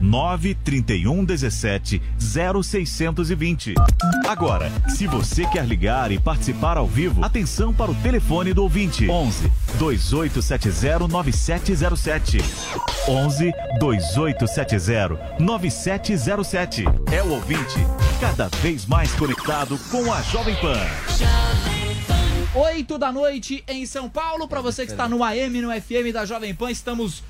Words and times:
931 0.00 1.24
17 1.24 2.02
0620. 2.18 3.74
Agora, 4.26 4.70
se 4.88 5.06
você 5.06 5.46
quer 5.46 5.66
ligar 5.66 6.12
e 6.12 6.18
participar 6.18 6.76
ao 6.76 6.86
vivo, 6.86 7.24
atenção 7.24 7.72
para 7.72 7.90
o 7.90 7.94
telefone 7.96 8.52
do 8.52 8.62
ouvinte: 8.62 9.08
11 9.08 9.50
2870 9.78 11.08
9707. 11.08 12.38
11 13.08 13.52
2870 13.78 15.36
9707. 15.38 16.84
É 17.12 17.22
o 17.22 17.30
ouvinte 17.30 17.78
cada 18.20 18.48
vez 18.62 18.86
mais 18.86 19.12
conectado 19.12 19.78
com 19.90 20.12
a 20.12 20.20
Jovem 20.22 20.56
Pan. 20.56 20.78
8 22.54 22.98
da 22.98 23.12
noite 23.12 23.64
em 23.68 23.86
São 23.86 24.08
Paulo. 24.08 24.48
Para 24.48 24.60
você 24.60 24.84
que 24.84 24.90
está 24.90 25.08
no 25.08 25.22
AM, 25.22 25.60
no 25.60 25.70
FM 25.70 26.12
da 26.12 26.26
Jovem 26.26 26.54
Pan, 26.54 26.70
estamos 26.70 27.22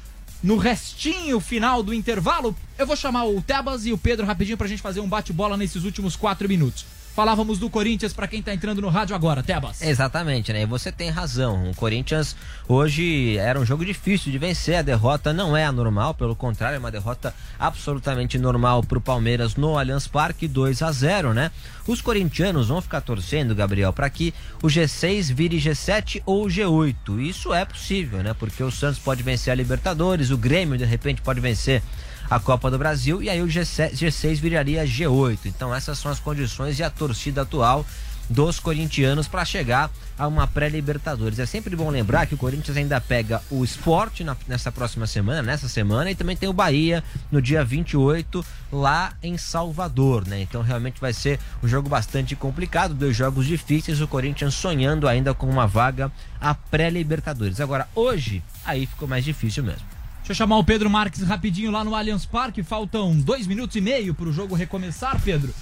no 0.43 0.57
restinho 0.57 1.41
final 1.41 1.83
do 1.83 1.95
intervalo. 1.95 2.55
Eu 2.79 2.87
vou 2.87 2.97
chamar 2.97 3.25
o 3.25 3.43
Tebas 3.43 3.87
e 3.87 3.93
o 3.93 3.99
Pedro 3.99 4.27
rapidinho 4.27 4.57
pra 4.57 4.69
gente 4.69 4.83
fazer 4.83 5.01
um 5.01 5.09
bate-bola 5.09 5.57
nesses 5.57 5.85
últimos 5.85 6.17
quatro 6.17 6.49
minutos. 6.49 6.85
Falávamos 7.21 7.59
do 7.59 7.69
Corinthians 7.69 8.15
para 8.15 8.27
quem 8.27 8.41
tá 8.41 8.55
entrando 8.55 8.81
no 8.81 8.89
rádio 8.89 9.15
agora, 9.15 9.43
Tebas. 9.43 9.83
Exatamente, 9.83 10.55
né? 10.55 10.63
E 10.63 10.65
você 10.65 10.91
tem 10.91 11.11
razão. 11.11 11.71
O 11.71 11.77
Corinthians 11.77 12.35
hoje 12.67 13.37
era 13.37 13.61
um 13.61 13.67
jogo 13.67 13.85
difícil 13.85 14.33
de 14.33 14.39
vencer. 14.39 14.77
A 14.77 14.81
derrota 14.81 15.31
não 15.31 15.55
é 15.55 15.63
anormal, 15.63 16.15
pelo 16.15 16.35
contrário, 16.35 16.77
é 16.77 16.79
uma 16.79 16.91
derrota 16.91 17.35
absolutamente 17.59 18.39
normal 18.39 18.83
pro 18.83 19.03
Palmeiras 19.03 19.55
no 19.55 19.79
Allianz 19.79 20.09
Parque, 20.09 20.49
2 20.49 20.81
a 20.81 20.91
0, 20.91 21.35
né? 21.35 21.51
Os 21.87 22.01
corintianos 22.01 22.69
vão 22.69 22.81
ficar 22.81 23.03
torcendo, 23.03 23.55
Gabriel, 23.55 23.93
para 23.93 24.09
que 24.09 24.33
o 24.63 24.69
G6 24.69 25.31
vire 25.35 25.59
G7 25.59 26.23
ou 26.25 26.47
G8. 26.47 27.21
Isso 27.21 27.53
é 27.53 27.67
possível, 27.67 28.23
né? 28.23 28.33
Porque 28.33 28.63
o 28.63 28.71
Santos 28.71 28.99
pode 28.99 29.23
vencer 29.23 29.53
a 29.53 29.55
Libertadores, 29.55 30.31
o 30.31 30.39
Grêmio 30.39 30.79
de 30.79 30.87
repente 30.87 31.21
pode 31.21 31.39
vencer 31.39 31.83
a 32.31 32.39
Copa 32.39 32.71
do 32.71 32.79
Brasil 32.79 33.21
e 33.21 33.29
aí 33.29 33.43
o 33.43 33.47
G6, 33.47 33.93
G6 33.93 34.37
viraria 34.37 34.85
G8. 34.85 35.41
Então 35.47 35.75
essas 35.75 35.99
são 35.99 36.11
as 36.11 36.21
condições 36.21 36.79
e 36.79 36.83
a 36.85 36.89
torcida 36.89 37.43
atual 37.43 37.85
dos 38.31 38.61
corintianos 38.61 39.27
para 39.27 39.45
chegar 39.45 39.91
a 40.17 40.29
uma 40.29 40.47
pré-Libertadores. 40.47 41.41
É 41.41 41.47
sempre 41.47 41.75
bom 41.75 41.91
lembrar 41.91 42.27
que 42.27 42.35
o 42.35 42.39
Corinthians 42.39 42.77
ainda 42.77 43.01
pega 43.01 43.43
o 43.51 43.65
esporte 43.65 44.23
na, 44.23 44.37
nessa 44.47 44.71
próxima 44.71 45.05
semana, 45.05 45.43
nessa 45.43 45.69
semana, 45.69 46.13
e 46.13 46.15
também 46.15 46.37
tem 46.37 46.49
o 46.49 46.53
Bahia 46.53 47.03
no 47.33 47.43
dia 47.43 47.65
28, 47.65 48.45
lá 48.71 49.15
em 49.21 49.37
Salvador, 49.37 50.29
né? 50.29 50.41
Então 50.43 50.63
realmente 50.63 51.01
vai 51.01 51.13
ser 51.13 51.41
um 51.61 51.67
jogo 51.67 51.89
bastante 51.89 52.37
complicado, 52.37 52.95
dois 52.95 53.17
jogos 53.17 53.47
difíceis, 53.47 54.01
o 54.01 54.07
Corinthians 54.07 54.55
sonhando 54.55 55.09
ainda 55.09 55.35
com 55.35 55.49
uma 55.49 55.67
vaga 55.67 56.13
a 56.41 56.55
pré-Libertadores. 56.55 57.61
Agora, 57.61 57.89
hoje, 57.97 58.45
aí 58.65 58.87
ficou 58.87 59.09
mais 59.09 59.25
difícil 59.25 59.65
mesmo. 59.65 60.00
Deixa 60.31 60.45
eu 60.45 60.47
chamar 60.47 60.59
o 60.59 60.65
Pedro 60.65 60.89
Marques 60.89 61.23
rapidinho 61.23 61.73
lá 61.73 61.83
no 61.83 61.93
Allianz 61.93 62.25
Parque. 62.25 62.63
Faltam 62.63 63.19
dois 63.19 63.49
minutos 63.49 63.75
e 63.75 63.81
meio 63.81 64.15
para 64.15 64.29
o 64.29 64.33
jogo 64.33 64.55
recomeçar, 64.55 65.21
Pedro. 65.21 65.53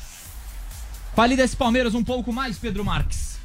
Fale 1.16 1.34
desse 1.36 1.56
Palmeiras 1.56 1.94
um 1.94 2.04
pouco 2.04 2.34
mais, 2.34 2.58
Pedro 2.58 2.84
Marques. 2.84 3.37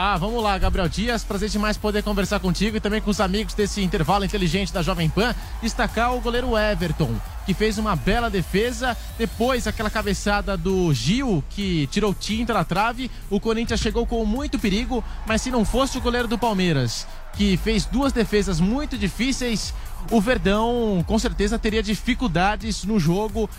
Ah, 0.00 0.16
vamos 0.16 0.40
lá, 0.40 0.56
Gabriel 0.56 0.88
Dias. 0.88 1.24
Prazer 1.24 1.48
demais 1.48 1.76
poder 1.76 2.04
conversar 2.04 2.38
contigo 2.38 2.76
e 2.76 2.80
também 2.80 3.00
com 3.00 3.10
os 3.10 3.20
amigos 3.20 3.52
desse 3.52 3.82
intervalo 3.82 4.24
inteligente 4.24 4.72
da 4.72 4.80
Jovem 4.80 5.10
Pan. 5.10 5.34
Destacar 5.60 6.14
o 6.14 6.20
goleiro 6.20 6.56
Everton, 6.56 7.16
que 7.44 7.52
fez 7.52 7.78
uma 7.78 7.96
bela 7.96 8.30
defesa. 8.30 8.96
Depois, 9.18 9.66
aquela 9.66 9.90
cabeçada 9.90 10.56
do 10.56 10.94
Gil, 10.94 11.42
que 11.50 11.88
tirou 11.88 12.14
tinta 12.14 12.54
na 12.54 12.62
trave. 12.62 13.10
O 13.28 13.40
Corinthians 13.40 13.80
chegou 13.80 14.06
com 14.06 14.24
muito 14.24 14.56
perigo, 14.56 15.02
mas 15.26 15.42
se 15.42 15.50
não 15.50 15.64
fosse 15.64 15.98
o 15.98 16.00
goleiro 16.00 16.28
do 16.28 16.38
Palmeiras, 16.38 17.04
que 17.32 17.56
fez 17.56 17.84
duas 17.84 18.12
defesas 18.12 18.60
muito 18.60 18.96
difíceis, 18.96 19.74
o 20.12 20.20
Verdão 20.20 21.04
com 21.08 21.18
certeza 21.18 21.58
teria 21.58 21.82
dificuldades 21.82 22.84
no 22.84 23.00
jogo. 23.00 23.50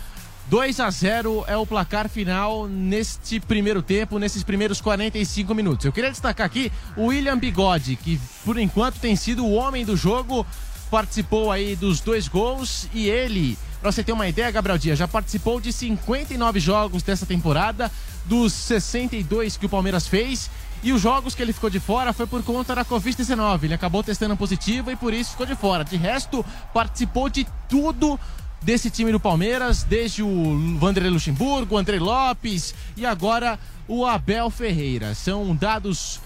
2 0.50 0.80
a 0.80 0.90
0 0.90 1.44
é 1.46 1.56
o 1.56 1.64
placar 1.64 2.08
final 2.08 2.66
neste 2.66 3.38
primeiro 3.38 3.80
tempo, 3.80 4.18
nesses 4.18 4.42
primeiros 4.42 4.80
45 4.80 5.54
minutos. 5.54 5.86
Eu 5.86 5.92
queria 5.92 6.10
destacar 6.10 6.44
aqui 6.44 6.72
o 6.96 7.04
William 7.06 7.38
Bigode, 7.38 7.94
que 7.94 8.20
por 8.44 8.58
enquanto 8.58 8.98
tem 8.98 9.14
sido 9.14 9.44
o 9.46 9.52
homem 9.52 9.84
do 9.84 9.96
jogo, 9.96 10.44
participou 10.90 11.52
aí 11.52 11.76
dos 11.76 12.00
dois 12.00 12.26
gols 12.26 12.88
e 12.92 13.08
ele, 13.08 13.56
pra 13.80 13.92
você 13.92 14.02
ter 14.02 14.10
uma 14.10 14.26
ideia, 14.26 14.50
Gabriel 14.50 14.76
Dias, 14.76 14.98
já 14.98 15.06
participou 15.06 15.60
de 15.60 15.72
59 15.72 16.58
jogos 16.58 17.04
dessa 17.04 17.24
temporada, 17.24 17.88
dos 18.24 18.52
62 18.52 19.56
que 19.56 19.66
o 19.66 19.68
Palmeiras 19.68 20.08
fez. 20.08 20.50
E 20.82 20.92
os 20.92 21.02
jogos 21.02 21.34
que 21.34 21.42
ele 21.42 21.52
ficou 21.52 21.68
de 21.68 21.78
fora 21.78 22.12
foi 22.12 22.26
por 22.26 22.42
conta 22.42 22.74
da 22.74 22.84
Covid-19. 22.84 23.64
Ele 23.64 23.74
acabou 23.74 24.02
testando 24.02 24.34
positivo 24.34 24.90
e 24.90 24.96
por 24.96 25.12
isso 25.12 25.32
ficou 25.32 25.44
de 25.44 25.54
fora. 25.54 25.84
De 25.84 25.96
resto, 25.96 26.44
participou 26.72 27.28
de 27.28 27.46
tudo 27.68 28.18
desse 28.62 28.90
time 28.90 29.12
do 29.12 29.20
Palmeiras, 29.20 29.82
desde 29.82 30.22
o 30.22 30.76
Vanderlei 30.78 31.12
Luxemburgo, 31.12 31.74
o 31.74 31.78
André 31.78 31.98
Lopes 31.98 32.74
e 32.96 33.06
agora 33.06 33.58
o 33.88 34.04
Abel 34.04 34.50
Ferreira. 34.50 35.14
São 35.14 35.54
dados 35.54 36.20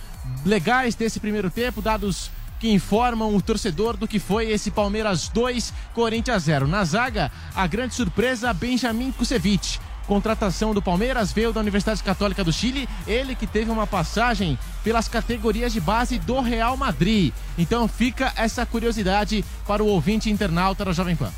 legais 0.45 0.95
desse 0.95 1.21
primeiro 1.21 1.51
tempo, 1.51 1.83
dados 1.83 2.31
que 2.59 2.71
informam 2.71 3.35
o 3.35 3.43
torcedor 3.43 3.97
do 3.97 4.09
que 4.09 4.19
foi 4.19 4.51
esse 4.51 4.71
Palmeiras 4.71 5.29
2, 5.29 5.73
Corinthians 5.93 6.45
0. 6.45 6.67
Na 6.67 6.85
zaga, 6.85 7.31
a 7.55 7.67
grande 7.67 7.95
surpresa, 7.95 8.53
Benjamin 8.53 9.13
Kusevich. 9.13 9.81
Contratação 10.07 10.75
do 10.75 10.83
Palmeiras 10.83 11.33
veio 11.33 11.53
da 11.53 11.61
Universidade 11.61 12.03
Católica 12.03 12.45
do 12.45 12.53
Chile, 12.53 12.87
ele 13.07 13.35
que 13.35 13.47
teve 13.47 13.71
uma 13.71 13.87
passagem 13.87 14.59
pelas 14.83 15.09
categorias 15.09 15.73
de 15.73 15.81
base 15.81 16.19
do 16.19 16.41
Real 16.41 16.77
Madrid. 16.77 17.33
Então 17.57 17.89
fica 17.89 18.33
essa 18.37 18.67
curiosidade 18.67 19.43
para 19.67 19.83
o 19.83 19.87
ouvinte 19.87 20.31
internauta 20.31 20.85
da 20.85 20.93
Jovem 20.93 21.17
Pan. 21.17 21.33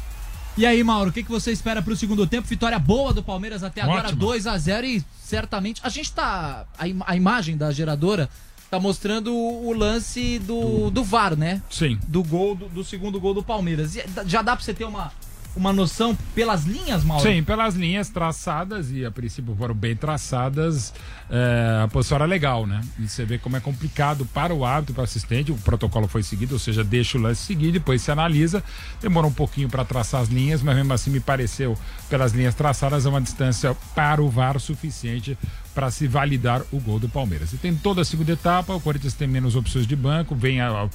E 0.56 0.64
aí, 0.64 0.82
Mauro, 0.82 1.10
o 1.10 1.12
que, 1.12 1.22
que 1.22 1.30
você 1.30 1.52
espera 1.52 1.82
pro 1.82 1.94
segundo 1.94 2.26
tempo? 2.26 2.48
Vitória 2.48 2.78
boa 2.78 3.12
do 3.12 3.22
Palmeiras 3.22 3.62
até 3.62 3.82
agora, 3.82 4.06
Ótimo. 4.08 4.20
2 4.20 4.46
a 4.46 4.56
0 4.56 4.86
e 4.86 5.04
certamente. 5.22 5.80
A 5.84 5.88
gente 5.90 6.10
tá. 6.12 6.64
A, 6.78 6.88
im- 6.88 7.02
a 7.06 7.14
imagem 7.14 7.56
da 7.58 7.70
geradora 7.70 8.30
tá 8.70 8.80
mostrando 8.80 9.34
o, 9.34 9.68
o 9.68 9.72
lance 9.74 10.38
do, 10.38 10.90
do 10.90 11.04
VAR, 11.04 11.36
né? 11.36 11.60
Sim. 11.70 11.98
Do 12.08 12.22
gol, 12.24 12.54
do, 12.54 12.68
do 12.68 12.82
segundo 12.84 13.20
gol 13.20 13.34
do 13.34 13.42
Palmeiras. 13.42 13.96
E 13.96 14.04
já 14.26 14.40
dá 14.40 14.56
pra 14.56 14.64
você 14.64 14.72
ter 14.72 14.84
uma, 14.84 15.12
uma 15.56 15.72
noção 15.72 16.16
pelas 16.34 16.64
linhas, 16.64 17.02
Mauro? 17.02 17.22
Sim, 17.22 17.42
pelas 17.42 17.74
linhas 17.74 18.10
traçadas, 18.10 18.92
e 18.92 19.04
a 19.04 19.10
princípio 19.10 19.56
foram 19.56 19.74
bem 19.74 19.96
traçadas, 19.96 20.92
é, 21.30 21.82
a 21.82 21.88
posição 21.88 22.16
era 22.16 22.26
legal, 22.26 22.66
né? 22.66 22.80
E 22.98 23.08
você 23.08 23.24
vê 23.24 23.38
como 23.38 23.56
é 23.56 23.60
complicado 23.60 24.26
para 24.26 24.54
o 24.54 24.64
árbitro, 24.64 24.94
para 24.94 25.00
o 25.00 25.04
assistente, 25.04 25.50
o 25.50 25.56
protocolo 25.56 26.06
foi 26.06 26.22
seguido, 26.22 26.54
ou 26.54 26.58
seja, 26.58 26.84
deixa 26.84 27.16
o 27.16 27.20
lance 27.20 27.42
seguir, 27.42 27.72
depois 27.72 28.02
se 28.02 28.10
analisa, 28.10 28.62
demora 29.00 29.26
um 29.26 29.32
pouquinho 29.32 29.68
para 29.68 29.84
traçar 29.84 30.20
as 30.20 30.28
linhas, 30.28 30.62
mas 30.62 30.76
mesmo 30.76 30.92
assim 30.92 31.10
me 31.10 31.20
pareceu, 31.20 31.76
pelas 32.10 32.32
linhas 32.32 32.54
traçadas, 32.54 33.06
é 33.06 33.08
uma 33.08 33.20
distância 33.20 33.74
para 33.94 34.22
o 34.22 34.28
VAR 34.28 34.60
suficiente 34.60 35.38
para 35.74 35.90
se 35.90 36.06
validar 36.06 36.62
o 36.72 36.80
gol 36.80 36.98
do 36.98 37.06
Palmeiras. 37.06 37.52
E 37.52 37.58
tem 37.58 37.74
toda 37.74 38.00
a 38.00 38.04
segunda 38.04 38.32
etapa, 38.32 38.74
o 38.74 38.80
Corinthians 38.80 39.12
tem 39.12 39.28
menos 39.28 39.54
opções 39.54 39.86
de 39.86 39.94
banco, 39.94 40.34
vem 40.34 40.58
a, 40.58 40.88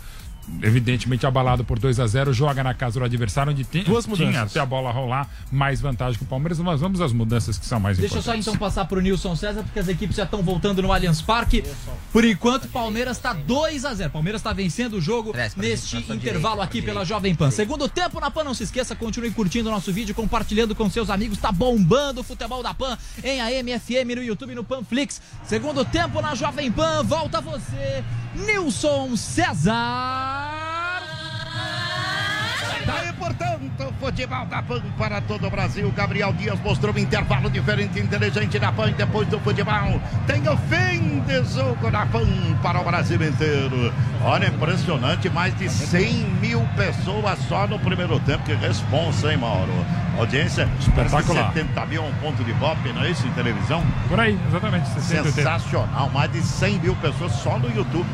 evidentemente 0.61 1.25
abalado 1.25 1.63
por 1.63 1.77
2 1.79 1.99
a 1.99 2.07
0 2.07 2.33
joga 2.33 2.63
na 2.63 2.73
casa 2.73 2.99
do 2.99 3.05
adversário, 3.05 3.51
onde 3.51 3.63
tem, 3.63 3.83
Duas 3.83 4.05
tinha 4.05 4.17
mudanças. 4.27 4.51
até 4.51 4.59
a 4.59 4.65
bola 4.65 4.91
rolar, 4.91 5.29
mais 5.51 5.79
vantagem 5.81 6.17
que 6.17 6.23
o 6.23 6.27
Palmeiras, 6.27 6.59
mas 6.59 6.79
vamos 6.81 6.99
às 7.01 7.13
mudanças 7.13 7.57
que 7.57 7.65
são 7.65 7.79
mais 7.79 7.97
Deixa 7.97 8.15
eu 8.15 8.21
só 8.21 8.31
importantes. 8.31 8.47
então 8.47 8.59
passar 8.59 8.85
pro 8.85 8.99
Nilson 9.01 9.35
César, 9.35 9.63
porque 9.63 9.79
as 9.79 9.87
equipes 9.87 10.15
já 10.15 10.23
estão 10.23 10.41
voltando 10.41 10.81
no 10.81 10.91
Allianz 10.91 11.21
Parque. 11.21 11.63
Por 12.11 12.25
enquanto, 12.25 12.67
Palmeiras 12.67 13.17
tá 13.17 13.33
2 13.33 13.85
a 13.85 13.93
0 13.93 14.09
Palmeiras 14.09 14.41
tá 14.41 14.51
vencendo 14.53 14.93
o 14.95 15.01
jogo 15.01 15.33
neste 15.57 15.97
intervalo 16.11 16.61
aqui 16.61 16.81
pela. 16.81 17.01
Jovem 17.05 17.33
Pan. 17.35 17.49
Segundo 17.51 17.89
tempo 17.89 18.19
na 18.19 18.29
Pan, 18.29 18.43
não 18.43 18.53
se 18.53 18.63
esqueça, 18.63 18.95
continue 18.95 19.31
curtindo 19.31 19.69
o 19.69 19.71
nosso 19.71 19.91
vídeo, 19.91 20.13
compartilhando 20.13 20.75
com 20.75 20.89
seus 20.89 21.09
amigos. 21.09 21.37
Tá 21.39 21.51
bombando 21.51 22.21
o 22.21 22.23
futebol 22.23 22.61
da 22.61 22.73
Pan 22.73 22.97
em 23.23 23.41
AM, 23.41 23.79
FM, 23.79 24.15
no 24.15 24.23
YouTube, 24.23 24.55
no 24.55 24.63
Panflix. 24.63 25.21
Segundo 25.43 25.83
tempo 25.83 26.21
na 26.21 26.35
Jovem 26.35 26.71
Pan, 26.71 27.03
volta 27.03 27.41
você, 27.41 28.03
Nilson 28.35 29.15
César. 29.17 30.30
Daí, 32.85 33.13
portanto, 33.13 33.93
futebol 33.99 34.45
da 34.47 34.61
PAN 34.63 34.81
para 34.97 35.21
todo 35.21 35.45
o 35.45 35.49
Brasil. 35.49 35.91
Gabriel 35.95 36.33
Dias 36.33 36.59
mostrou 36.61 36.93
um 36.93 36.97
intervalo 36.97 37.49
diferente 37.49 37.99
e 37.99 38.01
inteligente 38.01 38.59
na 38.59 38.71
PAN. 38.71 38.91
Depois 38.91 39.27
do 39.27 39.39
futebol, 39.39 40.01
tem 40.25 40.41
o 40.47 40.57
fim 40.57 41.19
de 41.21 41.43
jogo 41.43 41.91
da 41.91 42.05
PAN 42.07 42.25
para 42.61 42.81
o 42.81 42.83
Brasil 42.83 43.21
inteiro. 43.21 43.93
Olha, 44.23 44.47
impressionante, 44.47 45.29
mais 45.29 45.55
de 45.57 45.69
100 45.69 46.23
mil 46.41 46.67
pessoas 46.75 47.37
só 47.47 47.67
no 47.67 47.77
primeiro 47.79 48.19
tempo. 48.21 48.43
Que 48.43 48.53
responsa, 48.53 49.31
hein, 49.31 49.37
Mauro? 49.37 49.71
Audiência, 50.17 50.67
Espetacular. 50.79 51.53
70 51.53 51.85
mil 51.85 52.03
é 52.03 52.05
um 52.05 52.13
ponto 52.15 52.43
de 52.43 52.53
bop, 52.53 52.77
não 52.93 53.03
é 53.03 53.11
isso, 53.11 53.25
em 53.25 53.31
televisão? 53.31 53.83
Por 54.09 54.19
aí, 54.19 54.37
exatamente. 54.47 54.87
60, 54.89 55.27
80. 55.27 55.31
Sensacional, 55.31 56.09
mais 56.09 56.31
de 56.31 56.41
100 56.41 56.79
mil 56.79 56.95
pessoas 56.97 57.31
só 57.33 57.57
no 57.57 57.73
YouTube. 57.73 58.05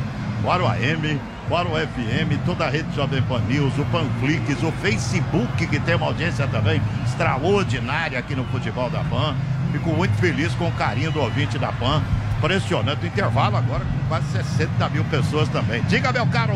Fora 0.47 0.63
o 0.63 0.67
AM, 0.69 1.19
fora 1.49 1.67
o 1.67 1.71
FM, 1.71 2.41
toda 2.45 2.65
a 2.65 2.69
rede 2.69 2.87
Jovem 2.95 3.21
Pan 3.23 3.41
News, 3.49 3.77
o 3.77 3.83
Panflix, 3.87 4.63
o 4.63 4.71
Facebook, 4.81 5.67
que 5.67 5.77
tem 5.77 5.95
uma 5.95 6.05
audiência 6.05 6.47
também 6.47 6.81
extraordinária 7.05 8.17
aqui 8.17 8.33
no 8.33 8.45
futebol 8.45 8.89
da 8.89 9.03
Pan. 9.03 9.35
Fico 9.73 9.89
muito 9.89 10.13
feliz 10.13 10.53
com 10.53 10.69
o 10.69 10.71
carinho 10.71 11.11
do 11.11 11.19
ouvinte 11.19 11.59
da 11.59 11.73
Pan. 11.73 12.01
Impressionante 12.37 13.03
o 13.03 13.07
intervalo 13.07 13.57
agora 13.57 13.83
com 13.83 14.07
quase 14.07 14.27
60 14.31 14.89
mil 14.89 15.03
pessoas 15.05 15.49
também. 15.49 15.81
Diga, 15.83 16.11
meu 16.11 16.25
caro 16.27 16.53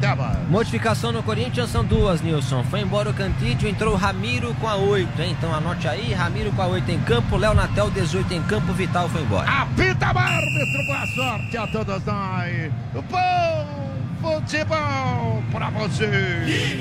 Teba. 0.00 0.38
Modificação 0.48 1.10
no 1.10 1.22
Corinthians 1.22 1.70
são 1.70 1.84
duas, 1.84 2.20
Nilson. 2.20 2.62
Foi 2.64 2.80
embora 2.80 3.08
o 3.10 3.14
Cantídio, 3.14 3.68
entrou 3.68 3.94
o 3.94 3.96
Ramiro 3.96 4.54
com 4.60 4.68
a 4.68 4.76
8, 4.76 5.22
hein? 5.22 5.34
Então 5.36 5.54
anote 5.54 5.88
aí, 5.88 6.12
Ramiro 6.12 6.52
com 6.52 6.62
a 6.62 6.66
8 6.66 6.90
em 6.90 7.00
campo, 7.00 7.36
Léo 7.36 7.54
Natel 7.54 7.90
18 7.90 8.34
em 8.34 8.42
campo, 8.42 8.72
Vital 8.72 9.08
foi 9.08 9.22
embora. 9.22 9.50
Apita 9.50 10.06
árbitro, 10.06 10.86
boa 10.86 11.06
sorte 11.14 11.56
a 11.56 11.66
todos 11.66 12.04
nós. 12.04 12.72
Bom 12.92 13.82
futebol 14.22 15.42
pra 15.50 15.70
você. 15.70 16.78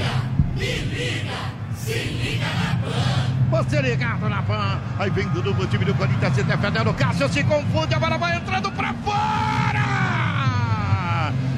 Você 3.49 3.81
ligado 3.81 4.29
na 4.29 4.41
Pan. 4.43 4.79
Aí 4.99 5.09
vem 5.09 5.27
do 5.29 5.43
novo 5.43 5.65
time 5.67 5.83
do 5.83 5.93
Corinthians 5.95 6.35
se 6.35 6.43
defendendo. 6.43 6.89
O 6.89 6.93
Cássio 6.93 7.27
se 7.29 7.43
confunde, 7.43 7.93
a 7.93 7.99
bola 7.99 8.17
vai 8.17 8.37
entrando 8.37 8.71
pra 8.71 8.93
fora. 9.03 9.81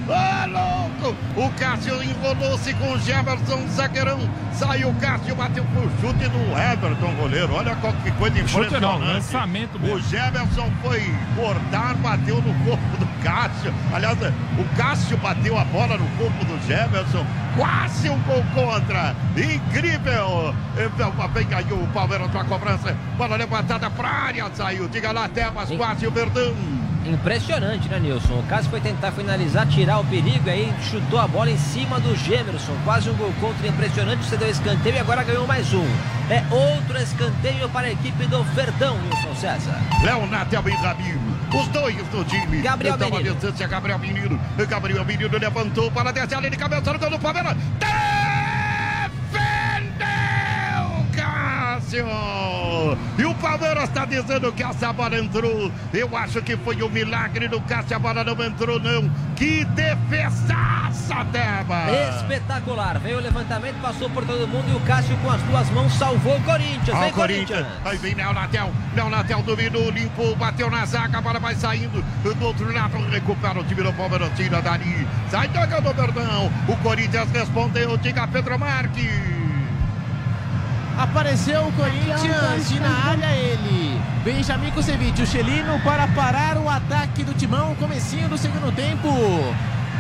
Ô, 0.06 0.50
louco! 0.50 1.16
O 1.36 1.50
Cássio 1.60 2.02
enrolou-se 2.02 2.74
com 2.74 2.94
o 2.94 3.00
Jefferson, 3.00 3.68
zagueirão. 3.70 4.20
Saiu 4.54 4.90
o 4.90 4.96
Cássio, 4.96 5.36
bateu 5.36 5.64
pro 5.66 5.84
chute 6.02 6.28
do 6.30 6.58
Everton, 6.58 7.16
goleiro. 7.16 7.54
Olha 7.54 7.76
qual 7.76 7.94
que 7.94 8.12
coisa 8.12 8.36
Chute 8.48 8.54
não, 8.80 8.96
impressionante. 8.96 9.14
lançamento 9.14 9.76
O 9.78 9.82
mesmo. 9.82 10.00
Jefferson 10.02 10.72
foi 10.82 11.02
cortar, 11.36 11.96
bateu 11.96 12.42
no 12.42 12.54
corpo 12.66 12.98
do 12.98 13.06
Cássio. 13.24 13.74
Aliás, 13.94 14.18
o 14.22 14.76
Cássio 14.76 15.18
bateu 15.18 15.58
a 15.58 15.64
bola 15.66 15.98
no 15.98 16.08
corpo 16.18 16.46
do 16.46 16.60
Jefferson. 16.68 17.26
Quase 17.56 18.10
um 18.10 18.20
gol 18.24 18.44
contra. 18.54 19.16
Incrível. 19.36 20.54
Então, 20.78 21.14
Vem 21.34 21.48
aí 21.52 21.66
o 21.72 21.88
Palmeiras 21.94 22.30
com 22.32 22.40
a 22.40 22.44
cobrança. 22.44 22.96
Bola 23.18 23.38
levantada 23.38 23.90
pra 23.90 24.08
área. 24.08 24.46
Saiu. 24.54 24.88
Diga 24.88 25.12
lá, 25.12 25.28
Tebas, 25.28 25.70
quase 25.72 26.06
o 26.06 26.12
Verdão. 26.12 26.54
Impressionante, 27.06 27.90
né, 27.90 28.00
Nilson? 28.00 28.40
O 28.40 28.44
Cássio 28.44 28.72
foi 28.72 28.80
tentar 28.80 29.12
finalizar, 29.12 29.68
tirar 29.68 30.00
o 30.00 30.06
perigo, 30.06 30.50
aí 30.50 30.74
chutou 30.90 31.20
a 31.20 31.28
bola 31.28 31.52
em 31.52 31.58
cima 31.58 32.00
do 32.00 32.16
Gemerson. 32.16 32.74
Quase 32.86 33.10
um 33.10 33.14
gol 33.16 33.34
contra 33.42 33.68
impressionante, 33.68 34.24
você 34.24 34.38
deu 34.38 34.50
escanteio 34.50 34.96
e 34.96 35.00
agora 35.00 35.24
ganhou 35.24 35.46
mais 35.46 35.74
um. 35.74 35.86
É 36.30 36.42
outro 36.50 36.98
escanteio 36.98 37.68
para 37.70 37.88
a 37.88 37.92
equipe 37.92 38.26
do 38.28 38.42
Verdão, 38.44 38.98
Nilson 39.00 39.36
César. 39.36 39.82
Leonato 40.02 40.56
e 40.56 40.58
Ramiro. 40.58 41.20
Os 41.54 41.68
dois 41.68 41.96
do 42.08 42.24
time. 42.26 42.62
Gabriel 42.62 42.96
então, 42.96 43.10
Menino. 43.12 43.38
Gabriel 43.70 44.00
Menino. 44.00 44.40
Gabriel 44.68 45.06
Menino 45.06 45.38
levantou 45.38 45.92
para 45.92 46.12
descer 46.12 46.36
ali 46.36 46.50
de 46.50 46.58
cabeça 46.58 46.92
no 46.92 46.98
gol 46.98 47.12
do 47.12 47.20
Palmeiras. 47.20 47.56
Defendeu, 47.80 48.23
Cássio. 51.94 52.98
E 53.18 53.26
o 53.26 53.36
Palmeiras 53.36 53.84
está 53.84 54.06
dizendo 54.06 54.52
que 54.52 54.64
essa 54.64 54.92
bola 54.92 55.18
entrou. 55.18 55.72
Eu 55.94 56.18
acho 56.18 56.42
que 56.42 56.58
foi 56.58 56.82
um 56.82 56.90
milagre 56.90 57.48
do 57.48 57.62
Cássio. 57.62 57.96
A 57.96 58.00
bola 58.00 58.24
não 58.24 58.44
entrou, 58.44 58.80
não. 58.80 59.10
Que 59.36 59.66
defesaça, 59.66 61.24
Deba. 61.32 61.86
Espetacular. 62.18 63.00
Veio 63.00 63.18
o 63.18 63.22
levantamento, 63.22 63.76
passou 63.82 64.10
por 64.10 64.26
todo 64.26 64.48
mundo 64.48 64.66
e 64.72 64.76
o 64.76 64.80
Cássio 64.82 65.16
com 65.18 65.30
as 65.30 65.42
duas 65.44 65.70
mãos 65.70 65.94
salvou 65.94 66.38
o 66.38 66.42
Corinthians. 66.42 66.98
Vem 66.98 67.12
Corinthians. 67.12 67.68
Aí 67.86 67.98
vem 67.98 68.16
Neonatel. 68.16 68.72
Neonatel 68.96 69.44
dominou, 69.44 69.92
limpou, 69.92 70.36
bateu 70.36 70.70
na 70.70 70.86
zaga, 70.86 71.20
a 71.20 71.22
bola 71.22 71.40
vai 71.40 71.56
saindo. 71.56 72.04
Do 72.24 72.46
outro 72.46 72.74
lado, 72.74 72.98
recupera 73.10 73.60
o 73.60 73.64
time 73.64 73.84
do 73.84 73.94
Palmeiras, 73.94 74.32
tira 74.36 74.62
dali. 74.62 75.08
Sai 75.30 75.48
tocando 75.50 75.94
perdão. 75.94 76.52
O 76.68 76.76
Corinthians 76.78 77.30
respondeu, 77.32 77.98
diga 77.98 78.28
Pedro 78.28 78.58
Marques. 78.58 79.43
Apareceu 80.98 81.68
o 81.68 81.72
Corinthians 81.74 82.72
e 82.72 82.80
na 82.80 83.10
área 83.10 83.36
ele. 83.36 84.00
Benjamin 84.24 84.72
Kusevich, 84.72 85.22
o 85.22 85.28
Chelino 85.28 85.80
para 85.84 86.08
parar 86.08 86.58
o 86.58 86.70
ataque 86.70 87.24
do 87.24 87.34
Timão. 87.34 87.76
Comecinho 87.76 88.30
do 88.30 88.38
segundo 88.38 88.74
tempo. 88.76 89.10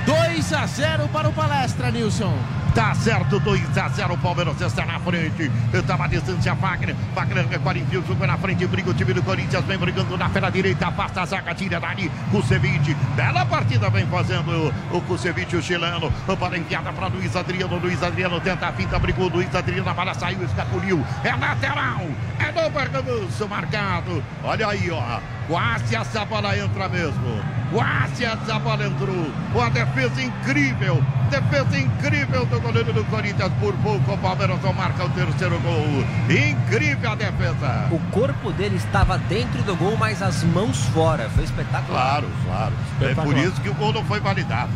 2 0.05 0.53
a 0.53 0.65
0 0.65 1.07
para 1.09 1.29
o 1.29 1.33
Palestra, 1.33 1.89
Nilson. 1.91 2.33
Tá 2.73 2.95
certo, 2.95 3.39
2 3.39 3.77
a 3.77 3.87
0 3.87 4.15
o 4.15 4.17
Palmeiras 4.17 4.59
está 4.59 4.83
na 4.83 4.99
frente. 4.99 5.51
Tava 5.85 6.05
a 6.05 6.07
distância, 6.07 6.55
Wagner. 6.55 6.95
Wagner 7.13 7.47
recolhe 7.47 7.81
enfia 7.81 7.99
o 7.99 8.07
jogo 8.07 8.25
na 8.25 8.35
frente, 8.35 8.65
briga 8.65 8.89
o 8.89 8.93
time 8.95 9.13
do 9.13 9.21
Corinthians, 9.21 9.63
vem 9.65 9.77
brigando 9.77 10.17
na 10.17 10.27
pela 10.27 10.49
direita, 10.49 10.87
afasta 10.87 11.21
a 11.21 11.25
zaga, 11.25 11.53
tira 11.53 11.79
dali. 11.79 12.11
Kusevich, 12.31 12.95
bela 13.15 13.45
partida 13.45 13.91
vem 13.91 14.07
fazendo 14.07 14.73
o 14.91 15.01
Kusevich, 15.01 15.55
o 15.55 15.61
chileno. 15.61 16.11
Para 16.39 16.57
enviada 16.57 16.91
para 16.91 17.07
Luiz 17.07 17.35
Adriano. 17.35 17.77
Luiz 17.77 18.01
Adriano 18.01 18.41
tenta 18.41 18.67
a 18.67 18.73
finta, 18.73 18.97
brigou. 18.97 19.29
Luiz 19.29 19.53
Adriano, 19.53 19.87
a 19.87 19.93
bola 19.93 20.13
saiu, 20.15 20.43
escapuliu. 20.43 21.05
É 21.23 21.35
lateral, 21.35 22.07
é 22.39 22.51
do 22.51 22.69
Bergamoso 22.71 23.47
marcado. 23.47 24.23
Olha 24.43 24.67
aí, 24.67 24.89
ó. 24.89 25.19
Quase 25.47 25.95
essa 25.95 26.23
bola 26.25 26.57
entra 26.57 26.87
mesmo. 26.87 27.43
Quase 27.71 28.23
essa 28.23 28.59
bola 28.59 28.85
entrou. 28.85 29.31
Uma 29.53 29.69
defesa 29.69 30.21
incrível. 30.21 31.03
Defesa 31.29 31.77
incrível 31.77 32.45
do 32.45 32.61
goleiro 32.61 32.93
do 32.93 33.03
Corinthians. 33.05 33.51
Por 33.59 33.73
pouco 33.77 34.13
o 34.13 34.17
Palmeiras 34.19 34.61
não 34.61 34.73
marca 34.73 35.03
o 35.03 35.09
terceiro 35.09 35.59
gol. 35.59 36.03
Incrível 36.29 37.11
a 37.11 37.15
defesa. 37.15 37.87
O 37.91 37.99
corpo 38.11 38.51
dele 38.51 38.77
estava 38.77 39.17
dentro 39.17 39.61
do 39.63 39.75
gol, 39.75 39.97
mas 39.97 40.21
as 40.21 40.43
mãos 40.43 40.77
fora. 40.93 41.29
Foi 41.31 41.43
espetacular. 41.43 42.21
Claro, 42.21 42.29
claro. 42.45 42.73
É 42.73 43.03
Espetacular. 43.05 43.25
por 43.25 43.37
isso 43.37 43.61
que 43.61 43.69
o 43.69 43.73
gol 43.73 43.91
não 43.91 44.05
foi 44.05 44.19
validado. 44.19 44.71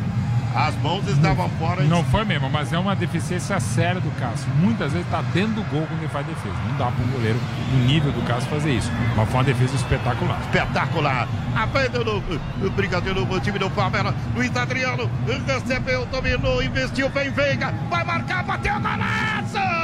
As 0.58 0.76
mãos 0.78 1.08
estavam 1.08 1.48
fora. 1.60 1.84
Não 1.84 2.04
foi 2.06 2.26
mesmo, 2.26 2.50
mas 2.50 2.74
é 2.74 2.80
uma 2.80 2.96
deficiência 2.96 3.60
séria 3.60 4.02
do 4.02 4.10
Cássio. 4.20 4.50
Muitas 4.60 4.92
vezes 4.92 5.08
tá 5.12 5.22
dentro 5.32 5.54
do 5.54 5.64
gol 5.70 5.86
quando 5.86 6.00
ele 6.00 6.08
faz 6.08 6.26
defesa. 6.26 6.56
Não 6.68 6.78
dá 6.80 6.88
para 6.88 7.06
um 7.06 7.08
goleiro 7.10 7.38
do 7.38 7.78
nível 7.86 8.12
do 8.12 8.24
Cássio 8.24 8.50
fazer 8.50 8.72
isso. 8.72 8.92
Mas 9.16 9.30
foi 9.30 9.38
uma 9.38 9.44
defesa 9.44 9.76
espetacular. 9.76 10.40
espetacular. 10.42 11.28
A 11.56 11.68
frente 11.68 12.00
do 12.00 12.72
brigadeiro 12.72 13.24
do 13.24 13.40
time 13.40 13.60
do 13.60 13.70
Palmeiras. 13.70 14.16
Luiz 14.36 14.56
Adriano 14.58 15.08
recebeu, 15.46 16.08
dominou, 16.08 16.64
investiu, 16.64 17.08
vem 17.10 17.30
Veiga. 17.30 17.72
Vai 17.88 18.04
marcar, 18.04 18.44
bateu 18.44 18.74
golaço! 18.80 19.54
Gol! 19.54 19.77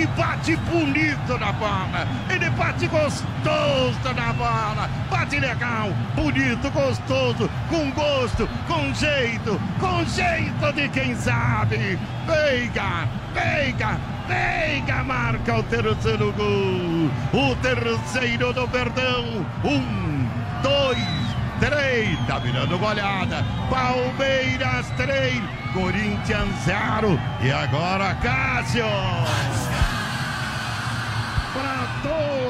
Que 0.00 0.06
bate 0.18 0.56
bonito 0.56 1.38
na 1.38 1.52
bola. 1.52 2.08
Ele 2.30 2.48
bate 2.50 2.86
gostoso 2.86 4.14
na 4.16 4.32
bola. 4.32 4.88
Bate 5.10 5.38
legal, 5.38 5.90
bonito, 6.14 6.70
gostoso, 6.70 7.50
com 7.68 7.90
gosto, 7.90 8.48
com 8.66 8.94
jeito, 8.94 9.60
com 9.78 10.02
jeito 10.06 10.72
de 10.72 10.88
quem 10.88 11.14
sabe. 11.14 11.98
Veiga, 12.26 13.06
Veiga, 13.34 14.00
Veiga 14.26 15.04
marca 15.04 15.58
o 15.58 15.62
terceiro 15.64 16.32
gol. 16.32 17.10
O 17.34 17.54
terceiro 17.56 18.54
do 18.54 18.66
Verdão. 18.68 19.44
Um, 19.64 20.26
dois, 20.62 20.96
três. 21.60 22.18
Tá 22.26 22.38
virando 22.38 22.78
goleada. 22.78 23.44
Palmeiras 23.68 24.86
três, 24.96 25.42
Corinthians 25.74 26.54
zero. 26.64 27.20
E 27.42 27.52
agora 27.52 28.14
Cássio. 28.14 28.86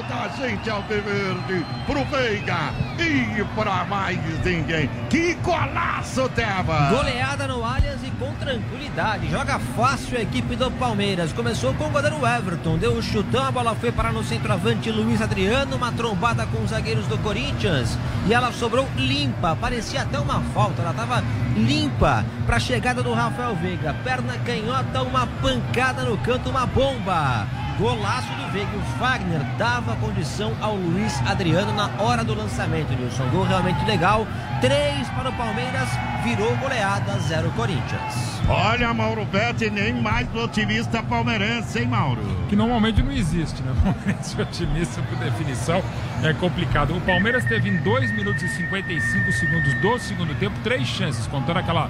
Para 0.01 0.09
toda 0.09 0.15
a 0.23 0.29
gente 0.29 0.71
alviverde, 0.71 1.67
pro 1.85 2.05
Veiga 2.07 2.73
e 2.99 3.45
para 3.55 3.85
mais 3.85 4.19
ninguém. 4.43 4.89
Que 5.11 5.35
golaço, 5.35 6.29
Teva! 6.31 6.89
Goleada 6.91 7.47
no 7.47 7.63
Allianz 7.63 8.03
e 8.03 8.11
com 8.13 8.33
tranquilidade. 8.35 9.31
Joga 9.31 9.59
fácil 9.59 10.17
a 10.17 10.23
equipe 10.23 10.57
do 10.57 10.71
Palmeiras. 10.71 11.33
Começou 11.33 11.75
com 11.75 11.85
o 11.85 11.91
goleiro 11.91 12.17
Everton. 12.27 12.79
Deu 12.79 12.95
um 12.95 13.03
chutão, 13.03 13.45
a 13.45 13.51
bola 13.51 13.75
foi 13.75 13.93
para 13.93 14.11
no 14.11 14.25
centroavante 14.25 14.91
Luiz 14.91 15.21
Adriano. 15.21 15.77
Uma 15.77 15.93
trombada 15.93 16.47
com 16.47 16.63
os 16.63 16.71
zagueiros 16.71 17.07
do 17.07 17.19
Corinthians. 17.19 17.99
E 18.27 18.33
ela 18.33 18.53
sobrou 18.53 18.89
limpa. 18.97 19.55
Parecia 19.57 20.03
até 20.03 20.19
uma 20.19 20.41
falta. 20.55 20.81
Ela 20.81 20.93
estava 20.93 21.23
limpa 21.57 22.25
para 22.47 22.57
a 22.57 22.61
chegada 22.61 23.03
do 23.03 23.13
Rafael 23.13 23.55
Veiga. 23.57 23.95
Perna 24.03 24.39
canhota, 24.39 25.03
uma 25.03 25.27
pancada 25.27 26.05
no 26.05 26.17
canto, 26.19 26.49
uma 26.49 26.65
bomba. 26.65 27.60
Golaço 27.81 28.29
do 28.35 28.53
Veiga. 28.53 28.77
O 28.77 28.99
Fagner 28.99 29.41
dava 29.57 29.97
condição 29.97 30.53
ao 30.61 30.77
Luiz 30.77 31.19
Adriano 31.27 31.73
na 31.73 31.89
hora 31.99 32.23
do 32.23 32.35
lançamento, 32.35 32.93
Nilson. 32.93 33.27
Gol 33.31 33.45
realmente 33.45 33.83
legal. 33.87 34.27
Três 34.61 35.09
para 35.09 35.31
o 35.31 35.33
Palmeiras, 35.33 35.89
virou 36.23 36.55
goleada, 36.59 37.19
zero 37.21 37.51
Corinthians. 37.53 38.41
Olha, 38.47 38.93
Mauro 38.93 39.25
Betti, 39.25 39.71
nem 39.71 39.95
mais 39.95 40.29
otimista 40.35 41.03
palmeirense, 41.03 41.79
hein, 41.79 41.87
Mauro? 41.87 42.21
Que 42.51 42.55
normalmente 42.57 43.03
não 43.03 43.13
existe, 43.13 43.63
né? 43.63 43.73
Palmeirense 43.83 44.39
otimista 44.39 45.01
por 45.01 45.17
definição 45.17 45.83
é 46.23 46.35
complicado. 46.35 46.95
O 46.95 47.01
Palmeiras 47.01 47.45
teve 47.47 47.71
em 47.71 47.79
2 47.79 48.15
minutos 48.15 48.43
e 48.43 48.49
55 48.49 49.33
segundos 49.33 49.75
do 49.81 49.99
segundo 49.99 50.39
tempo 50.39 50.55
três 50.63 50.87
chances, 50.87 51.27
contando 51.29 51.59
aquela 51.59 51.89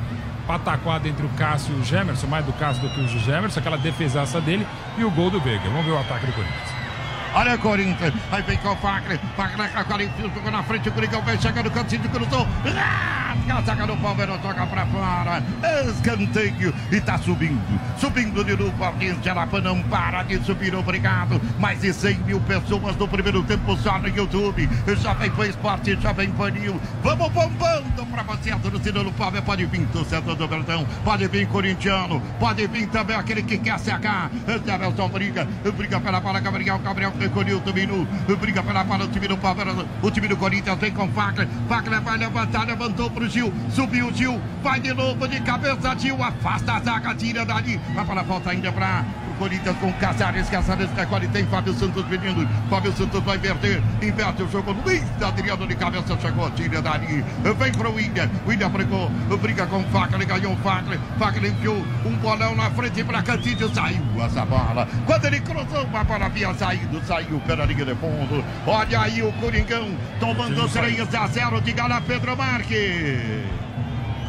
pataquada 0.50 1.06
entre 1.06 1.24
o 1.24 1.28
Cássio 1.30 1.76
e 1.76 1.80
o 1.80 1.84
Gemerson, 1.84 2.26
mais 2.26 2.44
do 2.44 2.52
Cássio 2.54 2.82
do 2.82 2.92
que 2.92 3.00
o 3.00 3.06
Gemerson, 3.06 3.60
aquela 3.60 3.78
defesaça 3.78 4.40
dele 4.40 4.66
e 4.98 5.04
o 5.04 5.10
gol 5.10 5.30
do 5.30 5.40
Veiga. 5.40 5.62
Vamos 5.68 5.84
ver 5.84 5.92
o 5.92 5.98
ataque 5.98 6.26
do 6.26 6.32
Corinthians. 6.32 6.79
Olha 7.32 7.54
o 7.54 7.58
Corinthians, 7.58 8.12
aí 8.32 8.42
vem 8.42 8.56
com 8.58 8.70
o 8.70 8.76
Fagner, 8.76 9.18
Fagner 9.36 9.70
com 9.70 9.78
a 9.78 9.84
Corinthians, 9.84 10.34
jogou 10.34 10.50
na 10.50 10.64
frente, 10.64 10.88
o 10.88 10.92
Coringão 10.92 11.22
vem 11.22 11.40
chegando 11.40 11.70
cantinho, 11.70 12.08
cruzou, 12.08 12.44
rasga 12.64 13.54
a 13.54 13.62
zaga 13.62 13.86
do 13.86 13.96
Palmeiras, 13.98 14.40
toca 14.40 14.66
pra 14.66 14.84
fora, 14.86 15.42
escanteio, 15.88 16.74
e 16.90 17.00
tá 17.00 17.18
subindo, 17.18 17.80
subindo 17.98 18.44
de 18.44 18.56
novo, 18.56 18.84
a 18.84 18.92
lá 19.32 19.60
não 19.62 19.80
para 19.84 20.24
de 20.24 20.44
subir, 20.44 20.74
obrigado, 20.74 21.40
mais 21.58 21.80
de 21.80 21.92
100 21.92 22.18
mil 22.18 22.40
pessoas 22.40 22.96
no 22.96 23.06
primeiro 23.06 23.44
tempo 23.44 23.76
só 23.76 23.96
no 24.00 24.08
YouTube, 24.08 24.68
Jovem 25.00 25.30
Pan 25.30 25.46
Esporte, 25.46 25.98
Jovem 26.02 26.32
Pan 26.32 26.50
News, 26.50 26.80
vamos 27.00 27.30
bombando 27.30 28.06
pra 28.06 28.24
você, 28.24 28.50
torcedor 28.56 29.04
do 29.04 29.12
Palmeiras, 29.12 29.46
pode 29.46 29.66
vir, 29.66 29.86
torcedor 29.92 30.34
do 30.34 30.48
Verdão, 30.48 30.84
pode 31.04 31.28
vir 31.28 31.46
corintiano, 31.46 32.20
pode 32.40 32.66
vir 32.66 32.88
também 32.88 33.16
aquele 33.16 33.44
que 33.44 33.56
quer 33.56 33.78
CH, 33.78 34.30
Anderson 34.48 35.08
briga, 35.08 35.46
briga 35.76 36.00
pela 36.00 36.18
bola, 36.18 36.40
Gabriel, 36.40 36.78
Gabriel, 36.80 37.12
recolheu 37.20 37.60
também 37.60 37.86
no, 37.86 38.06
briga 38.36 38.62
pela 38.62 38.82
bola, 38.82 39.04
o 39.04 39.08
time 39.08 39.28
do 39.28 39.36
Palmeiras, 39.36 39.76
o 40.02 40.10
time 40.10 40.26
do 40.26 40.36
Corinthians 40.36 40.78
vem 40.78 40.90
com 40.92 41.06
Fagner, 41.08 41.46
Fagner 41.68 42.00
vai 42.00 42.16
levantar, 42.16 42.66
levantou 42.66 43.10
pro 43.10 43.28
Gil, 43.28 43.52
subiu 43.70 44.08
o 44.08 44.12
Gil, 44.12 44.40
vai 44.62 44.80
de 44.80 44.94
novo 44.94 45.28
de 45.28 45.40
cabeça, 45.40 45.94
Gil, 45.98 46.22
afasta 46.22 46.72
a 46.72 46.80
zaga, 46.80 47.14
tira 47.14 47.44
dali, 47.44 47.78
vai 47.94 48.04
para 48.04 48.20
a 48.20 48.24
volta 48.24 48.50
ainda 48.50 48.72
para 48.72 49.04
o 49.30 49.34
Corinthians 49.34 49.76
com 49.76 49.92
Casares, 49.94 50.48
Casares 50.48 50.90
recolhe, 50.96 51.28
tem 51.28 51.46
Fábio 51.46 51.74
Santos 51.74 52.04
pedindo, 52.06 52.48
Fábio 52.70 52.92
Santos 52.92 53.22
vai 53.22 53.36
inverter, 53.36 53.82
inverte 54.00 54.42
o 54.42 54.50
jogo, 54.50 54.72
Luiz 54.84 55.04
Adriano 55.22 55.66
de 55.66 55.74
cabeça, 55.74 56.18
chegou, 56.18 56.50
tira 56.52 56.80
dali, 56.80 57.22
vem 57.58 57.72
pro 57.72 57.92
William, 57.94 58.30
William 58.46 58.70
pregou, 58.70 59.10
briga 59.42 59.66
com 59.66 59.84
Fagner, 59.84 60.26
ganhou 60.26 60.56
Fagner, 60.56 60.98
Fagner 61.18 61.52
enfiou 61.52 61.84
um 62.06 62.16
bolão 62.16 62.54
na 62.54 62.70
frente 62.70 63.04
para 63.04 63.22
Cantídio, 63.22 63.68
saiu 63.74 64.00
essa 64.24 64.44
bola, 64.46 64.88
quando 65.04 65.26
ele 65.26 65.40
cruzou, 65.40 65.86
a 65.92 66.04
bola 66.04 66.26
havia 66.26 66.54
saído, 66.54 67.00
saiu 67.10 67.40
pela 67.40 67.64
linha 67.64 67.84
de 67.84 67.94
fundo, 67.96 68.44
olha 68.64 69.00
aí 69.00 69.20
o 69.20 69.32
Coringão, 69.32 69.88
tomando 70.20 70.68
3 70.68 71.12
a 71.12 71.26
0, 71.26 71.60
diga 71.60 71.88
lá 71.88 72.00
Pedro 72.00 72.36
Marques. 72.36 73.42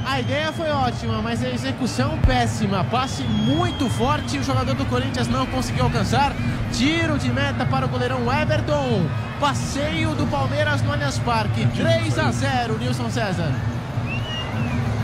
A 0.04 0.20
ideia 0.20 0.52
foi 0.52 0.68
ótima, 0.72 1.22
mas 1.22 1.44
a 1.44 1.50
execução 1.50 2.18
péssima. 2.26 2.84
Passe 2.86 3.22
muito 3.22 3.88
forte, 3.88 4.40
o 4.40 4.44
jogador 4.44 4.74
do 4.74 4.84
Corinthians 4.86 5.28
não 5.28 5.46
conseguiu 5.46 5.84
alcançar. 5.84 6.34
Tiro 6.74 7.20
de 7.20 7.32
meta 7.32 7.68
para 7.68 7.86
o 7.86 7.88
goleirão 7.88 8.22
Everton. 8.34 9.08
Passeio 9.40 10.16
do 10.16 10.26
Palmeiras 10.26 10.82
no 10.82 10.92
Allianz 10.92 11.20
Parque. 11.20 11.68
3 11.68 12.18
a 12.18 12.32
0, 12.32 12.80
Nilson 12.80 13.12
César. 13.12 13.71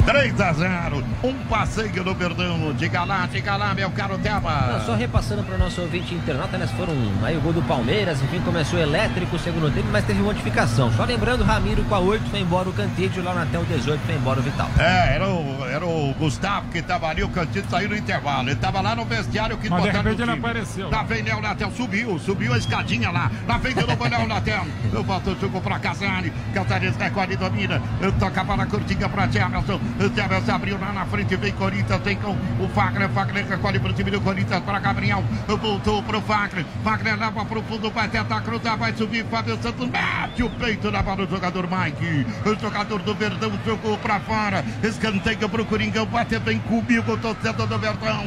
3 0.07 0.39
a 0.39 0.53
0, 0.53 1.03
um 1.21 1.33
passeio 1.49 2.01
do 2.01 2.13
Verdão. 2.13 2.73
Diga 2.77 3.03
lá, 3.03 3.27
diga 3.29 3.57
lá, 3.57 3.73
meu 3.73 3.91
caro 3.91 4.17
Teba. 4.17 4.77
Não, 4.77 4.85
só 4.85 4.95
repassando 4.95 5.43
para 5.43 5.55
o 5.55 5.57
nosso 5.57 5.81
ouvinte 5.81 6.15
internauta, 6.15 6.57
né? 6.57 6.65
Foram 6.65 6.93
aí 7.21 7.35
o 7.35 7.41
gol 7.41 7.51
do 7.51 7.61
Palmeiras, 7.63 8.21
enfim, 8.21 8.39
começou 8.39 8.79
elétrico 8.79 9.35
o 9.35 9.39
segundo 9.39 9.69
tempo, 9.69 9.89
mas 9.91 10.05
teve 10.05 10.21
modificação. 10.21 10.89
Só 10.93 11.03
lembrando, 11.03 11.43
Ramiro 11.43 11.83
com 11.83 11.93
a 11.93 11.99
8 11.99 12.23
foi 12.29 12.39
embora 12.39 12.69
o 12.69 12.73
Cantídio, 12.73 13.21
lá 13.21 13.33
até 13.41 13.59
o 13.59 13.65
18 13.65 13.99
foi 14.05 14.15
embora 14.15 14.39
o 14.39 14.43
Vital. 14.43 14.69
É, 14.79 15.15
era 15.15 15.27
o, 15.27 15.65
era 15.69 15.85
o 15.85 15.86
Gustavo 16.13 16.69
que 16.69 16.81
tava 16.81 17.07
ali, 17.07 17.23
o 17.23 17.29
Cantídio 17.29 17.69
saiu 17.69 17.89
no 17.89 17.95
intervalo. 17.95 18.49
Ele 18.49 18.55
tava 18.55 18.81
lá 18.81 18.95
no 18.95 19.05
vestiário 19.05 19.57
que 19.57 19.69
Mas 19.69 19.83
de 19.83 19.89
repente 19.89 20.21
ele 20.21 20.31
apareceu. 20.31 20.89
Lá 20.89 21.03
vem 21.03 21.23
Léo 21.23 21.41
Natel, 21.41 21.71
subiu, 21.71 22.19
subiu 22.19 22.53
a 22.53 22.57
escadinha 22.57 23.09
lá. 23.09 23.31
Lá 23.47 23.57
vem 23.57 23.73
de 23.73 23.85
novo 23.85 24.03
Léo 24.07 24.27
Natel. 24.27 24.65
Eu 24.91 25.03
boto 25.03 25.31
o 25.31 25.39
jogo 25.39 25.61
pra 25.61 25.79
Casani. 25.79 26.31
Casares 26.53 26.95
recolhe 26.95 27.33
e 27.33 27.37
domina. 27.37 27.81
Eu 28.01 28.11
toca 28.13 28.43
para 28.43 28.63
a 28.63 28.65
curtinha 28.65 29.09
pra 29.09 29.27
Jefferson. 29.27 29.79
Jefferson 30.15 30.51
abriu 30.51 30.79
lá 30.79 30.93
na 30.93 31.05
frente, 31.05 31.35
vem 31.35 31.53
Corinthians, 31.53 32.01
vem 32.01 32.17
com 32.17 32.31
o 32.31 32.69
Fagner. 32.69 33.09
Fagner 33.09 33.47
recolhe 33.47 33.79
pro 33.79 33.93
time 33.93 34.11
do 34.11 34.21
Corinthians 34.21 34.63
para 34.63 34.79
Gabriel. 34.79 35.23
Voltou 35.47 36.01
pro 36.03 36.21
Fagner. 36.21 36.65
Fagner 36.83 37.19
leva 37.19 37.45
pro 37.45 37.61
fundo, 37.63 37.91
vai 37.91 38.07
tentar 38.07 38.41
cruzar, 38.41 38.77
vai 38.77 38.93
subir. 38.93 39.25
Fábio 39.25 39.57
Santos 39.61 39.89
mete 39.89 40.43
o 40.43 40.49
peito 40.49 40.91
na 40.91 41.01
bola 41.01 41.25
do 41.25 41.29
jogador 41.29 41.67
Mike. 41.67 42.25
O 42.45 42.59
jogador 42.59 42.99
do 43.01 43.13
Verdão 43.13 43.51
jogou 43.65 43.97
pra 43.97 44.19
fora. 44.19 44.63
Escanteio 44.83 45.49
pro 45.49 45.65
Coringão, 45.97 46.05
bate 46.05 46.37
bem 46.39 46.59
comigo, 46.59 47.17
torcedor 47.17 47.65
do 47.65 47.77
Verdão. 47.79 48.23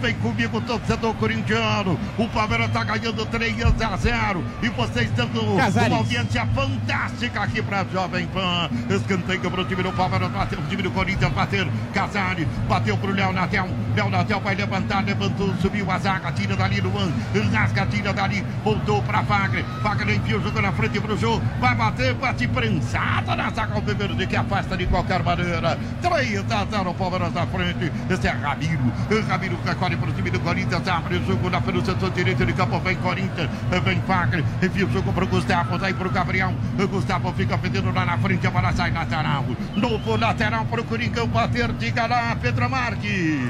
Vem 0.00 0.14
comigo, 0.14 0.60
torcedor 0.60 1.14
corintiano. 1.14 1.98
O 2.18 2.28
Palmeiras 2.28 2.70
tá 2.70 2.84
ganhando 2.84 3.24
3 3.24 3.56
a 3.62 3.96
0. 3.96 4.44
E 4.62 4.68
vocês 4.68 5.10
dando 5.12 5.56
Casares. 5.56 5.88
uma 5.88 5.98
audiência 5.98 6.46
fantástica 6.54 7.42
aqui 7.42 7.62
pra 7.62 7.84
Jovem 7.92 8.26
Pan. 8.26 8.68
Escanteio 8.90 9.50
pro 9.50 9.64
time 9.64 9.82
do 9.82 9.92
Palmeiras, 9.92 10.30
bateu 10.30 10.58
o 10.58 10.62
time 10.62 10.82
do 10.82 10.90
Corinthians, 10.90 11.32
bater. 11.32 11.66
Casares, 11.94 12.46
bateu 12.68 12.96
pro 12.98 13.12
Léo 13.12 13.32
Natel. 13.32 13.68
Léo 13.96 14.10
Natel 14.10 14.40
vai 14.40 14.54
levantar, 14.54 15.04
levantou, 15.04 15.54
subiu 15.62 15.90
a 15.90 15.98
zaga, 15.98 16.32
tira 16.32 16.56
dali 16.56 16.80
Luan. 16.80 17.10
Nasca, 17.50 17.86
tira 17.86 18.12
dali, 18.12 18.44
voltou 18.62 19.02
pra 19.02 19.22
Fagner. 19.22 19.64
Fagner 19.82 20.16
enfiou, 20.16 20.42
jogou 20.42 20.60
na 20.60 20.72
frente 20.72 21.00
pro 21.00 21.16
jogo. 21.16 21.42
Vai 21.60 21.74
bater, 21.74 22.14
bate 22.14 22.46
prensada 22.48 23.36
na 23.36 23.50
zaga 23.50 23.78
o 23.78 23.80
Verde 23.80 24.26
que 24.26 24.36
afasta 24.36 24.76
de 24.76 24.86
qualquer 24.86 25.22
maneira. 25.22 25.78
3 26.02 26.44
a 26.50 26.66
0 26.66 26.90
o 26.90 26.94
Palmeiras 27.14 27.32
na 27.32 27.46
frente. 27.46 27.92
Esse 28.10 28.26
é 28.26 28.30
Ramiro. 28.30 28.92
Ramiro 29.28 29.58
recolhe 29.64 29.96
pro 29.96 30.12
time 30.12 30.30
do 30.30 30.40
Corinthians, 30.40 30.88
abre 30.88 31.16
o 31.16 31.26
jogo 31.26 31.48
lá 31.48 31.60
pelo 31.60 31.84
setor 31.84 32.10
direito 32.10 32.44
de 32.44 32.52
campo. 32.52 32.80
Vem 32.80 32.96
Corinthians, 32.96 33.48
vem 33.84 34.00
Fagner, 34.02 34.44
enfia 34.62 34.86
o 34.86 34.90
jogo 34.90 35.12
pro 35.12 35.26
Gustavo, 35.26 35.78
daí 35.78 35.94
pro 35.94 36.10
Gabriel. 36.10 36.52
O 36.78 36.88
Gustavo 36.88 37.32
fica 37.32 37.56
pedindo 37.56 37.92
lá 37.92 38.04
na 38.04 38.18
frente, 38.18 38.46
a 38.46 38.50
bola 38.50 38.72
sai 38.72 38.90
lateral. 38.90 39.44
Novo 39.76 40.16
lateral 40.16 40.64
pro 40.66 40.84
Coringão 40.84 41.28
bater, 41.28 41.72
diga 41.72 42.06
lá, 42.06 42.36
Pedro 42.40 42.68
Marques. 42.68 43.40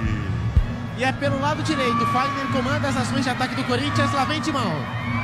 E 0.97 1.03
é 1.03 1.13
pelo 1.13 1.41
lado 1.41 1.63
direito. 1.63 2.07
Fagner 2.07 2.47
comanda 2.53 2.89
as 2.89 2.97
ações 2.97 3.25
de 3.25 3.31
ataque 3.31 3.55
do 3.55 3.65
Corinthians. 3.65 4.13
Lá 4.13 4.25
vem 4.25 4.41
Timão. 4.41 4.63
Lá 4.63 5.24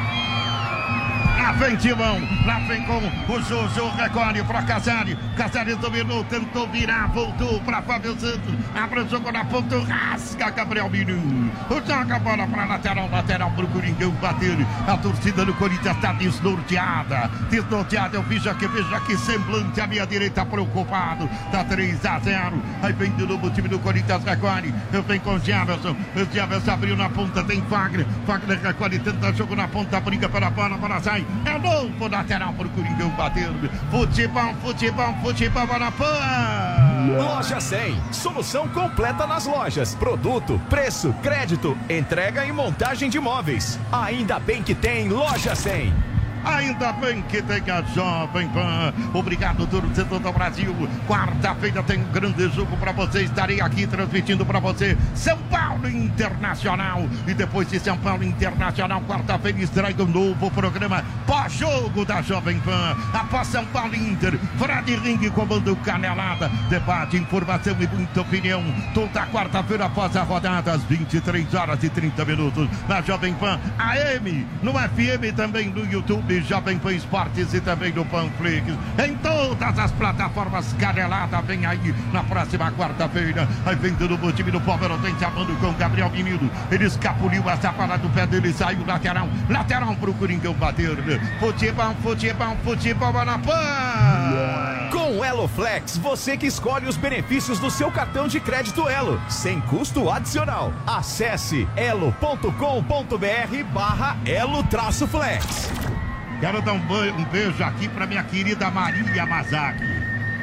vem 1.61 1.77
Timão, 1.77 2.21
lá 2.47 2.59
vem 2.61 2.83
com 2.85 2.99
o 3.33 3.43
Jojo, 3.43 3.89
recolhe 3.97 4.43
para 4.45 4.63
Casari. 4.63 5.17
Casari 5.37 5.75
dominou, 5.75 6.25
tentou 6.25 6.67
virar, 6.69 7.09
voltou 7.09 7.61
para 7.61 7.83
Fábio 7.83 8.19
Santos. 8.19 8.55
Abre 8.75 9.01
o 9.01 9.09
jogo 9.09 9.31
na 9.31 9.45
ponta, 9.45 9.79
rasga 9.81 10.51
Gabriel 10.51 10.89
Menino. 10.89 11.51
Joga 11.87 12.17
a 12.17 12.19
bola 12.19 12.47
para 12.47 12.65
lateral, 12.65 13.09
lateral 13.11 13.51
para 13.51 13.65
o 13.65 13.69
Coringão 13.69 14.11
bater. 14.13 14.57
A 14.87 14.97
torcida 14.97 15.45
do 15.45 15.55
Corinthians 15.55 15.97
está 15.97 16.13
desnorteada. 16.13 17.31
Desnorteada, 17.51 18.17
eu 18.17 18.23
vejo 18.23 18.49
aqui, 18.49 18.67
vejo 18.69 18.95
aqui, 18.95 19.17
semblante 19.19 19.81
à 19.81 19.87
minha 19.87 20.07
direita 20.07 20.45
preocupado. 20.47 21.29
Tá 21.51 21.65
3 21.65 22.05
a 22.07 22.19
0. 22.21 22.63
Aí 22.83 22.93
vem 22.93 23.11
de 23.13 23.27
novo 23.27 23.47
o 23.47 23.51
time 23.51 23.69
do 23.69 23.79
Corinthians, 23.79 24.25
recolhe. 24.25 24.75
Vem 25.07 25.21
com 25.21 25.35
o 25.35 25.39
Jefferson. 25.39 25.97
O 26.15 26.35
Jefferson 26.35 26.71
abriu 26.71 26.97
na 26.97 27.09
ponta, 27.09 27.43
tem 27.45 27.63
Fagner. 27.63 28.07
Fagner 28.27 28.61
recolhe, 28.63 28.99
tenta 28.99 29.33
jogo 29.33 29.57
na 29.57 29.69
ponta, 29.69 30.01
briga 30.01 30.29
pela 30.29 30.51
bola, 30.51 30.79
para 30.79 31.01
sai. 31.01 31.25
É 31.45 31.59
novo 31.59 32.09
lateral 32.09 32.53
para 32.53 32.67
o 32.67 32.71
Coringão 32.71 33.11
bater. 33.11 33.49
Futebol, 33.91 34.55
futebol, 34.63 35.15
futebol, 35.23 35.67
pan. 35.67 36.91
Loja 37.17 37.61
100. 37.61 38.13
Solução 38.13 38.69
completa 38.69 39.27
nas 39.27 39.47
lojas. 39.47 39.95
Produto, 39.95 40.61
preço, 40.69 41.15
crédito, 41.23 41.77
entrega 41.89 42.45
e 42.45 42.53
montagem 42.53 43.09
de 43.09 43.19
móveis. 43.19 43.79
Ainda 43.91 44.39
bem 44.39 44.63
que 44.63 44.75
tem 44.75 45.09
Loja 45.09 45.55
100. 45.55 46.10
Ainda 46.45 46.93
bem 46.93 47.23
que 47.23 47.43
tem 47.43 47.63
a 47.71 47.83
Jovem 47.83 48.49
Pan. 48.49 48.93
Obrigado, 49.13 49.67
torcedor 49.67 50.21
do 50.21 50.33
Brasil. 50.33 50.75
Quarta-feira 51.07 51.83
tem 51.83 52.01
um 52.01 52.13
grande 52.13 52.49
jogo 52.51 52.77
para 52.77 52.93
você. 52.93 53.23
Estarei 53.23 53.61
aqui 53.61 53.87
transmitindo 53.87 54.45
para 54.47 54.59
você 54.59 54.97
São 55.15 55.37
Paulo 55.51 55.89
Internacional. 55.89 57.07
E 57.27 57.35
depois 57.35 57.69
de 57.69 57.79
São 57.79 57.97
Paulo 57.99 58.25
Internacional, 58.25 59.03
quarta-feira 59.03 59.61
estreia 59.61 59.95
um 60.01 60.07
novo 60.07 60.51
programa 60.51 61.05
pós-jogo 61.27 62.05
da 62.05 62.23
Jovem 62.23 62.59
Pan. 62.61 62.97
Após 63.13 63.49
São 63.49 63.65
Paulo 63.67 63.95
Inter, 63.95 64.39
Fred 64.59 64.97
Ring 64.97 65.31
comando 65.31 65.77
Canelada. 65.77 66.51
Debate, 66.69 67.17
informação 67.17 67.77
e 67.81 67.87
muita 67.87 68.23
opinião. 68.23 68.63
Toda 68.95 69.27
quarta-feira 69.27 69.87
após 69.87 70.17
a 70.17 70.23
rodada, 70.23 70.73
às 70.73 70.83
23 70.85 71.55
horas 71.55 71.83
e 71.83 71.91
30 71.91 72.25
minutos. 72.25 72.69
Na 72.89 73.03
Jovem 73.03 73.35
Pan 73.35 73.59
AM, 73.79 74.47
no 74.63 74.73
FM 74.73 75.35
também 75.37 75.69
no 75.69 75.85
YouTube. 75.85 76.30
Jovem 76.39 76.79
Pan 76.79 76.93
Esportes 76.93 77.53
e 77.55 77.61
também 77.61 77.93
no 77.93 78.05
Panflix. 78.05 78.67
Em 79.05 79.15
todas 79.17 79.79
as 79.79 79.91
plataformas, 79.93 80.73
Canelada 80.75 81.41
vem 81.43 81.67
aí 81.67 81.95
na 82.13 82.23
próxima 82.23 82.71
quarta-feira. 82.73 83.49
Aí 83.67 83.75
vem 83.75 83.95
do 83.95 84.09
novo 84.09 84.31
time 84.33 84.51
do 84.51 84.61
Palmeiras, 84.61 85.01
vem 85.01 85.19
chamando 85.19 85.59
com 85.59 85.73
Gabriel 85.73 86.11
Menino. 86.11 86.51
Ele 86.71 86.85
escapuliu 86.85 87.49
essa 87.51 87.73
parada 87.73 88.03
do 88.03 88.11
pé 88.11 88.27
dele, 88.27 88.53
saiu 88.53 88.85
lateral. 88.87 89.29
Lateral 89.49 89.95
pro 89.97 90.15
Coringão 90.15 90.55
bater. 90.55 90.97
Futebol, 91.41 91.95
futebol, 92.03 92.57
futebol 92.63 93.13
na 93.25 93.39
Pan. 93.39 94.91
Com 94.93 95.19
o 95.19 95.25
Elo 95.25 95.49
Flex, 95.49 95.97
você 95.97 96.37
que 96.37 96.47
escolhe 96.47 96.87
os 96.87 96.97
benefícios 96.97 97.59
do 97.59 97.71
seu 97.71 97.91
cartão 97.91 98.29
de 98.29 98.41
crédito 98.41 98.89
Elo, 98.89 99.21
sem 99.29 99.61
custo 99.63 100.11
adicional. 100.11 100.73
Acesse 100.87 101.67
elo.com.br 101.77 103.65
barra 103.73 104.17
Elo-Flex. 104.27 106.00
Quero 106.41 106.63
dar 106.63 106.73
um, 106.73 106.81
banho, 106.81 107.15
um 107.17 107.25
beijo 107.27 107.63
aqui 107.63 107.87
para 107.87 108.07
minha 108.07 108.23
querida 108.23 108.71
Maria 108.71 109.27
Mazaki. 109.27 109.85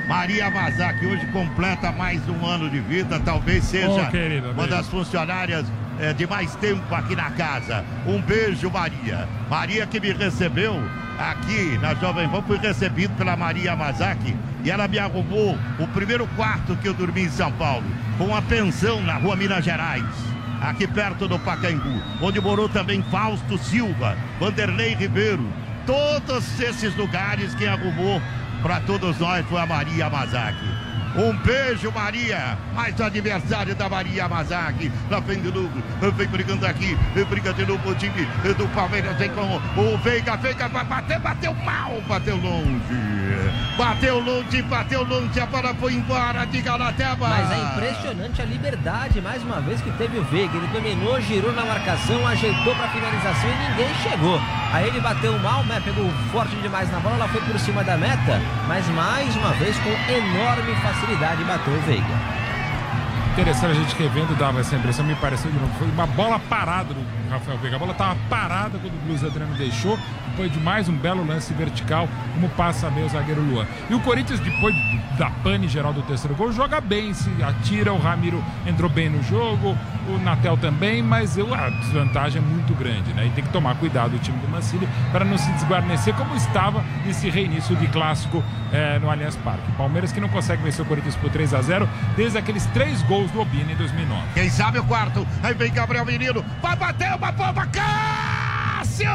Maria 0.07 0.51
Mazaki 0.51 1.07
hoje 1.07 1.25
completa 1.27 1.91
mais 1.91 2.21
um 2.29 2.45
ano 2.45 2.69
de 2.69 2.79
vida, 2.79 3.19
talvez 3.19 3.63
seja 3.63 4.03
Ô, 4.03 4.11
querida, 4.11 4.51
uma 4.51 4.67
das 4.67 4.87
funcionárias 4.87 5.65
eh, 5.99 6.13
de 6.13 6.27
mais 6.27 6.55
tempo 6.57 6.93
aqui 6.93 7.15
na 7.15 7.31
casa. 7.31 7.83
Um 8.05 8.21
beijo, 8.21 8.69
Maria. 8.69 9.27
Maria 9.49 9.87
que 9.87 9.99
me 9.99 10.11
recebeu 10.11 10.75
aqui 11.17 11.79
na 11.81 11.95
Jovem 11.95 12.29
Pan, 12.29 12.43
fui 12.43 12.59
recebido 12.59 13.15
pela 13.15 13.35
Maria 13.35 13.75
Mazaki 13.75 14.35
e 14.63 14.69
ela 14.69 14.87
me 14.87 14.99
arrumou 14.99 15.57
o 15.79 15.87
primeiro 15.87 16.27
quarto 16.35 16.75
que 16.75 16.87
eu 16.87 16.93
dormi 16.93 17.23
em 17.23 17.29
São 17.29 17.51
Paulo, 17.53 17.85
com 18.19 18.25
uma 18.25 18.41
pensão 18.43 19.01
na 19.01 19.15
rua 19.15 19.35
Minas 19.35 19.65
Gerais 19.65 20.27
aqui 20.61 20.87
perto 20.87 21.27
do 21.27 21.37
Pacaembu, 21.39 22.01
onde 22.21 22.41
morou 22.41 22.67
também 22.67 23.03
Fausto 23.03 23.57
Silva, 23.57 24.17
Vanderlei 24.39 24.95
Ribeiro. 24.95 25.47
Todos 25.87 26.59
esses 26.59 26.93
lugares 26.97 27.55
quem 27.55 27.67
arrumou 27.67 28.21
para 28.61 28.81
todos 28.81 29.17
nós 29.19 29.45
foi 29.47 29.61
a 29.61 29.65
Maria 29.65 30.09
Mazaki. 30.09 30.86
Um 31.17 31.35
beijo, 31.37 31.91
Maria. 31.91 32.55
Mais 32.75 33.01
aniversário 33.01 33.73
da 33.73 33.89
Maria 33.89 34.29
Mazaki. 34.29 34.91
Lá 35.09 35.19
vem 35.19 35.41
de 35.41 35.51
novo. 35.51 35.71
Vem 36.15 36.27
brigando 36.27 36.63
aqui. 36.63 36.95
Briga 37.27 37.51
de 37.53 37.65
novo 37.65 37.89
o 37.89 37.95
time 37.95 38.27
do 38.55 38.67
Palmeiras. 38.75 39.17
Vem 39.17 39.31
com 39.31 39.41
o 39.41 39.97
Veiga. 39.97 40.37
Veiga 40.37 40.67
vai 40.67 40.85
bater. 40.85 41.19
Bateu 41.19 41.55
mal. 41.55 41.99
Bateu 42.07 42.35
longe. 42.35 43.41
Bateu 43.75 44.19
longe. 44.19 44.61
Bateu 44.61 45.03
longe. 45.03 45.39
A 45.39 45.45
bola 45.47 45.73
foi 45.73 45.93
embora. 45.93 46.45
Diga 46.45 46.75
lá, 46.75 46.93
Teba. 46.93 47.27
Mas 47.27 47.51
é 47.51 47.63
impressionante 47.63 48.39
a 48.39 48.45
liberdade, 48.45 49.19
mais 49.19 49.41
uma 49.41 49.59
vez, 49.59 49.81
que 49.81 49.89
teve 49.93 50.19
o 50.19 50.23
Veiga. 50.25 50.55
Ele 50.55 50.67
dominou, 50.67 51.19
girou 51.21 51.51
na 51.51 51.65
marcação, 51.65 52.27
ajeitou 52.27 52.75
para 52.75 52.89
finalização 52.89 53.49
e 53.49 53.69
ninguém 53.69 53.95
chegou. 54.03 54.39
Aí 54.71 54.87
ele 54.87 54.99
bateu 54.99 55.37
mal, 55.39 55.63
né? 55.63 55.81
Pegou 55.83 56.11
forte 56.31 56.55
demais 56.57 56.91
na 56.91 56.99
bola, 56.99 57.15
ela 57.15 57.27
foi 57.29 57.41
por 57.41 57.57
cima 57.57 57.83
da 57.83 57.97
meta, 57.97 58.39
mas 58.67 58.85
mais 58.89 59.33
uma 59.37 59.53
vez 59.53 59.77
com 59.79 59.89
enorme 60.11 60.75
facilidade 60.75 61.06
bateu 61.45 61.73
o 61.73 61.79
Veiga. 61.81 62.46
Interessante 63.37 63.71
a 63.71 63.73
gente 63.75 63.95
revendo 63.95 64.35
dava 64.35 64.61
essa 64.61 64.75
impressão, 64.75 65.05
me 65.05 65.13
pareceu 65.13 65.51
de 65.51 65.59
novo. 65.59 65.71
Foi 65.77 65.87
uma 65.89 66.07
bola 66.07 66.39
parada 66.39 66.91
do 66.91 67.05
Rafael 67.29 67.59
Veiga. 67.59 67.75
A 67.75 67.79
bola 67.79 67.91
estava 67.91 68.17
parada 68.27 68.79
quando 68.79 68.95
o 68.95 69.05
Blues 69.05 69.23
Adriano 69.23 69.53
deixou. 69.53 69.95
Depois 70.31 70.51
de 70.51 70.59
mais 70.59 70.89
um 70.89 70.95
belo 70.95 71.25
lance 71.25 71.53
vertical, 71.53 72.07
como 72.33 72.49
passa 72.49 72.89
meio 72.89 73.05
o 73.05 73.09
zagueiro 73.09 73.41
Luan. 73.41 73.65
E 73.89 73.93
o 73.93 73.99
Corinthians, 73.99 74.39
depois 74.39 74.75
da 75.17 75.29
pane 75.29 75.67
geral 75.67 75.93
do 75.93 76.01
terceiro 76.03 76.35
gol, 76.35 76.51
joga 76.51 76.81
bem, 76.81 77.13
se 77.13 77.29
atira. 77.43 77.93
O 77.93 77.99
Ramiro 77.99 78.43
entrou 78.65 78.89
bem 78.89 79.09
no 79.09 79.21
jogo, 79.23 79.75
o 80.07 80.17
Natel 80.19 80.57
também, 80.57 81.01
mas 81.01 81.37
eu, 81.37 81.53
a 81.53 81.69
desvantagem 81.69 82.41
é 82.41 82.45
muito 82.45 82.73
grande, 82.73 83.13
né? 83.13 83.25
E 83.25 83.29
tem 83.31 83.43
que 83.43 83.51
tomar 83.51 83.75
cuidado 83.75 84.15
o 84.15 84.19
time 84.19 84.37
do 84.37 84.47
Mancini 84.47 84.87
para 85.11 85.25
não 85.25 85.37
se 85.37 85.51
desguarnecer 85.53 86.13
como 86.15 86.35
estava 86.35 86.83
nesse 87.05 87.29
reinício 87.29 87.75
de 87.75 87.87
clássico 87.87 88.43
eh, 88.71 88.99
no 88.99 89.09
Allianz 89.09 89.35
Parque. 89.37 89.71
Palmeiras 89.73 90.11
que 90.11 90.19
não 90.19 90.29
consegue 90.29 90.61
vencer 90.61 90.85
o 90.85 90.87
Corinthians 90.87 91.15
por 91.15 91.29
3 91.29 91.53
a 91.53 91.61
0 91.61 91.89
desde 92.15 92.37
aqueles 92.37 92.65
três 92.67 93.01
gols 93.27 93.31
do 93.31 93.41
Obina 93.41 93.71
em 93.71 93.75
2009. 93.75 94.21
Quem 94.33 94.49
sabe 94.49 94.79
o 94.79 94.83
quarto. 94.83 95.27
Aí 95.43 95.53
vem 95.53 95.71
Gabriel 95.71 96.05
Menino. 96.05 96.43
Vai 96.61 96.75
bater 96.75 97.13
uma 97.15 97.31
bomba. 97.31 97.67
Cássio! 97.67 99.07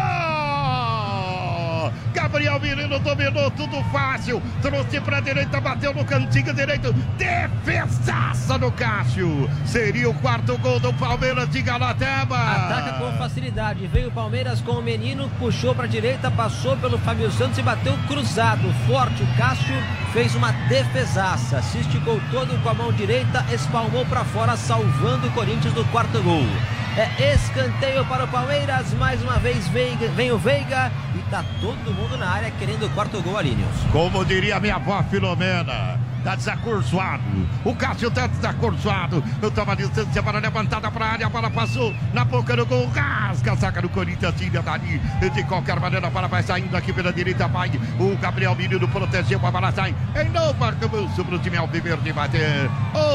Gabriel 2.12 2.61
Menino 2.61 2.98
dominou 2.98 3.51
tudo 3.51 3.83
fácil. 3.85 4.42
Trouxe 4.61 5.01
pra 5.01 5.20
direita, 5.20 5.61
bateu 5.61 5.94
no 5.94 6.05
cantinho 6.05 6.53
direito. 6.55 6.92
Defesaça 7.16 8.59
do 8.59 8.70
Cássio. 8.70 9.51
Seria 9.64 10.09
o 10.09 10.14
quarto 10.14 10.57
gol 10.59 10.79
do 10.79 10.92
Palmeiras 10.94 11.48
de 11.51 11.62
Galateba. 11.62 12.37
Ataca 12.37 12.92
com 12.98 13.12
facilidade. 13.18 13.87
Veio 13.87 14.09
o 14.09 14.12
Palmeiras 14.12 14.61
com 14.61 14.72
o 14.72 14.83
menino, 14.83 15.31
puxou 15.38 15.75
para 15.75 15.85
a 15.85 15.88
direita, 15.88 16.31
passou 16.31 16.77
pelo 16.77 16.98
Fábio 16.98 17.31
Santos 17.31 17.59
e 17.59 17.62
bateu 17.62 17.96
cruzado. 18.07 18.72
Forte 18.87 19.22
o 19.22 19.37
Cássio 19.37 19.75
fez 20.12 20.35
uma 20.35 20.53
defesaça. 20.68 21.62
Se 21.62 21.79
esticou 21.79 22.20
todo 22.31 22.62
com 22.62 22.68
a 22.68 22.75
mão 22.75 22.92
direita, 22.92 23.44
espalmou 23.53 24.05
para 24.07 24.25
fora, 24.25 24.57
salvando 24.57 25.29
o 25.29 25.33
Corinthians 25.33 25.75
do 25.75 25.85
quarto 25.87 26.22
gol. 26.22 26.46
É 26.94 27.35
escanteio 27.35 28.05
para 28.05 28.24
o 28.24 28.28
Palmeiras. 28.28 28.92
Mais 28.94 29.22
uma 29.22 29.38
vez 29.38 29.66
Veiga, 29.68 30.09
vem 30.09 30.31
o 30.31 30.37
Veiga 30.37 30.92
e 31.14 31.31
tá 31.31 31.42
todo 31.59 31.94
mundo 31.94 32.18
na 32.18 32.28
área 32.28 32.50
querendo 32.50 32.85
o 32.85 32.90
quarto 32.90 33.22
gol, 33.22 33.38
Alíneos. 33.38 33.74
Como 33.90 34.22
diria 34.26 34.61
minha 34.61 34.76
avó 34.76 35.02
Filomena, 35.05 35.98
tá 36.22 36.35
desacorçoado. 36.35 37.22
O 37.64 37.74
Cássio 37.74 38.11
tá 38.11 38.26
desacorçoado. 38.26 39.22
Eu 39.40 39.50
tava 39.50 39.76
distância 39.76 40.22
para 40.22 40.38
levantada 40.38 40.90
para 40.90 41.04
a 41.04 41.12
área, 41.12 41.26
a 41.26 41.30
bola 41.30 41.50
passou 41.50 41.94
na 42.12 42.24
boca 42.24 42.56
do 42.56 42.66
gol. 42.66 42.88
Rasga 42.88 43.56
saca 43.56 43.82
do 43.82 43.88
Corinthians, 43.88 44.35
tira 44.37 44.62
dali. 44.62 45.00
De 45.20 45.44
qualquer 45.44 45.78
maneira, 45.80 46.06
a 46.06 46.11
bola 46.11 46.28
vai 46.28 46.42
saindo 46.42 46.76
aqui 46.76 46.92
pela 46.92 47.12
direita, 47.12 47.48
vai. 47.48 47.70
O 47.98 48.16
Gabriel 48.18 48.54
Menino 48.54 48.87
protegeu, 48.88 49.40
a 49.44 49.50
bola 49.50 49.72
sai. 49.72 49.94
Em 50.14 50.28
novo 50.30 50.64
arcabouço 50.64 51.24
para 51.24 51.35
o 51.35 51.38
time 51.38 51.56
Alviverde 51.56 52.12
bater. 52.12 52.70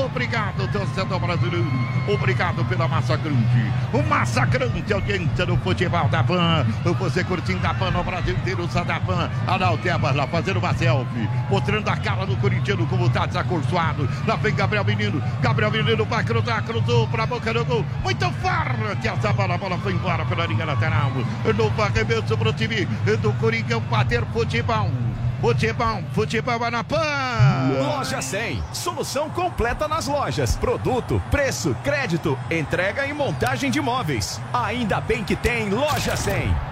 Obrigado, 0.06 0.68
torcedor 0.72 1.20
brasileiro. 1.20 1.68
Obrigado 2.08 2.64
pela 2.66 2.88
massacrante. 2.88 3.72
O 3.94 4.02
massacrante 4.04 4.94
audiência 4.94 5.46
do 5.46 5.58
futebol 5.58 6.08
da 6.10 6.24
Pan. 6.24 6.66
Você 7.00 7.24
curtindo 7.24 7.66
a 7.66 7.74
Pan 7.74 7.92
no 7.92 8.04
Brasil 8.04 8.36
inteiro, 8.36 8.68
só 8.72 8.84
da 8.84 9.00
Pan. 9.00 9.30
Tebas 9.84 10.16
lá 10.16 10.26
fazendo 10.28 10.58
uma 10.58 10.74
selfie. 10.74 11.30
Mostrando 11.50 11.88
a 11.90 11.98
cara 11.98 12.26
do 12.26 12.36
corintiano 12.38 12.88
como 12.98 13.10
tá 13.10 13.26
desacorçoado. 13.26 14.10
Lá 14.26 14.36
vem 14.36 14.54
Gabriel 14.56 14.84
Menino. 14.84 15.22
Gabriel 15.42 15.72
Menino 15.72 16.04
vai 16.06 16.24
cruzar, 16.24 16.64
cruzou 16.64 17.08
para 17.08 17.24
a 17.24 17.28
boca 17.28 17.54
do 17.54 17.64
gol. 17.64 17.86
Muito 18.04 18.30
forte 18.32 19.08
essa 19.08 19.32
bola. 19.32 19.54
A 19.54 19.58
bola 19.58 19.78
foi 19.78 19.94
embora 19.94 20.26
pela 20.26 20.46
linha 20.48 20.66
lateral. 20.66 21.12
Novo 21.56 21.82
arremesso 21.82 22.38
para 22.38 22.50
o 22.50 22.54
time 22.54 22.86
do 23.22 23.32
Coringão 23.34 23.80
bater 23.82 24.26
futebol. 24.34 24.90
Futebol, 25.40 26.04
futebol 26.14 26.72
na 26.72 26.84
Pan. 26.84 26.98
Loja 27.80 28.22
100. 28.22 28.64
Solução 28.74 29.30
completa 29.30 29.88
nas 29.88 30.08
lojas. 30.08 30.56
Produto, 30.56 31.22
preço, 31.30 31.76
crédito, 31.84 32.38
entrega 32.50 33.06
e 33.06 33.14
montagem 33.14 33.70
de 33.70 33.80
móveis. 33.80 34.42
Ainda 34.52 35.00
bem 35.00 35.24
que 35.24 35.36
tem 35.36 35.70
Loja 35.70 36.16
100. 36.16 36.67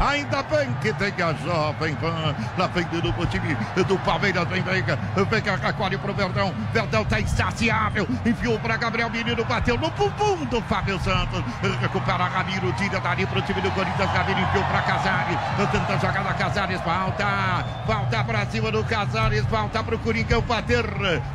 Ainda 0.00 0.42
bem 0.44 0.72
que 0.80 0.92
tem 0.92 1.12
a 1.24 1.32
Jovem 1.32 1.94
Pan 1.96 2.34
na 2.56 2.68
frente 2.68 3.00
do 3.00 3.26
time 3.26 3.56
do 3.86 3.98
Palmeiras. 3.98 4.46
Vem, 4.48 4.62
vem, 4.62 4.84
vem 5.24 5.42
Cacaquari 5.42 5.98
pro 5.98 6.14
Verdão. 6.14 6.54
Verdão 6.72 7.04
tá 7.04 7.20
insaciável. 7.20 8.06
Enfiou 8.24 8.58
para 8.60 8.76
Gabriel 8.76 9.10
Menino, 9.10 9.44
bateu 9.44 9.76
no 9.76 9.90
bumbum 9.90 10.44
do 10.44 10.60
Fábio 10.62 11.00
Santos. 11.00 11.42
Recupera 11.80 12.24
Ramiro, 12.24 12.72
tira 12.74 13.00
dali 13.00 13.26
pro 13.26 13.42
time 13.42 13.60
do 13.60 13.70
Corinthians. 13.72 14.10
Ramiro 14.10 14.40
enfiou 14.40 14.64
para 14.64 14.82
Casares. 14.82 15.38
Tenta 15.72 15.98
jogar 15.98 16.24
na 16.24 16.34
Casares. 16.34 16.80
Falta, 16.82 17.64
falta 17.86 18.24
pra 18.24 18.46
cima 18.46 18.70
do 18.70 18.84
Casares. 18.84 19.44
Falta 19.46 19.82
pro 19.82 19.98
Coringão 19.98 20.42
bater. 20.42 20.84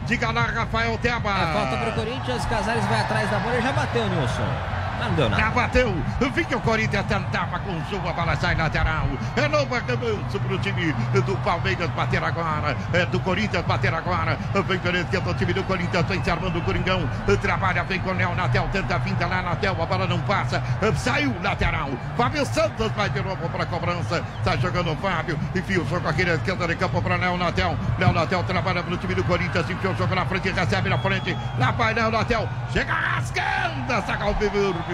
Diga 0.05 0.31
lá, 0.31 0.43
Rafael 0.43 0.97
Teba. 0.99 1.29
É, 1.29 1.53
falta 1.53 1.77
pro 1.77 1.91
Corinthians. 1.93 2.45
Casares 2.45 2.85
vai 2.85 3.01
atrás 3.01 3.29
da 3.29 3.39
bola 3.39 3.57
e 3.57 3.61
já 3.61 3.71
bateu, 3.73 4.07
Nilson. 4.07 4.82
Não 5.03 5.15
deu 5.15 5.29
nada. 5.29 5.43
Já 5.43 5.51
bateu. 5.51 5.95
Vinha 6.33 6.57
o 6.57 6.61
Corinthians 6.61 7.05
tentava 7.05 7.59
com 7.59 7.83
sua 7.85 8.13
bola 8.13 8.35
sai 8.35 8.55
lateral. 8.55 9.07
É 9.35 9.47
novo 9.47 9.75
arremesso 9.75 10.39
para 10.39 10.55
o 10.55 10.57
time 10.59 10.93
do 11.25 11.35
Palmeiras 11.37 11.89
bater 11.91 12.23
agora. 12.23 12.75
É 12.93 13.05
do 13.05 13.19
Corinthians 13.19 13.65
bater 13.65 13.93
agora. 13.93 14.37
Vem 14.67 14.77
esquerda 15.01 15.29
o 15.29 15.33
time 15.33 15.53
do 15.53 15.63
Corinthians. 15.63 16.05
Vem 16.05 16.23
se 16.23 16.31
armando 16.31 16.59
o 16.59 16.61
Coringão. 16.61 17.07
Trabalha, 17.41 17.83
vem 17.83 17.99
com 17.99 18.11
o 18.11 18.13
Léo 18.13 18.35
Natel. 18.35 18.67
Tenta 18.71 18.95
a 18.95 18.99
finta 18.99 19.27
lá 19.27 19.41
Natel. 19.41 19.81
A 19.81 19.85
bola 19.85 20.07
não 20.07 20.19
passa. 20.21 20.61
Saiu 20.95 21.35
lateral. 21.41 21.89
Fábio 22.15 22.45
Santos 22.45 22.91
vai 22.93 23.09
de 23.09 23.21
novo 23.21 23.49
para 23.49 23.65
cobrança. 23.65 24.23
Está 24.39 24.55
jogando 24.57 24.91
o 24.91 24.95
Fábio. 24.95 25.39
Enfia 25.55 25.81
o 25.81 25.87
jogo 25.87 26.07
aqui 26.07 26.23
na 26.23 26.33
esquerda 26.35 26.67
de 26.67 26.75
campo 26.75 27.01
para 27.01 27.15
Léo 27.17 27.37
Natel. 27.37 27.77
Léo 27.99 28.13
Natel 28.13 28.43
trabalha 28.43 28.81
para 28.83 28.93
o 28.93 28.97
time 28.97 29.15
do 29.15 29.23
Corinthians. 29.23 29.69
Enfia 29.69 29.91
o 29.91 29.95
jogo 29.95 30.15
na 30.15 30.25
frente. 30.25 30.49
Recebe 30.49 30.89
na 30.89 30.97
frente. 30.97 31.37
Lá 31.57 31.71
vai 31.71 31.93
Léo 31.93 32.11
Natel. 32.11 32.47
Chega 32.71 32.93
rasgando. 32.93 34.05
Saca 34.05 34.25
o 34.25 34.33
Verde. 34.33 34.92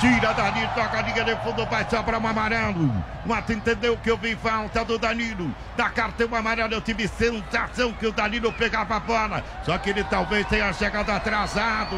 Tira 0.00 0.32
Danilo, 0.32 0.68
toca 0.74 0.98
a 0.98 1.02
linha 1.02 1.24
de 1.24 1.36
fundo, 1.36 1.66
vai 1.66 1.86
só 1.88 2.02
para 2.02 2.18
o 2.18 2.26
amarelo. 2.26 3.04
Mata 3.24 3.52
entendeu 3.52 3.96
que 3.96 4.10
eu 4.10 4.16
vi 4.16 4.36
falta 4.36 4.84
do 4.84 4.98
Danilo. 4.98 5.54
Da 5.76 5.88
cartão 5.88 6.34
amarelo, 6.34 6.74
eu 6.74 6.80
tive 6.80 7.08
sensação 7.08 7.92
que 7.92 8.06
o 8.06 8.12
Danilo 8.12 8.52
pegava 8.52 8.96
a 8.96 9.00
bola. 9.00 9.42
Só 9.64 9.78
que 9.78 9.90
ele 9.90 10.04
talvez 10.04 10.46
tenha 10.46 10.72
chegado 10.72 11.10
atrasado. 11.10 11.96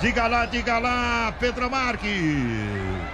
Diga 0.00 0.26
lá, 0.26 0.46
diga 0.46 0.78
lá, 0.78 1.32
Pedro 1.40 1.70
Marques. 1.70 3.08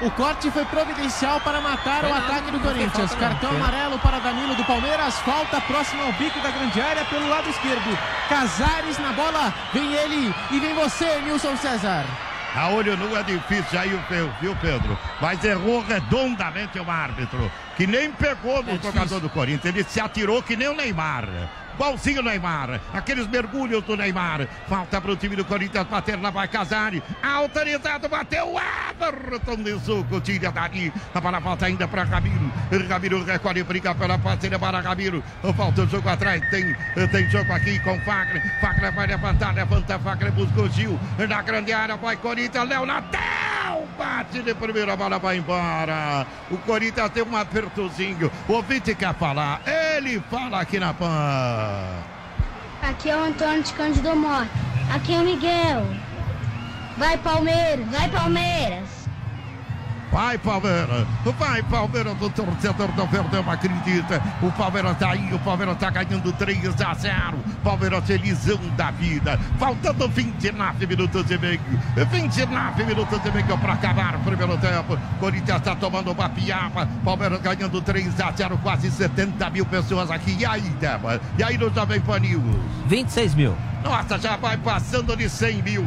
O 0.00 0.10
corte 0.12 0.48
foi 0.52 0.64
providencial 0.66 1.40
para 1.40 1.60
matar 1.60 2.04
o 2.04 2.14
ataque 2.14 2.52
do 2.52 2.60
Corinthians. 2.60 3.12
Cartão 3.16 3.50
amarelo 3.50 3.98
para 3.98 4.20
Danilo 4.20 4.54
do 4.54 4.64
Palmeiras. 4.64 5.18
Falta 5.20 5.60
próximo 5.62 6.02
ao 6.02 6.12
bico 6.12 6.38
da 6.40 6.52
grande 6.52 6.80
área 6.80 7.04
pelo 7.06 7.28
lado 7.28 7.50
esquerdo. 7.50 7.98
Casares 8.28 8.96
na 9.00 9.12
bola. 9.12 9.52
Vem 9.72 9.92
ele 9.94 10.32
e 10.52 10.60
vem 10.60 10.72
você, 10.74 11.20
Nilson 11.22 11.56
César. 11.56 12.04
A 12.54 12.70
olho 12.70 12.96
nu 12.96 13.16
é 13.16 13.22
difícil 13.22 13.78
aí, 13.78 13.98
viu, 14.40 14.56
Pedro? 14.56 14.98
Mas 15.20 15.42
errou 15.44 15.80
redondamente 15.82 16.78
o 16.78 16.90
árbitro, 16.90 17.50
que 17.76 17.86
nem 17.86 18.10
pegou 18.10 18.62
no 18.62 18.72
é 18.72 18.78
jogador 18.82 19.20
do 19.20 19.28
Corinthians. 19.28 19.74
Ele 19.74 19.84
se 19.84 20.00
atirou 20.00 20.42
que 20.42 20.56
nem 20.56 20.68
o 20.68 20.74
Neymar. 20.74 21.28
Igualzinho 21.78 22.20
o 22.20 22.24
Neymar. 22.24 22.80
Aqueles 22.92 23.28
mergulhos 23.28 23.84
do 23.84 23.96
Neymar. 23.96 24.48
Falta 24.68 25.00
para 25.00 25.12
o 25.12 25.16
time 25.16 25.36
do 25.36 25.44
Corinthians 25.44 25.86
bater. 25.86 26.20
Lá 26.20 26.28
vai 26.28 26.48
Casari. 26.48 27.00
Autorizado. 27.22 28.08
Bateu 28.08 28.56
Everton 28.98 29.62
de 29.62 29.78
suco. 29.78 30.20
Tira 30.20 30.50
dali. 30.50 30.92
A 31.14 31.20
bola 31.20 31.38
volta 31.38 31.66
ainda 31.66 31.86
para 31.86 32.02
Ramiro. 32.02 32.52
Ramiro 32.88 33.24
recolhe. 33.24 33.62
Briga 33.62 33.94
pela 33.94 34.18
parceira 34.18 34.58
para 34.58 34.80
Ramiro. 34.80 35.22
Falta 35.56 35.82
o 35.82 35.86
jogo 35.86 36.08
atrás. 36.08 36.42
Tem, 36.50 36.74
tem 37.12 37.30
jogo 37.30 37.52
aqui 37.52 37.78
com 37.78 37.96
Fagner. 38.00 38.42
Fagner 38.60 38.92
vai 38.92 39.06
levantar. 39.06 39.54
Levanta 39.54 40.00
Fagner. 40.00 40.32
Busca 40.32 40.60
o 40.60 40.68
Gil. 40.68 40.98
Na 41.28 41.42
grande 41.42 41.72
área. 41.72 41.96
Vai 41.96 42.16
Corinthians. 42.16 42.68
Léo 42.68 42.84
Natel. 42.86 43.86
Bate 43.96 44.42
de 44.42 44.52
primeira. 44.52 44.96
Bola 44.96 45.20
vai 45.20 45.36
embora. 45.36 46.26
O 46.50 46.58
Corinthians 46.58 47.10
tem 47.10 47.22
um 47.22 47.36
apertozinho. 47.36 48.32
O 48.48 48.54
ouvinte 48.54 48.96
quer 48.96 49.14
falar. 49.14 49.60
Ele 49.98 50.20
fala 50.30 50.60
aqui 50.60 50.78
na 50.78 50.94
PAN. 50.94 52.04
Aqui 52.82 53.10
é 53.10 53.16
o 53.16 53.24
Antônio 53.24 53.64
de 53.64 53.72
Cândido 53.72 54.14
Mota. 54.14 54.48
Aqui 54.94 55.12
é 55.12 55.18
o 55.18 55.24
Miguel. 55.24 55.84
Vai 56.96 57.18
Palmeiras, 57.18 57.84
vai 57.88 58.08
Palmeiras. 58.08 58.97
Vai, 60.10 60.38
Palmeiras! 60.38 61.06
Vai, 61.38 61.62
Palmeiras! 61.62 62.14
O 62.20 62.30
torcedor 62.30 62.88
do 62.92 63.06
Verdão 63.06 63.50
acredita. 63.50 64.22
O 64.42 64.50
Palmeiras 64.52 64.96
tá 64.98 65.10
aí, 65.10 65.32
o 65.32 65.38
Palmeiras 65.38 65.76
tá 65.76 65.90
ganhando 65.90 66.32
3 66.32 66.80
a 66.80 66.94
0. 66.94 67.38
Palmeiras 67.62 68.04
felizão 68.04 68.58
da 68.76 68.90
vida. 68.90 69.38
Faltando 69.58 70.08
29 70.08 70.86
minutos 70.86 71.30
e 71.30 71.38
meio. 71.38 71.60
29 72.10 72.84
minutos 72.84 73.20
e 73.24 73.30
meio 73.30 73.58
para 73.58 73.74
acabar 73.74 74.16
o 74.16 74.20
primeiro 74.20 74.56
tempo. 74.56 74.98
Corinthians 75.20 75.58
está 75.58 75.76
tomando 75.76 76.10
uma 76.10 76.28
piaba. 76.30 76.88
Palmeiras 77.04 77.40
ganhando 77.42 77.80
3 77.80 78.20
a 78.20 78.32
0. 78.32 78.58
Quase 78.58 78.90
70 78.90 79.50
mil 79.50 79.66
pessoas 79.66 80.10
aqui. 80.10 80.36
E 80.38 80.46
aí, 80.46 80.62
Débora? 80.80 81.20
E 81.36 81.42
aí 81.42 81.58
no 81.58 81.72
Jovem 81.72 82.00
Pan 82.00 82.18
News? 82.18 82.42
26 82.86 83.34
mil. 83.34 83.54
Nossa, 83.82 84.18
já 84.18 84.36
vai 84.36 84.56
passando 84.56 85.16
de 85.16 85.28
100 85.28 85.62
mil. 85.62 85.86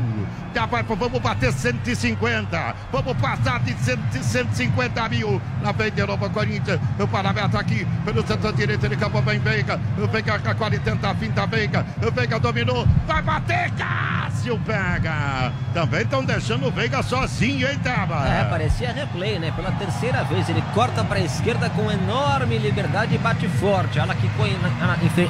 Já 0.54 0.66
vai, 0.66 0.84
vamos 0.84 1.20
bater 1.20 1.52
150. 1.52 2.76
Vamos 2.92 3.18
passar 3.18 3.60
de 3.60 3.74
100, 4.12 4.24
150 4.24 5.10
mil. 5.10 5.42
Na 5.62 5.74
frente 5.74 5.96
de 5.96 6.06
novo 6.06 6.30
Corinthians. 6.30 6.80
O 7.00 7.08
Parabeto 7.08 7.58
aqui 7.58 7.86
pelo 8.04 8.26
setor 8.26 8.54
direito. 8.54 8.86
Ele 8.86 8.96
acabou 8.96 9.22
bem 9.22 9.40
Veiga. 9.40 9.80
Veiga 10.12 10.40
com 10.40 10.50
a 10.50 10.56
40 10.56 10.84
tenta 10.84 11.10
a 11.10 11.16
finta 11.16 11.46
Veiga. 11.46 11.86
Veiga 12.14 12.40
dominou. 12.40 12.88
Vai 13.08 13.22
bater. 13.22 13.72
Cássio 13.72 14.60
pega. 14.66 15.52
Também 15.74 16.02
estão 16.02 16.24
deixando 16.24 16.68
o 16.68 16.72
Veiga 16.72 17.02
sozinho, 17.04 17.68
hein, 17.68 17.80
Taba? 17.84 18.28
É, 18.28 18.44
parecia 18.46 18.92
replay, 18.92 19.40
né? 19.40 19.52
Pela 19.56 19.72
terceira 19.72 20.24
vez. 20.24 20.50
Ele 20.50 20.64
corta 20.74 21.04
para 21.04 21.20
a 21.20 21.22
esquerda 21.22 21.70
com 21.70 21.92
enorme 21.92 22.58
liberdade 22.58 23.16
e 23.16 23.18
bate 23.18 23.48
forte. 23.48 24.00
Olha 24.00 24.16
que 24.16 24.28
foi 24.30 24.56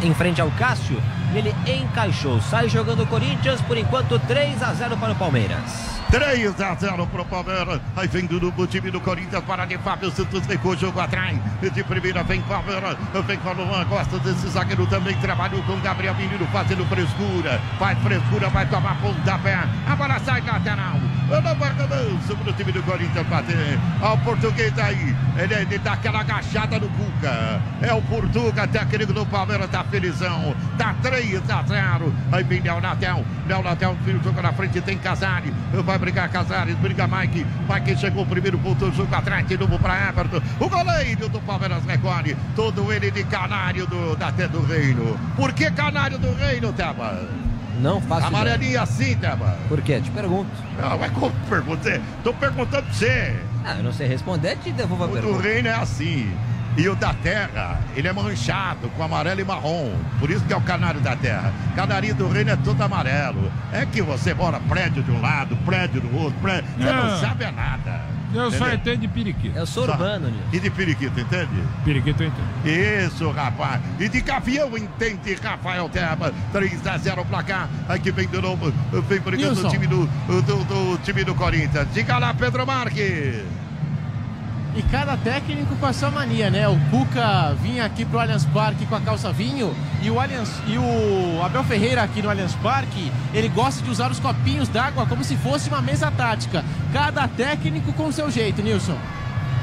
em 0.04 0.14
frente 0.14 0.42
ao 0.42 0.50
Cássio. 0.52 1.02
Ele 1.34 1.56
encaixou. 1.66 2.42
Sai 2.42 2.70
jogando 2.70 3.04
o 3.04 3.08
Corinthians, 3.08 3.62
por 3.62 3.78
enquanto 3.78 4.20
3 4.20 4.62
a 4.62 4.74
0 4.74 4.98
para 4.98 5.14
o 5.14 5.16
Palmeiras. 5.16 6.02
3 6.12 6.60
a 6.60 6.76
0 6.76 7.08
para 7.08 7.22
o 7.22 7.26
Palmeiras. 7.26 7.80
Aí 7.96 8.08
vem 8.08 8.26
do, 8.26 8.52
do 8.52 8.68
time 8.68 8.92
do 8.92 9.00
Corinthians 9.00 9.44
para 9.46 9.66
de 9.66 9.78
Fábio 9.78 10.12
Santos. 10.12 10.46
Recua 10.46 10.74
o 10.74 10.78
jogo 10.78 11.00
atrás. 11.00 11.38
De 11.62 11.84
primeira 11.84 12.22
vem 12.24 12.42
Palmeiras. 12.42 12.98
Vem 13.26 13.38
com 13.38 13.50
o 13.50 13.54
Luan. 13.54 13.86
Gosta 13.86 14.20
desse 14.20 14.50
zagueiro 14.50 14.86
também. 14.88 15.16
Trabalhou 15.18 15.64
com 15.64 15.80
Gabriel 15.80 16.16
Menino 16.16 16.46
fazendo 16.48 16.86
frescura. 16.86 17.62
Faz 17.80 17.98
frescura, 18.00 18.50
vai 18.50 18.66
tomar 18.68 19.00
pontapé. 19.02 19.64
A 19.88 19.96
bola 19.96 20.20
sai 20.20 20.42
lateral. 20.42 21.21
Marcadão 21.40 22.18
para 22.36 22.50
o 22.50 22.54
time 22.54 22.72
do 22.72 22.84
Corinthians 22.84 23.28
bater. 23.28 23.80
O 24.02 24.18
português 24.18 24.78
aí. 24.78 25.16
Ele, 25.38 25.54
ele 25.54 25.78
dá 25.80 25.94
aquela 25.94 26.20
agachada 26.20 26.78
no 26.78 26.90
Cuca. 26.90 27.62
É 27.82 27.94
o 27.94 28.02
Portuga, 28.02 28.68
técnico 28.68 29.14
do 29.14 29.26
Palmeiras. 29.26 29.70
Tá 29.70 29.84
felizão. 29.86 30.54
Tá 30.78 30.94
3 31.02 31.50
a 31.50 31.64
0. 31.64 32.14
Aí 32.32 32.44
vem 32.44 32.62
Léo 32.62 32.82
Natel. 32.82 33.26
Léo 33.48 33.64
Natel, 33.64 33.98
o 34.06 34.24
jogo 34.24 34.42
na 34.42 34.52
frente. 34.52 34.82
Tem 34.82 34.98
Casari. 34.98 35.54
Vai 35.86 35.98
brigar 35.98 36.30
Casares, 36.30 36.76
briga 36.76 37.08
Mike. 37.08 37.46
Mike 37.70 37.98
chegou 37.98 38.26
primeiro 38.26 38.58
ponto 38.60 38.92
jogo 38.92 39.14
atrás, 39.16 39.48
de 39.48 39.58
novo 39.58 39.80
para 39.80 40.10
Everton. 40.10 40.42
O 40.60 40.70
goleiro 40.70 41.30
do 41.30 41.40
Palmeiras 41.42 41.86
recolhe. 41.86 42.36
Todo 42.56 42.92
ele 42.92 43.10
de 43.12 43.24
canário 43.24 43.88
do, 43.88 44.16
da 44.16 44.32
do 44.32 44.66
Reino. 44.66 45.18
Por 45.36 45.54
que 45.54 45.70
canário 45.72 46.18
do 46.18 46.34
Reino, 46.34 46.74
Teba? 46.74 47.51
Não 47.80 48.02
faço 48.02 48.28
Amarelinha 48.28 48.70
ideia. 48.70 48.82
assim, 48.82 49.16
Teba. 49.16 49.58
Por 49.68 49.82
quê? 49.82 50.02
Te 50.02 50.12
pergunto. 50.12 50.52
Não, 50.80 50.98
mas 50.98 51.12
como 51.12 51.32
perguntei? 51.50 52.02
Tô 52.24 52.34
perguntando 52.34 52.84
pra 52.84 52.94
você. 52.94 53.36
Ah, 53.64 53.76
eu 53.78 53.84
não 53.84 53.94
sei 53.94 54.08
responder, 54.08 54.58
te 54.58 54.72
devolvo 54.72 55.04
a 55.04 55.08
o 55.08 55.12
pergunta. 55.12 55.34
O 55.34 55.38
do 55.38 55.44
Reino 55.44 55.68
é 55.68 55.74
assim. 55.74 56.32
E 56.78 56.88
o 56.88 56.96
da 56.96 57.14
terra, 57.14 57.82
ele 57.96 58.08
é 58.08 58.14
manchado 58.14 58.90
com 58.92 59.04
amarelo 59.04 59.42
e 59.42 59.44
marrom. 59.44 59.92
Por 60.20 60.30
isso 60.32 60.44
que 60.46 60.54
é 60.54 60.56
o 60.56 60.62
canário 60.62 61.02
da 61.02 61.18
terra. 61.18 61.54
Canarinho 61.76 62.16
do 62.16 62.30
reino 62.30 62.52
é 62.52 62.56
todo 62.56 62.82
amarelo. 62.82 63.52
É 63.74 63.86
que 63.86 64.02
você 64.02 64.34
mora 64.34 64.58
prédio 64.62 65.04
de 65.04 65.12
um 65.12 65.20
lado, 65.20 65.58
prédio 65.66 66.00
do 66.00 66.18
outro, 66.18 66.40
prédio. 66.40 66.70
Você 66.78 66.86
não, 66.86 67.08
não 67.08 67.20
sabe 67.20 67.44
é 67.44 67.52
nada. 67.52 68.02
Eu 68.34 68.48
entendeu? 68.48 68.68
só 68.68 68.74
entendo 68.74 69.00
de 69.00 69.08
periquito. 69.08 69.58
Eu 69.58 69.66
sou 69.66 69.84
urbano, 69.84 70.28
Nilson. 70.30 70.50
E 70.54 70.60
de 70.60 70.70
periquito, 70.70 71.20
entende? 71.20 71.64
Periquito 71.84 72.24
eu 72.24 72.28
entendo. 72.28 73.06
Isso, 73.06 73.30
rapaz. 73.32 73.82
E 74.00 74.08
de 74.08 74.22
gavião 74.22 74.78
entende, 74.78 75.34
Rafael 75.36 75.90
Terra. 75.90 76.32
3 76.52 76.88
a 76.88 76.98
0 76.98 77.26
placar. 77.26 77.70
Aqui 77.88 78.12
vem 78.12 78.28
de 78.28 78.42
novo. 78.42 78.72
Vem 79.08 79.20
brigando 79.20 79.68
o 79.68 79.70
time 79.70 79.88
do, 79.88 80.06
do, 80.06 80.64
do, 80.64 80.98
time 81.04 81.24
do 81.24 81.36
Corinthians. 81.36 81.88
Diga 81.94 82.18
lá, 82.18 82.34
Pedro 82.34 82.66
Marques. 82.66 83.44
E 84.74 84.82
cada 84.84 85.18
técnico 85.18 85.76
com 85.76 85.86
a 85.86 85.92
sua 85.92 86.10
mania, 86.10 86.50
né? 86.50 86.68
O 86.68 86.80
Cuca 86.90 87.54
vinha 87.62 87.84
aqui 87.84 88.06
pro 88.06 88.20
Allianz 88.20 88.46
Parque 88.46 88.86
com 88.86 88.96
a 88.96 89.02
calça 89.02 89.32
vinho 89.32 89.76
e 90.02 90.10
o, 90.10 90.18
Allianz, 90.18 90.50
e 90.66 90.78
o 90.78 91.44
Abel 91.44 91.64
Ferreira 91.66 92.02
aqui 92.02 92.22
no 92.22 92.30
Allianz 92.30 92.56
Parque, 92.56 93.12
ele 93.34 93.50
gosta 93.50 93.84
de 93.84 93.90
usar 93.90 94.10
os 94.10 94.20
copinhos 94.20 94.70
d'água 94.70 95.06
como 95.06 95.26
se 95.26 95.36
fosse 95.36 95.68
uma 95.68 95.82
mesa 95.82 96.10
tática. 96.10 96.64
Cada 96.94 97.28
técnico 97.28 97.92
com 97.94 98.12
seu 98.14 98.32
jeito, 98.32 98.62
Nilson. 98.62 98.98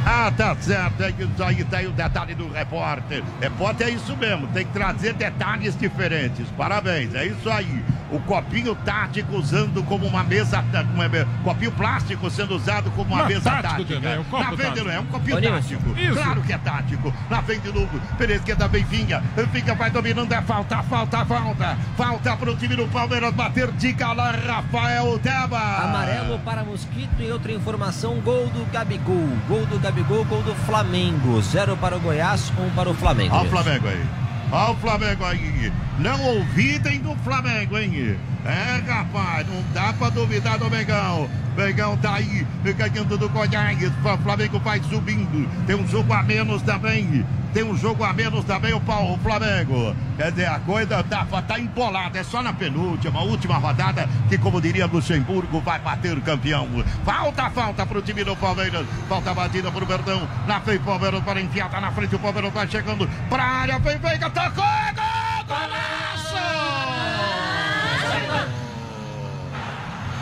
Ah, 0.04 0.30
tá 0.36 0.54
certo. 0.60 1.02
É 1.02 1.12
aí 1.44 1.64
tem 1.64 1.86
o 1.86 1.92
detalhe 1.92 2.34
do 2.34 2.48
repórter. 2.50 3.22
Repórter 3.40 3.88
é 3.88 3.90
isso 3.90 4.16
mesmo, 4.16 4.46
tem 4.48 4.66
que 4.66 4.72
trazer 4.72 5.14
detalhes 5.14 5.76
diferentes. 5.76 6.46
Parabéns, 6.56 7.14
é 7.14 7.26
isso 7.26 7.48
aí. 7.50 7.82
O 8.10 8.18
copinho 8.20 8.74
tático 8.74 9.36
usando 9.36 9.82
como 9.84 10.06
uma 10.06 10.22
mesa, 10.22 10.64
como 10.90 11.02
é, 11.02 11.26
copinho 11.44 11.72
plástico 11.72 12.30
sendo 12.30 12.56
usado 12.56 12.90
como 12.92 13.14
uma 13.14 13.24
Mas 13.24 13.34
mesa 13.34 13.50
tático 13.50 13.68
tática. 13.84 13.94
também, 14.00 14.18
o 14.18 14.24
copo 14.24 14.42
Na 14.42 14.48
frente 14.48 14.62
tático. 14.68 14.84
não 14.86 14.92
é 14.92 15.00
um 15.00 15.06
copinho 15.06 15.40
Nilson. 15.40 15.54
tático. 15.76 15.98
Isso. 15.98 16.14
Claro 16.14 16.42
que 16.42 16.52
é 16.52 16.58
tático. 16.58 17.14
Na 17.28 17.42
frente 17.42 17.60
de 17.62 17.72
novo, 17.72 18.00
pela 18.16 18.32
esquerda 18.32 18.68
vem 18.68 18.84
Vinha. 18.84 19.22
Vinha 19.52 19.74
vai 19.74 19.90
dominando, 19.90 20.32
é 20.32 20.40
falta, 20.42 20.82
falta, 20.82 21.24
falta. 21.26 21.76
Falta 21.96 22.36
pro 22.36 22.56
time 22.56 22.76
do 22.76 22.88
Palmeiras 22.88 23.32
bater. 23.34 23.70
Diga 23.72 24.12
lá, 24.12 24.30
Rafael 24.32 25.18
Teba. 25.18 25.58
Amarelo 25.84 26.38
para 26.40 26.64
Mosquito 26.64 27.20
e 27.20 27.30
outra 27.30 27.52
informação: 27.52 28.14
gol 28.20 28.46
do 28.48 28.64
Gabigol. 28.72 29.28
Gol 29.48 29.66
do 29.66 29.78
Gabigol, 29.78 30.24
gol 30.24 30.42
do 30.42 30.54
Flamengo. 30.54 31.40
Zero 31.42 31.76
para 31.76 31.96
o 31.96 32.00
Goiás, 32.00 32.52
um 32.58 32.70
para 32.70 32.88
o 32.88 32.94
Flamengo. 32.94 33.34
Olha 33.34 33.46
o. 33.46 33.50
Flamengo 33.50 33.88
aí. 33.88 34.27
Olha 34.50 34.72
o 34.72 34.76
Flamengo 34.76 35.24
aí. 35.24 35.72
Não 35.98 36.20
ouvidem 36.24 37.00
do 37.00 37.14
Flamengo, 37.16 37.76
hein? 37.76 38.16
É, 38.46 38.80
rapaz, 38.90 39.46
não 39.46 39.62
dá 39.74 39.92
pra 39.92 40.08
duvidar 40.08 40.58
do 40.58 40.70
Mengão. 40.70 41.28
Mengão 41.58 41.96
tá 41.96 42.14
aí, 42.14 42.46
ganhando 42.62 43.18
do 43.18 43.28
Goiás. 43.28 43.82
O 43.82 44.18
Flamengo 44.22 44.60
vai 44.60 44.80
subindo. 44.88 45.48
Tem 45.66 45.74
um 45.74 45.88
jogo 45.88 46.12
a 46.12 46.22
menos 46.22 46.62
também. 46.62 47.26
Tem 47.52 47.64
um 47.64 47.76
jogo 47.76 48.04
a 48.04 48.12
menos 48.12 48.44
também 48.44 48.72
o, 48.74 48.80
Pau- 48.80 49.14
o 49.14 49.18
Flamengo. 49.18 49.96
Quer 50.16 50.30
dizer, 50.30 50.46
a 50.46 50.60
coisa 50.60 51.02
tá, 51.02 51.24
tá 51.24 51.58
empolada. 51.58 52.16
É 52.16 52.22
só 52.22 52.44
na 52.44 52.52
penúltima, 52.52 53.22
última 53.22 53.56
rodada, 53.58 54.08
que, 54.28 54.38
como 54.38 54.60
diria 54.60 54.86
Luxemburgo, 54.86 55.60
vai 55.60 55.80
bater 55.80 56.16
o 56.16 56.20
campeão. 56.20 56.68
Falta, 57.04 57.50
falta 57.50 57.84
pro 57.84 58.00
time 58.02 58.22
do 58.22 58.36
Palmeiras. 58.36 58.86
Falta 59.08 59.34
batida 59.34 59.72
pro 59.72 59.84
Verdão. 59.84 60.28
Na 60.46 60.60
frente, 60.60 60.84
Palmeiras 60.84 61.24
para 61.24 61.40
enfiar, 61.40 61.68
tá 61.68 61.80
na 61.80 61.90
frente. 61.90 62.14
O 62.14 62.20
Palmeiras 62.20 62.52
vai 62.52 62.68
chegando 62.68 63.08
pra 63.28 63.42
área. 63.42 63.80
Vem, 63.80 63.98
vem, 63.98 64.18
tocou! 64.20 64.52
Gol! 64.54 65.44
Golaço! 65.48 66.38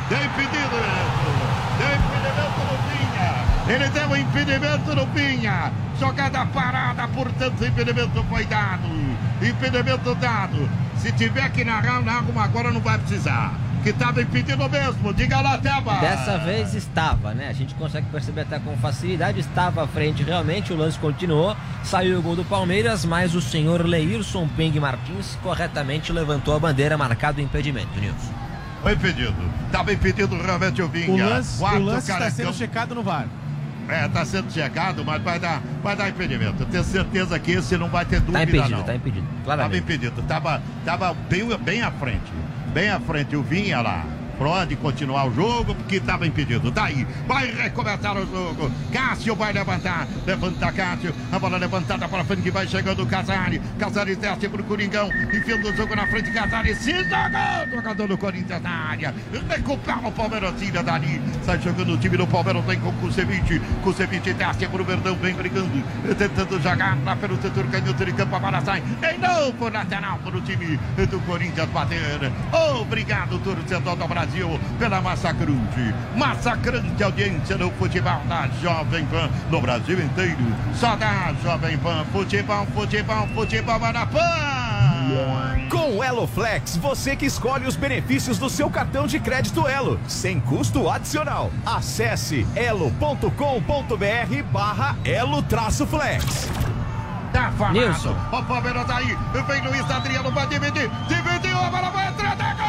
Impedimento 0.09 0.77
no 0.77 0.81
Pinha. 0.81 1.16
Ele 3.69 3.89
deu 3.89 4.09
um 4.09 4.17
impedimento 4.17 4.95
no 4.95 5.07
Pinha. 5.09 5.73
Jogada 5.99 6.47
parada, 6.47 7.09
portanto, 7.09 7.65
impedimento 7.65 8.23
foi 8.25 8.45
dado. 8.45 8.89
Impedimento 9.43 10.15
dado. 10.15 10.71
Se 10.99 11.11
tiver 11.13 11.51
que 11.51 11.65
narrar, 11.65 12.01
narra 12.01 12.45
agora 12.45 12.71
não 12.71 12.81
vai 12.81 12.97
precisar. 12.99 13.55
Que 13.83 13.91
estava 13.91 14.23
impedido 14.23 14.69
mesmo. 14.69 15.13
Diga 15.13 15.41
lá, 15.41 15.59
Teba. 15.59 15.97
Dessa 15.97 16.39
vez 16.39 16.75
estava, 16.75 17.35
né? 17.35 17.49
A 17.49 17.53
gente 17.53 17.75
consegue 17.75 18.07
perceber 18.07 18.43
até 18.43 18.59
com 18.61 18.77
facilidade. 18.77 19.41
Estava 19.41 19.83
à 19.83 19.87
frente 19.87 20.23
realmente, 20.23 20.73
o 20.73 20.77
lance 20.77 20.99
continuou. 20.99 21.57
Saiu 21.83 22.21
o 22.21 22.23
gol 22.23 22.37
do 22.37 22.45
Palmeiras, 22.45 23.05
mas 23.05 23.35
o 23.35 23.41
senhor 23.41 23.85
Leirson 23.85 24.49
Peng 24.57 24.79
Martins 24.79 25.37
corretamente 25.43 26.13
levantou 26.13 26.55
a 26.55 26.59
bandeira 26.61 26.97
marcado 26.97 27.41
o 27.41 27.43
impedimento, 27.43 27.99
Nilson. 27.99 28.33
Foi 28.83 28.93
impedido. 28.93 29.35
Estava 29.67 29.93
impedido 29.93 30.41
realmente 30.41 30.81
o 30.83 30.89
Vinha. 30.89 31.27
O 31.27 31.29
lance, 31.31 31.63
o 31.63 31.79
lance 31.79 32.13
está 32.13 32.31
sendo 32.31 32.53
checado 32.55 32.95
no 32.95 33.03
VAR. 33.03 33.27
É, 33.89 34.09
tá 34.09 34.25
sendo 34.25 34.51
checado, 34.53 35.05
mas 35.05 35.23
vai 35.23 35.39
dar, 35.39 35.63
vai 35.83 35.95
dar 35.95 36.09
impedimento. 36.09 36.63
Eu 36.63 36.67
tenho 36.67 36.83
certeza 36.85 37.39
que 37.39 37.53
esse 37.53 37.77
não 37.77 37.89
vai 37.89 38.05
ter 38.05 38.21
dúvida, 38.21 38.39
Tá 38.39 38.43
impedido, 38.45 38.71
não. 38.71 38.83
tá 38.83 38.95
impedido. 38.95 39.27
Tava 39.27 39.45
Claramente. 39.45 39.79
impedido. 39.83 40.23
Tava, 40.23 40.63
tava 40.85 41.15
bem, 41.29 41.47
bem 41.59 41.83
à 41.83 41.91
frente. 41.93 42.33
Bem 42.73 42.91
à 42.91 42.99
frente 42.99 43.37
o 43.37 43.43
Vinha 43.43 43.81
lá. 43.81 44.05
Pode 44.39 44.77
continuar 44.77 45.27
o 45.27 45.35
jogo, 45.35 45.75
porque 45.75 45.97
estava 45.97 46.27
impedido. 46.27 46.71
Daí, 46.71 47.07
vai 47.27 47.51
recomeçar 47.51 48.17
o 48.17 48.27
jogo. 48.27 48.71
Cássio 48.93 49.35
vai 49.35 49.53
levantar. 49.53 50.07
Levanta 50.27 50.71
Cássio. 50.73 51.15
A 51.33 51.39
bola 51.39 51.57
levantada 51.57 52.07
para 52.07 52.25
frente 52.25 52.51
vai 52.51 52.67
chegando 52.67 53.03
o 53.03 53.07
Casari. 53.07 53.61
Casari 53.79 54.15
desce 54.17 54.49
pro 54.49 54.63
Coringão. 54.65 55.09
Enfiando 55.33 55.69
o 55.69 55.77
jogo 55.77 55.97
na 55.97 56.07
frente. 56.07 56.31
Casari 56.33 56.75
se 56.75 56.93
jogou. 56.93 57.77
Jogador 57.77 58.09
do 58.09 58.19
Corinthians 58.19 58.63
na 58.63 58.71
área. 58.71 59.15
Recupera 59.49 60.07
o 60.07 60.13
Palmeiras, 60.13 60.55
dali. 60.85 61.23
Sai 61.45 61.61
jogando 61.61 61.95
o 61.95 61.99
time 61.99 62.17
do 62.17 62.27
Palmeiras. 62.27 62.65
Vem 62.65 62.81
com 62.81 62.91
o 62.91 62.93
Kusevich. 62.95 63.61
Kusevich 63.83 64.35
desce 64.35 64.69
pro 64.69 64.85
Verdão. 64.85 65.17
Vem 65.17 65.35
brigando. 65.35 65.83
Tentando 66.17 66.61
jogar 66.61 66.99
lá 67.05 67.17
pelo 67.17 67.41
setor 67.41 67.67
canhoto 67.69 68.05
de 68.05 68.13
campo. 68.13 68.37
A 68.37 68.39
bola 68.39 68.61
sai. 68.61 68.83
Em 69.03 69.19
novo 69.19 69.69
lateral 69.71 70.19
para 70.19 70.37
o 70.37 70.41
time 70.43 70.79
do 71.11 71.21
Corinthians 71.21 71.69
bater. 71.71 72.33
Obrigado, 72.81 73.39
torcedor 73.39 73.97
do 73.97 74.09
Brasil, 74.09 74.26
pela 74.79 75.01
massacrante. 75.01 75.95
Massacrante 76.17 77.03
audiência 77.03 77.57
no 77.57 77.71
futebol 77.73 78.21
da 78.29 78.49
Jovem 78.63 79.05
Pan 79.07 79.29
no 79.51 79.61
Brasil 79.61 80.01
inteiro. 80.01 80.37
Só 80.75 80.97
da 80.97 81.33
Jovem 81.43 81.77
Pan. 81.79 82.05
Futebol, 82.13 82.67
futebol, 82.75 83.27
futebol, 83.35 83.79
Marapan. 83.79 84.21
Com 85.71 85.99
o 85.99 86.03
Elo 86.03 86.27
Flex, 86.27 86.77
você 86.77 87.15
que 87.15 87.27
escolhe 87.27 87.67
os 87.67 87.77
benefícios 87.77 88.39
do 88.39 88.51
seu 88.51 88.69
cartão 88.69 89.07
de 89.07 89.21
crédito 89.21 89.67
Elo, 89.67 90.01
sem 90.09 90.41
custo 90.41 90.91
adicional. 90.91 91.51
Acesse 91.65 92.47
elo.com.br 92.57 93.33
barra 94.53 94.97
Elo 95.05 95.43
traço 95.43 95.87
Flex. 95.87 96.49
Tá 97.33 97.53
falado. 97.53 97.75
Nilson. 97.75 98.17
O 98.33 98.43
Palmeiras 98.45 98.87
tá 98.87 98.97
aí. 98.97 99.17
Vem 99.47 99.63
Luiz 99.63 99.91
Adriano, 99.91 100.31
vai 100.33 100.47
dividir. 100.47 100.91
Dividiu, 101.09 101.59
a 101.59 101.71
bola 101.71 101.91
vai 101.91 102.09
entrar. 102.09 102.66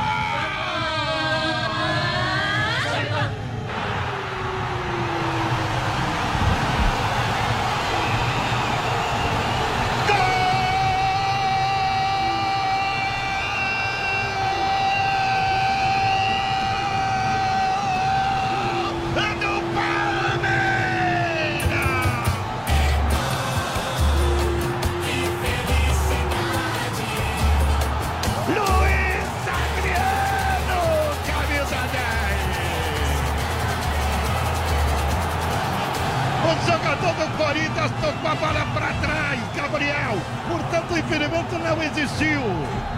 O 36.47 36.55
jogador 36.65 37.13
do 37.13 37.38
Corinthians 37.38 37.91
tocou 37.99 38.31
a 38.31 38.36
bola 38.36 38.65
para 38.73 38.93
trás, 39.01 39.39
Gabriel. 39.53 40.17
Portanto, 40.47 40.93
o 40.93 40.97
impedimento 40.97 41.60
não 41.60 41.83
existiu. 41.83 42.39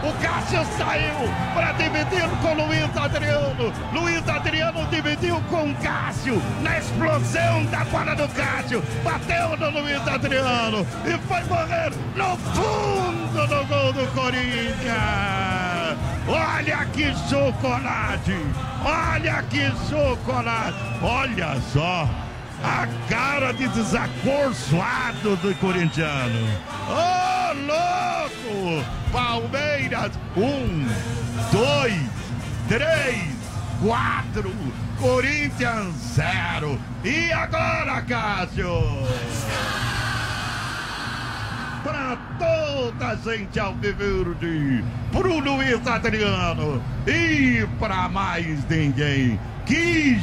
O 0.03 0.13
Cássio 0.21 0.63
saiu 0.77 1.15
para 1.55 1.71
dividir 1.71 2.29
com 2.43 2.51
o 2.51 2.67
Luiz 2.67 2.95
Adriano. 2.95 3.73
Luiz 3.91 4.29
Adriano 4.29 4.85
dividiu 4.91 5.41
com 5.49 5.71
o 5.71 5.75
Cássio. 5.77 6.39
Na 6.61 6.77
explosão 6.77 7.65
da 7.65 7.83
bola 7.85 8.15
do 8.15 8.27
Cássio. 8.35 8.83
Bateu 9.03 9.57
no 9.57 9.81
Luiz 9.81 10.07
Adriano. 10.07 10.85
E 11.05 11.17
foi 11.27 11.43
morrer 11.45 11.91
no 12.15 12.37
fundo 12.53 13.47
do 13.47 13.65
gol 13.65 13.93
do 13.93 14.07
Corinthians. 14.13 15.97
Olha 16.27 16.85
que 16.93 17.11
chocolate! 17.27 18.37
Olha 18.85 19.43
que 19.49 19.71
chocolate! 19.89 20.77
Olha 21.01 21.59
só! 21.73 22.28
A 22.63 22.87
cara 23.09 23.53
de 23.53 23.67
desacorçoado 23.69 25.35
do 25.37 25.55
corintiano. 25.59 26.47
Ô, 26.89 27.53
louco! 27.53 28.85
Palmeiras, 29.11 30.11
um, 30.35 30.87
dois, 31.51 32.01
três, 32.67 33.33
quatro. 33.81 34.53
Corinthians, 34.99 35.95
zero. 36.13 36.77
E 37.05 37.31
agora, 37.31 38.01
Cássio? 38.01 38.83
Para 41.81 42.17
toda 42.37 43.07
a 43.07 43.15
gente 43.15 43.57
alviverde, 43.57 44.83
pro 45.13 45.39
Luiz 45.39 45.87
Adriano 45.87 46.83
e 47.07 47.65
para 47.79 48.09
mais 48.09 48.67
ninguém. 48.67 49.39
Que 49.65 50.19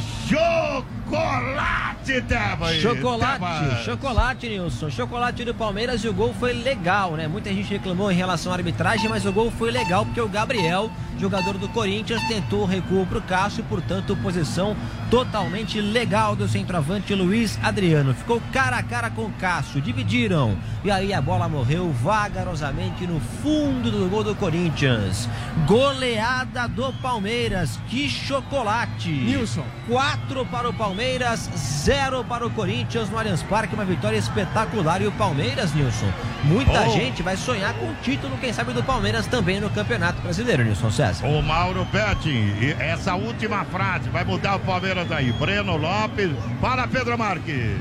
chocolate, 1.07 2.21
Teba! 2.21 2.73
Chocolate, 2.73 3.83
chocolate, 3.85 4.49
Nilson. 4.49 4.89
Chocolate 4.89 5.45
do 5.45 5.53
Palmeiras 5.53 6.03
e 6.03 6.07
o 6.07 6.13
gol 6.13 6.33
foi 6.33 6.53
legal, 6.53 7.11
né? 7.11 7.27
Muita 7.27 7.51
gente 7.53 7.69
reclamou 7.69 8.11
em 8.11 8.15
relação 8.15 8.51
à 8.51 8.55
arbitragem, 8.55 9.09
mas 9.09 9.25
o 9.25 9.31
gol 9.31 9.49
foi 9.51 9.71
legal 9.71 10.05
porque 10.05 10.19
o 10.21 10.27
Gabriel, 10.27 10.91
jogador 11.19 11.57
do 11.57 11.67
Corinthians, 11.69 12.21
tentou 12.27 12.61
o 12.61 12.65
recuo 12.65 13.05
pro 13.05 13.21
Cássio, 13.21 13.63
portanto, 13.63 14.15
posição 14.17 14.75
totalmente 15.09 15.81
legal 15.81 16.35
do 16.35 16.47
centroavante 16.47 17.13
Luiz 17.13 17.59
Adriano. 17.63 18.13
Ficou 18.13 18.41
cara 18.53 18.77
a 18.77 18.83
cara 18.83 19.09
com 19.09 19.23
o 19.25 19.31
Cássio, 19.33 19.81
dividiram. 19.81 20.57
E 20.83 20.91
aí 20.91 21.13
a 21.13 21.21
bola 21.21 21.49
morreu 21.49 21.91
vagarosamente 21.91 23.05
no 23.05 23.19
fundo 23.19 23.91
do 23.91 24.09
gol 24.09 24.23
do 24.23 24.35
Corinthians. 24.35 25.27
Goleada 25.65 26.67
do 26.67 26.93
Palmeiras, 27.01 27.79
que 27.89 28.09
chocolate. 28.09 29.09
Nilson. 29.09 29.63
4 29.87 30.17
4 30.27 30.45
para 30.45 30.69
o 30.69 30.73
Palmeiras, 30.73 31.49
0 31.55 32.23
para 32.23 32.45
o 32.45 32.49
Corinthians 32.49 33.09
no 33.09 33.17
Allianz 33.17 33.43
Parque. 33.43 33.75
Uma 33.75 33.85
vitória 33.85 34.17
espetacular. 34.17 35.01
E 35.01 35.07
o 35.07 35.11
Palmeiras, 35.11 35.73
Nilson, 35.73 36.11
muita 36.43 36.87
Oh. 36.87 36.91
gente 36.91 37.21
vai 37.21 37.37
sonhar 37.37 37.73
com 37.73 37.85
o 37.85 37.95
título, 38.01 38.37
quem 38.39 38.51
sabe, 38.51 38.73
do 38.73 38.83
Palmeiras 38.83 39.27
também 39.27 39.59
no 39.59 39.69
Campeonato 39.69 40.21
Brasileiro, 40.21 40.63
Nilson 40.63 40.91
César. 40.91 41.25
O 41.27 41.41
Mauro 41.41 41.85
Betti, 41.91 42.29
e 42.29 42.75
essa 42.79 43.15
última 43.15 43.63
frase 43.65 44.09
vai 44.09 44.23
mudar 44.23 44.55
o 44.55 44.59
Palmeiras 44.59 44.96
aí. 45.11 45.31
Breno 45.33 45.77
Lopes, 45.77 46.31
para 46.59 46.87
Pedro 46.87 47.17
Marques. 47.17 47.77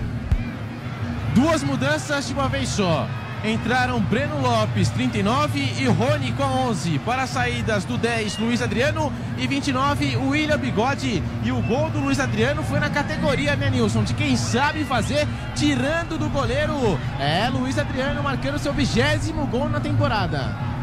Duas 1.35 1.63
mudanças 1.63 2.27
de 2.27 2.35
uma 2.35 2.49
vez 2.49 2.69
só. 2.69 3.09
Entraram 3.45 4.01
Breno 4.01 4.41
Lopes, 4.41 4.89
39 4.91 5.59
e 5.79 5.87
Rony 5.87 6.33
com 6.33 6.43
11. 6.43 6.99
Para 7.01 7.23
as 7.23 7.31
saídas 7.31 7.85
do 7.85 7.97
10, 7.97 8.39
Luiz 8.39 8.61
Adriano 8.61 9.13
e 9.39 9.47
29, 9.47 10.17
William 10.17 10.59
Bigode. 10.59 11.23
E 11.45 11.53
o 11.53 11.63
gol 11.63 11.89
do 11.91 12.01
Luiz 12.01 12.19
Adriano 12.19 12.63
foi 12.63 12.81
na 12.81 12.91
categoria, 12.91 13.55
né, 13.55 13.71
Nilson? 13.71 14.03
De 14.03 14.15
quem 14.15 14.37
sabe 14.37 14.85
fazer, 14.85 15.29
tirando 15.55 16.19
do 16.19 16.29
goleiro. 16.29 16.99
É, 17.21 17.49
Luiz 17.49 17.79
Adriano 17.79 18.23
marcando 18.23 18.59
seu 18.59 18.73
vigésimo 18.73 19.47
gol 19.47 19.69
na 19.69 19.81
temporada. 19.81 20.76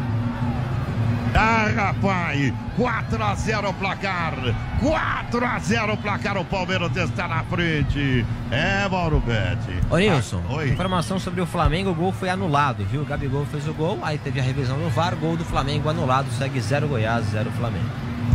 Ah, 1.36 1.68
rapaz, 1.74 2.52
4 2.76 3.22
a 3.24 3.34
0 3.34 3.70
o 3.70 3.74
placar. 3.74 4.34
4 4.80 5.44
a 5.44 5.58
0 5.58 5.92
o 5.94 5.96
placar. 5.96 6.36
O 6.36 6.44
Palmeiras 6.44 6.94
está 6.96 7.26
na 7.26 7.42
frente. 7.44 8.24
É, 8.52 8.88
Mauro 8.88 9.20
Betti. 9.20 9.80
Ô 9.90 9.96
Nilson, 9.98 10.40
Ah, 10.48 10.52
oi. 10.54 10.68
informação 10.70 11.18
sobre 11.18 11.40
o 11.40 11.46
Flamengo, 11.46 11.90
o 11.90 11.94
gol 11.94 12.12
foi 12.12 12.28
anulado, 12.30 12.84
viu? 12.84 13.02
O 13.02 13.04
Gabigol 13.04 13.44
fez 13.46 13.66
o 13.66 13.74
gol, 13.74 13.98
aí 14.02 14.16
teve 14.16 14.38
a 14.38 14.42
revisão 14.44 14.78
do 14.78 14.88
VAR, 14.90 15.16
gol 15.16 15.36
do 15.36 15.44
Flamengo 15.44 15.88
anulado, 15.88 16.30
segue 16.38 16.60
0 16.60 16.86
Goiás, 16.86 17.26
0 17.26 17.50
Flamengo. 17.52 17.84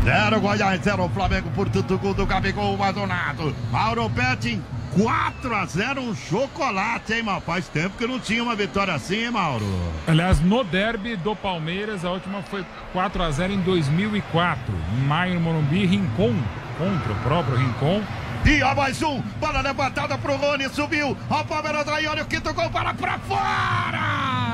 0 0.04 0.40
Goiás, 0.42 0.82
0 0.84 1.10
Flamengo, 1.14 1.50
portanto, 1.56 1.98
gol 1.98 2.14
do 2.14 2.26
Gabigol 2.26 2.76
Madonado. 2.78 3.56
Mauro 3.72 4.10
Betti, 4.10 4.62
4 4.96 5.56
a 5.56 5.66
0 5.66 6.02
um 6.02 6.16
chocolate, 6.16 7.14
hein, 7.14 7.24
mal? 7.24 7.42
Faz 7.42 7.68
tempo 7.68 7.98
que 7.98 8.08
não 8.08 8.20
tinha 8.20 8.44
uma 8.44 8.56
vitória 8.56 8.94
assim, 8.94 9.26
hein, 9.26 9.32
Mauro? 9.32 9.66
Aliás, 10.08 10.40
no 10.40 10.64
derby 10.64 11.16
do 11.16 11.36
Palmeiras, 11.36 12.04
a 12.04 12.12
última 12.12 12.42
foi 12.42 12.66
4 12.92 13.24
a 13.24 13.32
0 13.32 13.54
em 13.54 13.62
2004. 13.62 14.74
Em 14.94 15.06
maio 15.06 15.36
no 15.36 15.42
Morumbi, 15.42 15.86
Rincon, 15.86 16.36
contra 16.78 17.12
o 17.12 17.16
próprio 17.18 17.58
Rincon. 17.58 18.02
E 18.46 18.64
ó, 18.64 18.74
mais 18.74 19.02
um, 19.02 19.22
bola 19.40 19.62
levantada 19.62 20.18
pro 20.18 20.36
Rony, 20.36 20.70
subiu, 20.70 21.16
ó, 21.30 21.42
o 21.42 21.46
Palmeiras 21.46 21.88
aí, 21.90 22.08
olha 22.08 22.24
o 22.24 22.26
quinto 22.26 22.54
gol, 22.54 22.70
para 22.70 22.94
pra 22.94 23.20
fora! 23.20 24.49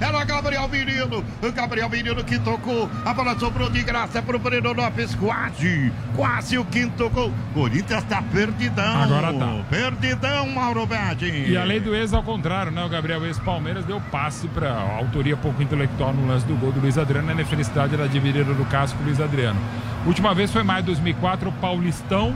Era 0.00 0.24
Gabriel 0.24 0.68
Menino, 0.68 1.24
o 1.42 1.52
Gabriel 1.52 1.88
Menino 1.88 2.22
que 2.24 2.38
tocou, 2.38 2.88
a 3.04 3.14
bola 3.14 3.38
sobrou 3.38 3.70
de 3.70 3.82
graça 3.82 4.22
pro 4.22 4.38
Breno 4.38 4.72
Lopes, 4.72 5.14
quase, 5.14 5.92
quase 6.14 6.58
o 6.58 6.64
quinto 6.64 7.08
gol. 7.10 7.32
Corinthians 7.54 8.04
tá 8.04 8.22
perdidão. 8.22 9.02
Agora 9.02 9.32
tá. 9.32 9.64
Perdidão, 9.68 10.48
Mauro 10.48 10.86
Betti. 10.86 11.26
E 11.26 11.56
a 11.56 11.64
lei 11.64 11.80
do 11.80 11.94
ex 11.94 12.12
ao 12.12 12.22
contrário, 12.22 12.72
né? 12.72 12.84
O 12.84 12.88
Gabriel 12.88 13.24
ex-Palmeiras 13.26 13.84
deu 13.84 14.00
passe 14.10 14.48
para 14.48 14.72
autoria 14.98 15.36
pouco 15.36 15.62
intelectual 15.62 16.12
no 16.12 16.26
lance 16.26 16.46
do 16.46 16.54
gol 16.56 16.72
do 16.72 16.80
Luiz 16.80 16.98
Adriano. 16.98 17.34
Na 17.34 17.42
infelicidade 17.42 17.94
era 17.94 18.08
dividida 18.08 18.52
do 18.52 18.64
casco 18.66 19.02
Luiz 19.02 19.20
Adriano. 19.20 19.60
Última 20.06 20.34
vez 20.34 20.50
foi 20.50 20.62
maio 20.62 20.82
de 20.82 20.86
2004, 20.86 21.48
o 21.48 21.52
Paulistão, 21.52 22.34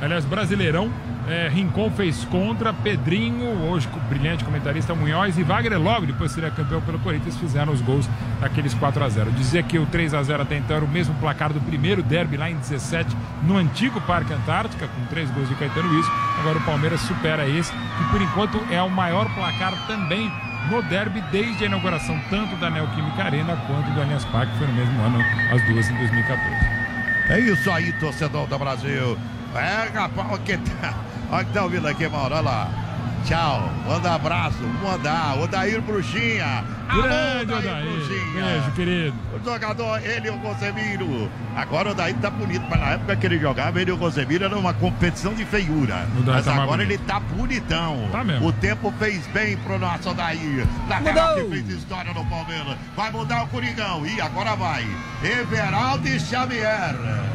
aliás, 0.00 0.24
Brasileirão. 0.24 0.90
É, 1.26 1.48
Rincon 1.48 1.90
fez 1.90 2.22
contra, 2.26 2.72
Pedrinho, 2.74 3.48
hoje 3.70 3.88
brilhante 4.10 4.44
comentarista 4.44 4.94
Munhoz 4.94 5.38
e 5.38 5.42
Wagner 5.42 5.80
logo 5.80 6.04
depois 6.04 6.32
seria 6.32 6.50
campeão 6.50 6.82
pelo 6.82 6.98
Corinthians, 6.98 7.36
fizeram 7.38 7.72
os 7.72 7.80
gols 7.80 8.06
daqueles 8.40 8.74
4 8.74 9.02
a 9.02 9.08
0 9.08 9.30
Dizer 9.32 9.62
que 9.62 9.78
o 9.78 9.86
3 9.86 10.12
a 10.12 10.22
0 10.22 10.42
até 10.42 10.58
então 10.58 10.76
era 10.76 10.84
o 10.84 10.88
mesmo 10.88 11.14
placar 11.14 11.50
do 11.50 11.60
primeiro 11.62 12.02
derby 12.02 12.36
lá 12.36 12.50
em 12.50 12.56
17, 12.56 13.16
no 13.42 13.56
antigo 13.56 14.00
Parque 14.02 14.34
Antártica, 14.34 14.86
com 14.86 15.06
três 15.06 15.30
gols 15.30 15.48
de 15.48 15.54
Caetano 15.54 15.88
Luiz. 15.88 16.06
Agora 16.40 16.58
o 16.58 16.62
Palmeiras 16.62 17.00
supera 17.00 17.48
esse, 17.48 17.72
que 17.72 18.04
por 18.10 18.20
enquanto 18.20 18.60
é 18.70 18.82
o 18.82 18.90
maior 18.90 19.26
placar 19.34 19.72
também 19.86 20.30
no 20.70 20.82
derby 20.82 21.22
desde 21.30 21.64
a 21.64 21.66
inauguração 21.66 22.18
tanto 22.28 22.54
da 22.56 22.68
Neoquímica 22.68 23.24
Arena 23.24 23.56
quanto 23.66 23.90
do 23.92 24.00
Allianz 24.00 24.24
Parque, 24.26 24.52
que 24.52 24.58
foi 24.58 24.66
no 24.66 24.74
mesmo 24.74 25.00
ano, 25.02 25.18
as 25.52 25.62
duas 25.66 25.88
em 25.88 25.96
2014. 25.96 26.84
É 27.30 27.40
isso 27.40 27.70
aí, 27.70 27.92
torcedor 27.94 28.46
do 28.46 28.58
Brasil. 28.58 29.16
É, 29.54 29.88
rapaz, 29.94 30.38
que 30.44 30.58
tá, 30.58 30.94
olha 31.34 31.44
que 31.44 31.52
tá 31.52 31.64
ouvindo 31.64 31.88
aqui, 31.88 32.08
Mauro, 32.08 32.34
olha 32.34 32.42
lá. 32.42 32.68
Tchau, 33.26 33.68
manda 33.86 34.14
abraço, 34.14 34.62
mandar, 34.82 35.36
Odair 35.40 35.80
Bruxinha. 35.82 36.64
Alô, 36.88 37.02
Grande 37.02 37.52
Odair, 37.52 37.84
beijo, 38.34 38.70
querido. 38.74 39.16
O 39.34 39.44
jogador, 39.44 40.00
ele 40.04 40.28
e 40.28 40.30
o 40.30 40.36
Rosemiro. 40.36 41.30
Agora 41.56 41.88
o 41.88 41.92
Odair 41.92 42.14
tá 42.16 42.30
bonito, 42.30 42.64
mas 42.68 42.80
na 42.80 42.86
época 42.90 43.16
que 43.16 43.26
ele 43.26 43.38
jogava, 43.38 43.80
ele 43.80 43.90
e 43.90 43.94
o 43.94 43.96
Rosemiro 43.96 44.44
era 44.44 44.56
uma 44.56 44.74
competição 44.74 45.34
de 45.34 45.44
feiura. 45.44 46.06
Mas 46.24 46.44
tá 46.44 46.54
agora 46.54 46.82
ele 46.82 46.98
tá 46.98 47.20
bonitão. 47.20 48.08
Tá 48.12 48.22
mesmo. 48.22 48.46
O 48.46 48.52
tempo 48.52 48.92
fez 48.98 49.26
bem 49.28 49.56
pro 49.58 49.78
nosso 49.78 50.10
Odair. 50.10 50.66
Lateral 50.88 51.36
que 51.36 51.44
fez 51.48 51.68
história 51.68 52.12
no 52.12 52.24
Palmeiras. 52.26 52.76
Vai 52.96 53.10
mudar 53.10 53.44
o 53.44 53.48
Coringão. 53.48 54.06
E 54.06 54.20
agora 54.20 54.54
vai. 54.54 54.86
Everaldo 55.22 56.06
e 56.08 56.20
Xavier. 56.20 56.94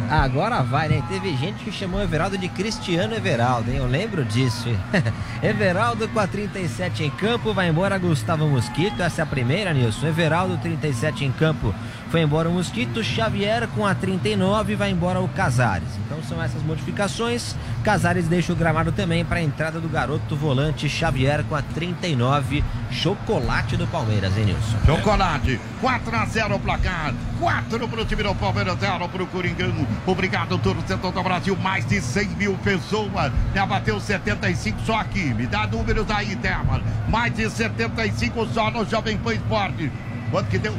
Agora 0.10 0.64
vai, 0.64 0.90
né? 0.90 1.04
Teve 1.08 1.36
gente 1.38 1.64
que 1.64 1.72
chamou 1.72 2.02
Everaldo 2.02 2.38
de 2.38 2.50
Cristiano 2.50 3.14
Everaldo, 3.14 3.70
hein? 3.70 3.78
Eu 3.78 3.88
lembro 3.88 4.26
disso. 4.26 4.70
Everaldo 5.42 6.08
com 6.10 6.20
a 6.20 6.28
37 6.28 7.04
em 7.04 7.10
campo, 7.12 7.54
vai 7.54 7.70
embora 7.70 7.98
Gustavo 7.98 8.48
Mosquito. 8.48 9.02
Essa 9.02 9.22
é 9.22 9.24
a 9.24 9.28
primeira, 9.40 9.74
Nilson. 9.74 10.08
Everaldo, 10.08 10.58
37 10.58 11.24
em 11.24 11.32
campo, 11.32 11.74
foi 12.10 12.22
embora 12.22 12.50
o 12.50 12.54
Mosquito. 12.54 13.04
Xavier 13.04 13.68
com 13.70 13.86
a 13.86 13.94
39, 13.94 14.76
vai 14.76 14.92
embora 14.92 15.20
o 15.20 15.28
Casares. 15.30 15.88
Então 16.06 16.22
são 16.24 16.42
essas 16.42 16.62
modificações. 16.64 17.56
Casares 17.84 18.28
deixa 18.28 18.52
o 18.52 18.56
gramado 18.56 18.92
também 18.92 19.24
para 19.24 19.40
a 19.40 19.44
entrada 19.44 19.80
do 19.80 19.88
garoto 19.88 20.36
volante 20.36 20.90
Xavier 20.90 21.44
com 21.46 21.56
a 21.56 21.62
39. 21.62 22.64
Chocolate 22.92 23.78
do 23.78 23.86
Palmeiras, 23.88 24.36
hein, 24.38 24.46
Nilson? 24.46 24.78
Chocolate, 24.86 25.60
4 25.80 26.16
a 26.16 26.26
0 26.26 26.56
o 26.56 26.60
placar, 26.60 27.14
4 27.40 27.88
pro 27.88 28.06
time 28.06 28.24
do 28.24 28.36
Palmeiras, 28.36 28.80
0 28.80 29.08
pro 29.08 29.28
Coringão. 29.28 29.88
Obrigado, 30.06 30.58
torcedor 30.58 31.12
do 31.12 31.24
Brasil, 31.24 31.56
mais 31.56 31.86
de 31.86 32.02
100 32.02 32.30
mil 32.30 32.58
pessoas. 32.58 33.32
Já 33.54 33.66
bateu 33.66 34.00
75 34.00 34.80
só 34.86 35.00
aqui. 35.00 35.34
Me 35.34 35.46
dá 35.46 35.68
números 35.68 36.10
aí, 36.10 36.36
Terma. 36.36 36.82
Mais 37.08 37.34
de 37.34 37.50
75 37.50 38.48
só 38.48 38.72
no 38.72 38.84
Jovem 38.86 39.18
Pan 39.18 39.34
Esporte. 39.34 39.92
Quanto 40.32 40.50
que 40.50 40.58
deu? 40.58 40.74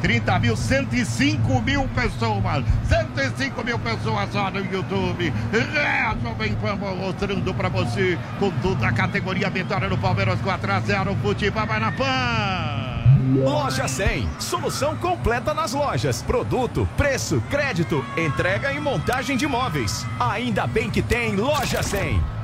30 0.00 0.38
mil, 0.38 0.56
105 0.56 1.62
mil 1.62 1.88
pessoas. 1.88 2.64
105 2.88 3.64
mil 3.64 3.78
pessoas 3.78 4.30
só 4.32 4.50
no 4.50 4.60
YouTube. 4.60 5.32
É, 5.52 6.14
Jovem 6.22 6.54
Pan 6.56 6.76
mostrando 6.76 7.54
pra 7.54 7.68
você 7.68 8.18
com 8.38 8.50
toda 8.62 8.88
a 8.88 8.92
categoria 8.92 9.50
vitória 9.50 9.88
no 9.88 9.98
Palmeiras 9.98 10.40
4 10.40 10.72
a 10.72 10.80
0 10.80 11.16
Futebol 11.22 11.66
vai 11.66 11.80
na 11.80 11.92
Pan. 11.92 12.96
Loja 13.34 13.88
100. 13.88 14.28
Solução 14.38 14.96
completa 14.96 15.52
nas 15.52 15.72
lojas. 15.72 16.22
Produto, 16.22 16.88
preço, 16.96 17.42
crédito, 17.50 18.04
entrega 18.16 18.72
e 18.72 18.80
montagem 18.80 19.36
de 19.36 19.46
móveis. 19.46 20.06
Ainda 20.20 20.66
bem 20.66 20.90
que 20.90 21.02
tem 21.02 21.34
Loja 21.34 21.82
100. 21.82 22.35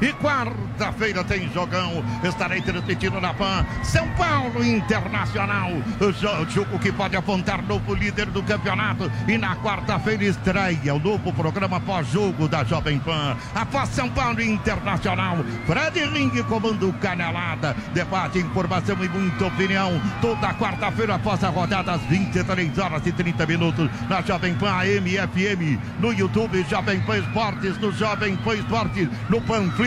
E 0.00 0.12
quarta-feira 0.12 1.24
tem 1.24 1.48
jogão. 1.52 2.04
Estarei 2.22 2.60
transmitindo 2.60 3.20
na 3.20 3.32
PAN. 3.32 3.64
São 3.82 4.06
Paulo 4.10 4.62
Internacional. 4.62 5.70
O 6.00 6.12
jo- 6.12 6.50
jogo 6.50 6.78
que 6.78 6.92
pode 6.92 7.16
apontar 7.16 7.62
novo 7.62 7.94
líder 7.94 8.26
do 8.26 8.42
campeonato. 8.42 9.10
E 9.26 9.38
na 9.38 9.56
quarta-feira 9.56 10.24
estreia 10.24 10.94
o 10.94 10.98
novo 10.98 11.32
programa 11.32 11.80
pós-jogo 11.80 12.46
da 12.46 12.62
Jovem 12.62 12.98
Pan. 12.98 13.36
Após 13.54 13.88
São 13.88 14.08
Paulo 14.10 14.40
Internacional. 14.42 15.38
Fred 15.66 16.04
Ring 16.10 16.30
comando 16.44 16.92
Canelada. 17.00 17.74
Debate, 17.94 18.38
informação 18.38 18.96
e 19.02 19.08
muita 19.08 19.46
opinião. 19.46 20.00
Toda 20.20 20.52
quarta-feira 20.54 21.14
após 21.14 21.42
a 21.42 21.48
rodada 21.48 21.92
às 21.92 22.02
23 22.02 22.78
horas 22.78 23.06
e 23.06 23.12
30 23.12 23.46
minutos. 23.46 23.88
Na 24.10 24.20
Jovem 24.20 24.54
Pan 24.54 24.70
AM 24.72 25.08
FM. 25.16 25.78
No 26.00 26.12
YouTube 26.12 26.64
Jovem 26.68 27.00
Pan 27.00 27.18
Esportes. 27.18 27.78
No 27.78 27.90
Jovem 27.92 28.36
Pan 28.36 28.54
Esportes. 28.56 29.08
No 29.30 29.40
Panflix. 29.40 29.85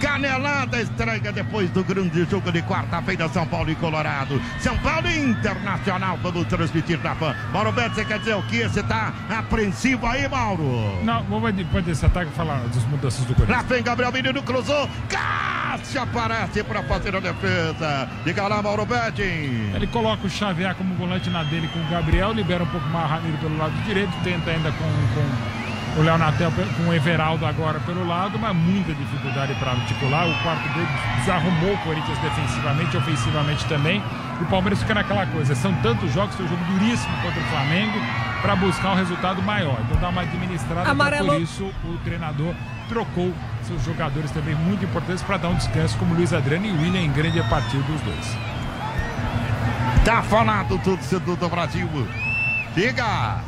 Canelada 0.00 0.80
estreia 0.80 1.32
depois 1.32 1.70
do 1.70 1.84
grande 1.84 2.24
jogo 2.24 2.50
de 2.52 2.62
quarta-feira. 2.62 3.28
São 3.28 3.46
Paulo 3.46 3.70
e 3.70 3.74
Colorado. 3.74 4.40
São 4.58 4.76
Paulo 4.78 5.10
Internacional. 5.10 6.18
Vamos 6.22 6.46
transmitir 6.46 6.98
na 7.02 7.14
Pan. 7.14 7.34
Mauro 7.52 7.72
Beto, 7.72 7.94
você 7.94 8.04
quer 8.04 8.18
dizer 8.18 8.34
o 8.34 8.42
que? 8.44 8.62
Você 8.62 8.82
tá 8.82 9.12
apreensivo 9.28 10.06
aí, 10.06 10.28
Mauro? 10.28 10.98
Não, 11.02 11.22
vamos 11.24 11.52
depois 11.54 11.84
desse 11.84 12.04
ataque 12.04 12.30
falar 12.32 12.58
das 12.68 12.84
mudanças 12.84 13.24
do 13.24 13.34
Corinthians. 13.34 13.56
Lá 13.56 13.62
vem 13.62 13.82
Gabriel 13.82 14.12
Menino, 14.12 14.42
cruzou. 14.42 14.88
Cássio 15.08 16.02
aparece 16.02 16.62
para 16.64 16.82
fazer 16.82 17.14
a 17.14 17.20
defesa. 17.20 18.08
Diga 18.24 18.48
lá, 18.48 18.62
Mauro 18.62 18.86
Betti. 18.86 19.22
Ele 19.22 19.86
coloca 19.86 20.26
o 20.26 20.30
Xavier 20.30 20.74
como 20.74 20.94
volante 20.94 21.30
na 21.30 21.42
dele 21.44 21.68
com 21.72 21.80
o 21.80 21.90
Gabriel, 21.90 22.32
libera 22.32 22.64
um 22.64 22.66
pouco 22.66 22.86
mais 22.88 23.06
o 23.06 23.08
Ramiro 23.08 23.38
pelo 23.38 23.56
lado 23.56 23.72
direito, 23.84 24.12
tenta 24.22 24.50
ainda 24.50 24.70
com, 24.72 24.84
com 24.84 25.69
o 25.98 26.02
Léo 26.02 26.16
Natel, 26.18 26.50
pe- 26.52 26.62
com 26.76 26.88
o 26.88 26.94
Everaldo 26.94 27.44
agora 27.44 27.80
pelo 27.80 28.06
lado, 28.06 28.38
mas 28.38 28.54
muita 28.54 28.94
dificuldade 28.94 29.54
para 29.54 29.72
articular. 29.72 30.26
O 30.28 30.34
quarto 30.42 30.68
gol 30.72 30.86
desarrumou 31.18 31.74
o 31.74 31.78
Corinthians 31.78 32.18
defensivamente, 32.18 32.96
ofensivamente 32.96 33.64
também. 33.66 34.02
O 34.40 34.44
Palmeiras 34.46 34.80
fica 34.80 34.94
naquela 34.94 35.26
coisa, 35.26 35.54
são 35.54 35.74
tantos 35.82 36.12
jogos, 36.12 36.34
foi 36.36 36.46
um 36.46 36.48
jogo 36.48 36.64
duríssimo 36.64 37.14
contra 37.22 37.40
o 37.40 37.44
Flamengo, 37.46 37.98
para 38.40 38.56
buscar 38.56 38.92
um 38.92 38.94
resultado 38.94 39.42
maior. 39.42 39.76
Então 39.86 40.00
dá 40.00 40.08
uma 40.08 40.22
administrada, 40.22 40.80
então 40.82 40.92
Amarelo. 40.92 41.32
por 41.32 41.40
isso 41.42 41.64
o 41.84 41.98
treinador 42.04 42.54
trocou 42.88 43.32
seus 43.64 43.84
jogadores 43.84 44.30
também 44.30 44.54
muito 44.54 44.84
importantes 44.84 45.22
para 45.22 45.36
dar 45.36 45.48
um 45.48 45.54
descanso, 45.56 45.98
como 45.98 46.14
Luiz 46.14 46.32
Adriano 46.32 46.66
e 46.66 46.70
William 46.72 47.00
em 47.00 47.10
grande 47.12 47.42
partida 47.50 47.82
dos 47.82 48.00
dois. 48.00 48.36
Tá 50.04 50.22
falado, 50.22 50.78
torcedor 50.78 51.36
do 51.36 51.48
Brasil. 51.48 51.88
Diga! 52.74 53.38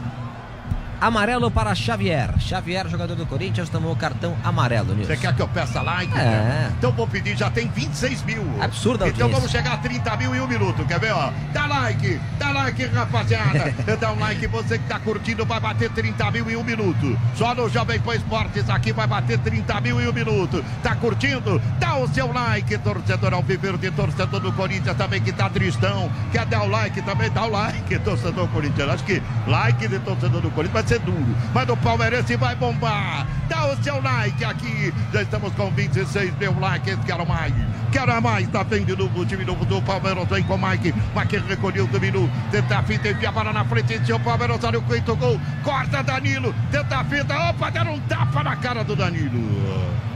Amarelo 1.02 1.50
para 1.50 1.74
Xavier. 1.74 2.38
Xavier, 2.38 2.88
jogador 2.88 3.16
do 3.16 3.26
Corinthians, 3.26 3.68
tomou 3.68 3.96
cartão 3.96 4.36
amarelo, 4.44 4.94
Nilson. 4.94 5.12
Você 5.12 5.16
quer 5.16 5.34
que 5.34 5.42
eu 5.42 5.48
peça 5.48 5.82
like? 5.82 6.16
É. 6.16 6.70
Então 6.78 6.92
vou 6.92 7.08
pedir, 7.08 7.36
já 7.36 7.50
tem 7.50 7.66
26 7.66 8.22
mil. 8.22 8.44
Absurda 8.60 9.08
Então 9.08 9.28
vamos 9.28 9.50
chegar 9.50 9.72
a 9.72 9.76
30 9.78 10.16
mil 10.16 10.32
em 10.32 10.40
um 10.40 10.46
minuto, 10.46 10.84
quer 10.84 11.00
ver, 11.00 11.10
ó? 11.10 11.32
Dá 11.52 11.66
like, 11.66 12.20
dá 12.38 12.52
like, 12.52 12.84
rapaziada. 12.86 13.74
dá 13.98 14.12
um 14.12 14.18
like, 14.20 14.46
você 14.46 14.78
que 14.78 14.84
tá 14.86 15.00
curtindo 15.00 15.44
vai 15.44 15.58
bater 15.58 15.90
30 15.90 16.30
mil 16.30 16.48
em 16.48 16.54
um 16.54 16.62
minuto. 16.62 17.18
Só 17.34 17.52
no 17.52 17.68
Jovem 17.68 17.98
Pan 17.98 18.14
Esportes 18.14 18.70
aqui 18.70 18.92
vai 18.92 19.08
bater 19.08 19.40
30 19.40 19.80
mil 19.80 20.00
em 20.00 20.06
um 20.06 20.12
minuto. 20.12 20.64
Tá 20.84 20.94
curtindo? 20.94 21.60
Dá 21.80 21.96
o 21.96 22.06
seu 22.14 22.32
like, 22.32 22.78
torcedor 22.78 23.34
ao 23.34 23.42
viver 23.42 23.76
de 23.76 23.90
torcedor 23.90 24.38
do 24.38 24.52
Corinthians 24.52 24.96
também 24.96 25.20
que 25.20 25.32
tá 25.32 25.50
tristão. 25.50 26.08
Quer 26.30 26.46
dar 26.46 26.62
o 26.62 26.68
like 26.68 27.02
também? 27.02 27.28
Dá 27.28 27.42
o 27.42 27.50
like, 27.50 27.98
torcedor 27.98 28.46
corintiano. 28.50 28.92
Acho 28.92 29.02
que 29.02 29.20
like 29.48 29.88
de 29.88 29.98
torcedor 29.98 30.40
do 30.40 30.50
Corinthians 30.52 30.72
vai 30.72 30.91
ser 30.92 30.98
duro. 31.00 31.26
Mas 31.54 31.68
o 31.68 31.76
Palmeirense 31.76 32.36
vai 32.36 32.54
bombar. 32.54 33.26
Dá 33.48 33.66
o 33.66 33.82
seu 33.82 34.00
like 34.02 34.44
aqui. 34.44 34.92
Já 35.12 35.22
estamos 35.22 35.52
com 35.54 35.70
26 35.70 36.34
mil 36.38 36.58
likes. 36.60 36.98
Quero 37.06 37.26
mais. 37.26 37.52
Quero 37.90 38.20
mais. 38.22 38.46
Tá 38.48 38.62
bem 38.64 38.84
de 38.84 38.94
novo 38.96 39.20
o 39.20 39.24
time 39.26 39.44
novo 39.44 39.64
do 39.64 39.80
Palmeiras. 39.82 40.28
Vem 40.28 40.42
com 40.42 40.54
o 40.54 40.58
Mike. 40.68 40.92
Mike 41.16 41.38
recolheu, 41.48 41.86
dominou. 41.86 42.28
Tenta 42.50 42.78
a 42.78 42.82
fita, 42.82 43.08
envia 43.08 43.28
a 43.30 43.32
bola 43.32 43.52
na 43.52 43.64
frente. 43.64 44.04
Seu 44.04 44.20
Palmeiras, 44.20 44.62
olha 44.64 44.78
o 44.78 44.82
quinto 44.82 45.16
gol. 45.16 45.40
Corta 45.62 46.02
Danilo. 46.02 46.54
Tenta 46.70 46.98
a 46.98 47.04
fita. 47.04 47.34
Opa, 47.50 47.70
deram 47.70 47.94
um 47.94 48.00
tapa 48.00 48.42
na 48.42 48.56
cara 48.56 48.84
do 48.84 48.94
Danilo. 48.94 49.40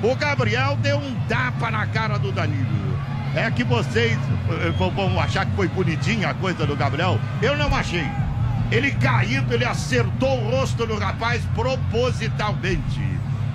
O 0.02 0.14
Gabriel 0.14 0.76
deu 0.82 0.98
um 0.98 1.14
tapa 1.28 1.70
na 1.70 1.86
cara 1.86 2.18
do 2.18 2.30
Danilo. 2.32 2.76
É 3.34 3.50
que 3.50 3.64
vocês 3.64 4.18
eh, 4.50 4.70
vão- 4.78 4.90
vão 4.90 5.20
achar 5.20 5.44
que 5.44 5.52
foi 5.56 5.68
bonitinha 5.68 6.30
a 6.30 6.34
coisa 6.34 6.66
do 6.66 6.74
Gabriel. 6.76 7.18
Eu 7.42 7.56
não 7.56 7.74
achei. 7.74 8.06
Ele 8.70 8.90
caído, 8.92 9.54
ele 9.54 9.64
acertou 9.64 10.38
o 10.42 10.50
rosto 10.50 10.86
no 10.86 10.98
rapaz 10.98 11.42
propositalmente. 11.54 13.00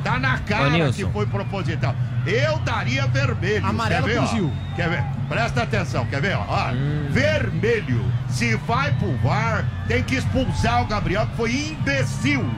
Tá 0.04 0.18
na 0.20 0.38
cara 0.40 0.92
que 0.92 1.06
foi 1.08 1.26
proposital. 1.28 1.96
Eu 2.26 2.58
daria 2.60 3.06
vermelho. 3.08 3.66
Amarelo 3.66 4.06
quer 4.08 4.14
ver, 4.14 4.18
pro 4.18 4.24
ó? 4.24 4.28
Gil. 4.28 4.54
Quer 4.76 4.90
ver? 4.90 5.04
Presta 5.28 5.64
atenção, 5.64 6.06
quer 6.06 6.22
ver? 6.22 6.36
ó? 6.38 6.46
Ó, 6.48 6.72
Hum. 6.72 7.08
Vermelho. 7.10 8.06
Se 8.30 8.56
vai 8.56 8.92
pro 8.94 9.16
VAR, 9.18 9.66
tem 9.88 10.02
que 10.04 10.16
expulsar 10.16 10.82
o 10.82 10.86
Gabriel, 10.88 11.28
que 11.28 11.36
foi 11.36 11.52
imbecil. 11.54 12.50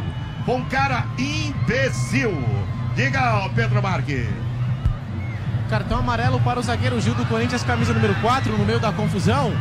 Foi 0.45 0.55
um 0.55 0.65
cara 0.65 1.05
imbecil. 1.17 2.31
Diga, 2.95 3.37
ó, 3.45 3.49
Pedro 3.49 3.81
Marques. 3.81 4.27
Cartão 5.69 5.99
amarelo 5.99 6.39
para 6.41 6.59
o 6.59 6.63
zagueiro 6.63 6.99
Gil 7.01 7.15
do 7.15 7.25
Corinthians, 7.25 7.63
camisa 7.63 7.93
número 7.93 8.13
4, 8.15 8.55
no 8.57 8.65
meio 8.65 8.79
da 8.79 8.91
confusão. 8.91 9.53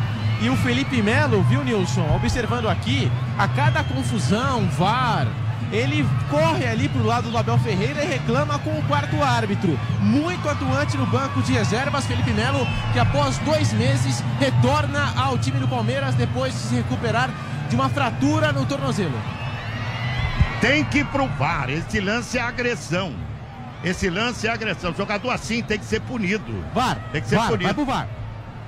E 0.43 0.51
o 0.51 0.57
Felipe 0.57 1.01
Melo, 1.01 1.43
viu, 1.45 1.63
Nilson? 1.63 2.05
Observando 2.17 2.69
aqui, 2.69 3.11
a 3.39 3.47
cada 3.47 3.85
confusão, 3.85 4.67
VAR, 4.71 5.29
ele 5.71 6.05
corre 6.29 6.67
ali 6.67 6.89
pro 6.89 7.05
lado 7.05 7.31
do 7.31 7.39
Abel 7.39 7.57
Ferreira 7.59 8.03
e 8.05 8.09
reclama 8.09 8.59
com 8.59 8.77
o 8.77 8.83
quarto 8.83 9.23
árbitro. 9.23 9.79
Muito 10.01 10.49
atuante 10.49 10.97
no 10.97 11.07
banco 11.07 11.41
de 11.43 11.53
reservas, 11.53 12.07
Felipe 12.07 12.33
Melo, 12.33 12.67
que 12.93 12.99
após 12.99 13.39
dois 13.39 13.73
meses 13.73 14.23
retorna 14.41 15.13
ao 15.17 15.39
time 15.39 15.59
do 15.61 15.69
Palmeiras 15.69 16.15
depois 16.17 16.53
de 16.53 16.59
se 16.59 16.75
recuperar 16.75 17.31
de 17.71 17.77
uma 17.77 17.89
fratura 17.89 18.53
no 18.53 18.67
tornozelo. 18.67 19.19
Tem 20.61 20.85
que 20.85 21.05
provar. 21.05 21.71
Esse 21.71 22.01
lance 22.01 22.37
é 22.37 22.43
agressão. 22.43 23.13
Esse 23.85 24.11
lance 24.11 24.47
é 24.47 24.51
agressão. 24.51 24.93
Jogador 24.95 25.31
assim 25.31 25.63
tem 25.63 25.79
que 25.79 25.85
ser 25.85 26.01
punido. 26.01 26.53
VAR, 26.75 26.99
Tem 27.13 27.23
que 27.23 27.29
ser 27.29 27.37
VAR, 27.37 27.47
punido. 27.49 27.65
vai 27.65 27.75
pro 27.75 27.85
VAR. 27.85 28.09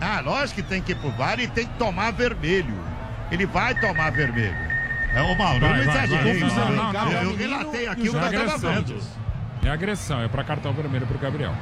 Ah, 0.07 0.20
lógico 0.20 0.57
que 0.61 0.68
tem 0.68 0.82
que 0.82 0.92
ir 0.92 0.96
pro 0.96 1.11
VAR 1.12 1.40
e 1.40 1.46
tem 1.48 1.66
que 1.66 1.72
tomar 1.78 2.12
vermelho. 2.12 2.74
Ele 3.30 3.46
vai 3.46 3.74
tomar 3.80 4.11
vermelho. 4.12 4.55
É 5.14 5.22
o 5.22 5.38
Mauro, 5.38 5.64
eu 5.64 5.68
Vai, 5.70 5.78
não 5.78 5.92
vai, 5.92 6.05
exagerei. 6.05 6.40
vai, 6.40 6.50
vai, 6.50 6.59
Mauro. 6.59 6.74
não, 6.76 6.92
não, 6.92 7.05
não. 7.12 7.22
Eu 7.22 7.36
relatei 7.36 7.86
aqui 7.88 8.00
o 8.00 8.02
que 8.02 8.09
eu 8.09 8.12
tava 8.20 8.26
agressão. 8.26 8.74
vendo. 8.74 9.00
É 9.64 9.70
agressão, 9.70 10.20
é 10.20 10.28
para 10.28 10.44
cartão 10.44 10.72
vermelho 10.74 11.07
pro 11.07 11.16
Gabriel. 11.18 11.55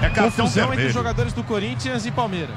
É 0.00 0.02
cartão 0.10 0.24
Confusão 0.30 0.46
entre 0.46 0.68
vermelho. 0.68 0.88
os 0.88 0.94
jogadores 0.94 1.32
do 1.32 1.42
Corinthians 1.42 2.06
e 2.06 2.10
Palmeiras. 2.12 2.54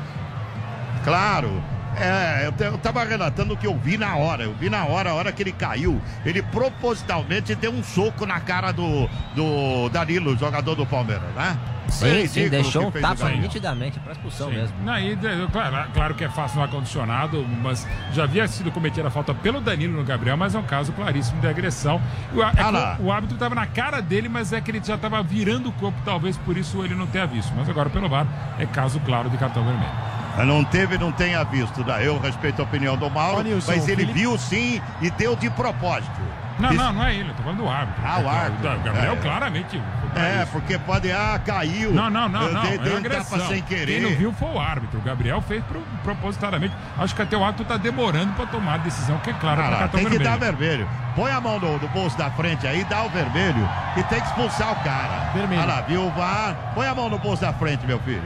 Claro. 1.03 1.63
É, 1.99 2.45
eu, 2.47 2.51
te- 2.51 2.63
eu 2.63 2.77
tava 2.77 3.03
relatando 3.03 3.53
o 3.53 3.57
que 3.57 3.67
eu 3.67 3.77
vi 3.77 3.97
na 3.97 4.15
hora. 4.15 4.43
Eu 4.43 4.53
vi 4.53 4.69
na 4.69 4.85
hora, 4.85 5.11
a 5.11 5.13
hora 5.13 5.31
que 5.31 5.43
ele 5.43 5.51
caiu, 5.51 6.01
ele 6.25 6.41
propositalmente 6.41 7.53
deu 7.55 7.71
um 7.71 7.83
soco 7.83 8.25
na 8.25 8.39
cara 8.39 8.71
do, 8.71 9.07
do 9.35 9.89
Danilo, 9.89 10.37
jogador 10.37 10.75
do 10.75 10.85
Palmeiras, 10.85 11.29
né? 11.35 11.57
Sim, 11.89 12.25
sim, 12.25 12.47
deixou 12.47 12.87
um 12.87 12.91
tapa 12.91 13.29
nitidamente 13.31 13.99
para 13.99 14.13
expulsão 14.13 14.47
Sim. 14.47 14.55
mesmo. 14.55 14.77
Não, 14.81 14.97
e, 14.97 15.13
de- 15.13 15.47
claro, 15.51 15.91
claro 15.93 16.15
que 16.15 16.23
é 16.23 16.29
fácil 16.29 16.57
no 16.59 16.63
ar-condicionado, 16.63 17.45
mas 17.61 17.85
já 18.13 18.23
havia 18.23 18.47
sido 18.47 18.71
cometida 18.71 19.09
a 19.09 19.11
falta 19.11 19.33
pelo 19.33 19.59
Danilo 19.59 19.97
no 19.97 20.03
Gabriel, 20.05 20.37
mas 20.37 20.55
é 20.55 20.59
um 20.59 20.63
caso 20.63 20.93
claríssimo 20.93 21.41
de 21.41 21.47
agressão. 21.47 22.01
O, 22.33 22.41
é 22.41 22.45
Ah 22.57 22.95
o 22.97 23.11
árbitro 23.11 23.35
estava 23.35 23.55
na 23.55 23.65
cara 23.67 24.01
dele, 24.01 24.29
mas 24.29 24.53
é 24.53 24.61
que 24.61 24.71
ele 24.71 24.81
já 24.81 24.95
estava 24.95 25.21
virando 25.21 25.67
o 25.67 25.71
corpo, 25.73 25.97
talvez 26.05 26.37
por 26.37 26.55
isso 26.55 26.81
ele 26.81 26.95
não 26.95 27.07
tenha 27.07 27.27
visto. 27.27 27.51
Mas 27.57 27.67
agora, 27.67 27.89
pelo 27.89 28.07
VAR, 28.07 28.25
é 28.57 28.65
caso 28.65 28.97
claro 29.01 29.29
de 29.29 29.37
cartão 29.37 29.65
vermelho. 29.65 29.91
Mas 30.37 30.47
Não 30.47 30.63
teve, 30.63 30.97
não 30.97 31.11
tenha 31.11 31.43
visto. 31.43 31.83
né? 31.83 31.99
Eu 32.05 32.19
respeito 32.19 32.61
a 32.61 32.63
opinião 32.63 32.95
do 32.97 33.09
Mauro, 33.09 33.43
Nilson, 33.43 33.71
mas 33.71 33.87
ele 33.87 33.97
Felipe- 34.03 34.13
viu 34.19 34.37
sim 34.37 34.81
e 35.01 35.09
deu 35.11 35.35
de 35.35 35.49
propósito. 35.49 36.11
Não, 36.59 36.69
Isso- 36.73 36.83
não, 36.83 36.93
não 36.93 37.03
é 37.05 37.15
ele, 37.15 37.29
eu 37.29 37.33
tô 37.33 37.41
falando 37.41 37.57
do 37.57 37.67
árbitro. 37.67 38.03
Ah, 38.05 38.19
o 38.19 38.29
árbitro. 38.29 38.71
O 38.71 38.79
Gabriel 38.83 39.13
É. 39.13 39.15
claramente. 39.15 39.81
É, 40.15 40.45
porque 40.51 40.77
pode, 40.77 41.11
ah, 41.11 41.39
caiu. 41.43 41.91
Não, 41.91 42.09
não, 42.09 42.29
não, 42.29 42.51
não. 42.51 42.61
dei, 42.61 42.75
é 42.75 42.77
dei 42.77 42.97
agressão. 42.97 43.47
sem 43.47 43.61
querer. 43.63 43.99
Quem 43.99 44.01
não 44.01 44.15
viu 44.15 44.31
foi 44.33 44.49
o 44.49 44.59
árbitro. 44.59 44.99
O 44.99 45.01
Gabriel 45.01 45.41
fez 45.41 45.63
pro, 45.63 45.81
propositadamente. 46.03 46.75
Acho 46.99 47.15
que 47.15 47.21
até 47.21 47.35
o 47.35 47.43
árbitro 47.43 47.65
tá 47.65 47.77
demorando 47.77 48.33
para 48.33 48.45
tomar 48.45 48.75
a 48.75 48.77
decisão, 48.77 49.17
que 49.19 49.31
é 49.31 49.33
claro, 49.33 49.61
Ah 49.61 49.63
para 49.63 49.71
lá, 49.73 49.79
cartão 49.79 49.99
tem 50.01 50.09
que 50.09 50.17
vermelho. 50.17 50.39
dar 50.39 50.45
vermelho. 50.45 50.87
Põe 51.15 51.31
a 51.31 51.41
mão 51.41 51.59
no, 51.59 51.79
no 51.79 51.87
bolso 51.87 52.17
da 52.17 52.29
frente 52.29 52.67
aí, 52.67 52.83
dá 52.83 53.03
o 53.03 53.09
vermelho 53.09 53.67
e 53.97 54.03
tem 54.03 54.19
que 54.19 54.27
expulsar 54.27 54.71
o 54.73 54.75
cara. 54.83 55.31
Vermelho. 55.33 55.61
Olha 55.61 55.73
lá, 55.75 55.81
viu 55.81 56.05
o 56.05 56.11
VAR? 56.11 56.55
Põe 56.75 56.85
a 56.87 56.93
mão 56.93 57.09
no 57.09 57.17
bolso 57.17 57.41
da 57.41 57.53
frente, 57.53 57.87
meu 57.87 57.99
filho. 57.99 58.21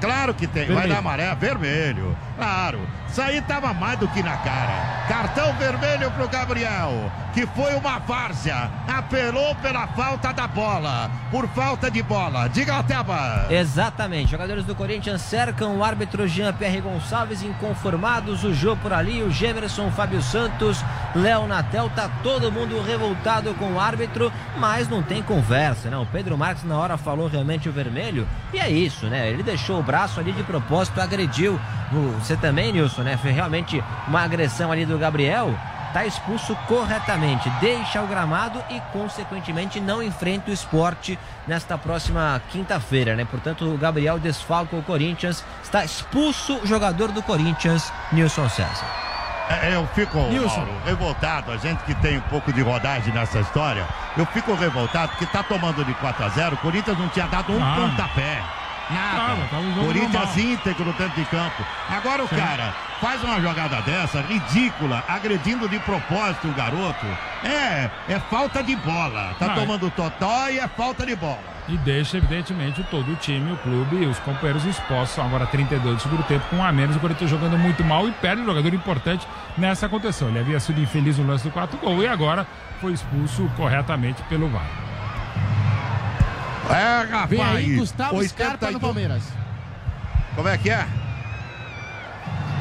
Claro 0.00 0.34
que 0.34 0.46
tem, 0.46 0.66
vai 0.66 0.74
Vermelho. 0.74 0.92
dar 0.92 0.98
amarelo, 0.98 1.36
vermelho. 1.36 2.16
Claro, 2.44 2.80
isso 3.06 3.20
aí 3.20 3.38
tava 3.42 3.74
mais 3.74 3.98
do 3.98 4.08
que 4.08 4.22
na 4.22 4.34
cara. 4.38 5.04
Cartão 5.06 5.52
vermelho 5.58 6.10
pro 6.12 6.26
Gabriel, 6.26 7.12
que 7.34 7.46
foi 7.48 7.74
uma 7.74 7.98
várzea. 7.98 8.70
Apelou 8.88 9.54
pela 9.56 9.86
falta 9.88 10.32
da 10.32 10.46
bola, 10.46 11.10
por 11.30 11.46
falta 11.48 11.90
de 11.90 12.02
bola. 12.02 12.48
Diga, 12.48 12.82
Teba. 12.82 13.44
Exatamente. 13.50 14.30
Jogadores 14.30 14.64
do 14.64 14.74
Corinthians 14.74 15.20
cercam 15.20 15.76
o 15.76 15.84
árbitro 15.84 16.26
Jean-Pierre 16.26 16.80
Gonçalves, 16.80 17.42
inconformados. 17.42 18.42
O 18.42 18.54
Jô 18.54 18.74
por 18.74 18.90
ali, 18.94 19.22
o 19.22 19.30
Gemerson, 19.30 19.90
Fábio 19.90 20.22
Santos, 20.22 20.82
Léo 21.14 21.46
Natel. 21.46 21.90
Tá 21.94 22.08
todo 22.22 22.50
mundo 22.50 22.80
revoltado 22.82 23.52
com 23.54 23.72
o 23.74 23.78
árbitro, 23.80 24.32
mas 24.56 24.88
não 24.88 25.02
tem 25.02 25.22
conversa, 25.22 25.90
né? 25.90 25.96
O 25.98 26.06
Pedro 26.06 26.38
Marques 26.38 26.64
na 26.64 26.78
hora 26.78 26.96
falou 26.96 27.28
realmente 27.28 27.68
o 27.68 27.72
vermelho. 27.72 28.26
E 28.54 28.58
é 28.58 28.70
isso, 28.70 29.06
né? 29.08 29.28
Ele 29.28 29.42
deixou 29.42 29.78
o 29.78 29.82
braço 29.82 30.18
ali 30.18 30.32
de 30.32 30.42
propósito, 30.42 31.00
agrediu. 31.02 31.60
O- 31.92 32.20
Você 32.30 32.36
também, 32.36 32.70
Nilson, 32.70 33.02
né? 33.02 33.16
Foi 33.16 33.32
realmente 33.32 33.82
uma 34.06 34.22
agressão 34.22 34.70
ali 34.70 34.86
do 34.86 34.96
Gabriel. 34.96 35.52
Tá 35.92 36.06
expulso 36.06 36.54
corretamente, 36.68 37.50
deixa 37.60 38.00
o 38.00 38.06
gramado 38.06 38.62
e, 38.70 38.80
consequentemente, 38.92 39.80
não 39.80 40.00
enfrenta 40.00 40.48
o 40.48 40.54
esporte 40.54 41.18
nesta 41.48 41.76
próxima 41.76 42.40
quinta-feira, 42.50 43.16
né? 43.16 43.26
Portanto, 43.28 43.64
o 43.64 43.76
Gabriel 43.76 44.16
desfalca 44.16 44.76
o 44.76 44.82
Corinthians, 44.84 45.44
está 45.60 45.84
expulso 45.84 46.54
o 46.62 46.66
jogador 46.68 47.08
do 47.10 47.20
Corinthians, 47.20 47.92
Nilson 48.12 48.48
César. 48.48 48.86
É, 49.64 49.74
eu 49.74 49.84
fico, 49.88 50.16
Nilson. 50.28 50.54
Mauro, 50.58 50.72
revoltado. 50.86 51.50
A 51.50 51.56
gente 51.56 51.82
que 51.82 51.96
tem 51.96 52.18
um 52.18 52.28
pouco 52.30 52.52
de 52.52 52.62
rodagem 52.62 53.12
nessa 53.12 53.40
história, 53.40 53.84
eu 54.16 54.24
fico 54.26 54.54
revoltado 54.54 55.08
porque 55.08 55.26
tá 55.26 55.42
tomando 55.42 55.84
de 55.84 55.92
4 55.94 56.24
a 56.24 56.28
0 56.28 56.54
O 56.54 56.58
Corinthians 56.58 56.96
não 56.96 57.08
tinha 57.08 57.26
dado 57.26 57.52
um 57.52 57.60
Ah. 57.60 57.74
pontapé. 57.74 58.40
Nada. 58.92 59.48
Corinthians 59.84 60.36
íntegro 60.36 60.92
dentro 60.92 61.14
de 61.20 61.24
campo. 61.26 61.64
Agora 61.88 62.24
o 62.24 62.28
cara 62.28 62.74
faz 63.00 63.22
uma 63.22 63.40
jogada 63.40 63.80
dessa, 63.82 64.20
ridícula, 64.20 65.02
agredindo 65.08 65.68
de 65.68 65.78
propósito 65.80 66.48
o 66.48 66.52
garoto. 66.52 67.06
É, 67.44 67.90
é 68.08 68.18
falta 68.30 68.62
de 68.62 68.76
bola. 68.76 69.34
Tá 69.38 69.46
Não, 69.46 69.54
é- 69.54 69.60
tomando 69.60 69.90
totó 69.90 70.48
e 70.48 70.58
é 70.58 70.68
falta 70.68 71.06
de 71.06 71.16
bola. 71.16 71.38
E 71.68 71.76
deixa, 71.78 72.16
evidentemente, 72.16 72.82
todo 72.90 73.12
o 73.12 73.16
time, 73.16 73.52
o 73.52 73.56
clube 73.58 74.02
e 74.02 74.06
os 74.06 74.18
companheiros 74.18 74.64
expostos. 74.64 75.10
São 75.14 75.24
agora 75.24 75.46
32 75.46 75.96
do 75.96 76.02
segundo 76.02 76.22
tempo, 76.24 76.44
com 76.50 76.56
um 76.56 76.64
a 76.64 76.72
menos. 76.72 76.96
O 76.96 77.00
Corinthians 77.00 77.30
jogando 77.30 77.56
muito 77.56 77.84
mal 77.84 78.08
e 78.08 78.12
perde 78.12 78.42
um 78.42 78.44
jogador 78.44 78.74
importante 78.74 79.26
nessa 79.56 79.88
condição. 79.88 80.28
Ele 80.28 80.40
havia 80.40 80.58
sido 80.58 80.80
infeliz 80.80 81.16
no 81.16 81.26
lance 81.26 81.44
do 81.44 81.50
4 81.52 81.78
gol 81.78 82.02
e 82.02 82.08
agora 82.08 82.44
foi 82.80 82.92
expulso 82.92 83.48
corretamente 83.56 84.20
pelo 84.24 84.48
VAR. 84.48 84.89
É, 86.70 87.06
rapaz. 87.10 87.30
Vem 87.30 87.42
aí 87.42 87.76
Gustavo 87.76 88.16
82. 88.16 88.30
Scarpa 88.30 88.70
no 88.70 88.80
Palmeiras. 88.80 89.22
Como 90.34 90.48
é 90.48 90.56
que 90.56 90.70
é? 90.70 90.86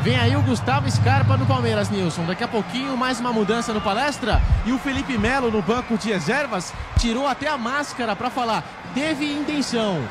Vem 0.02 0.18
aí 0.18 0.36
o 0.36 0.42
Gustavo 0.42 0.90
Scarpa 0.90 1.36
no 1.36 1.46
Palmeiras, 1.46 1.90
Nilson. 1.90 2.26
Daqui 2.26 2.44
a 2.44 2.48
pouquinho 2.48 2.96
mais 2.96 3.20
uma 3.20 3.34
mudança 3.34 3.74
no 3.74 3.82
palestra. 3.82 4.42
E 4.66 4.72
o 4.72 4.80
Felipe 4.80 5.18
Melo 5.18 5.52
no 5.52 5.62
banco 5.62 5.98
de 5.98 6.10
reservas 6.10 6.74
tirou 6.98 7.28
até 7.28 7.48
a 7.48 7.58
máscara 7.58 8.16
para 8.16 8.30
falar. 8.30 8.64
Teve 8.94 9.26
intenção. 9.32 10.02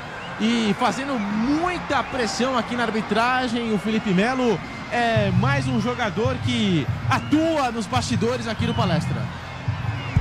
E 0.41 0.75
fazendo 0.79 1.19
muita 1.19 2.03
pressão 2.05 2.57
aqui 2.57 2.77
na 2.77 2.85
arbitragem, 2.85 3.73
o 3.73 3.79
Felipe 3.79 4.11
Melo 4.11 4.61
é 4.93 5.31
mais 5.33 5.67
um 5.67 5.81
jogador 5.81 6.37
que 6.45 6.87
atua 7.11 7.73
nos 7.73 7.87
bastidores 7.87 8.47
aqui 8.47 8.67
no 8.67 8.75
palestra. 8.75 9.23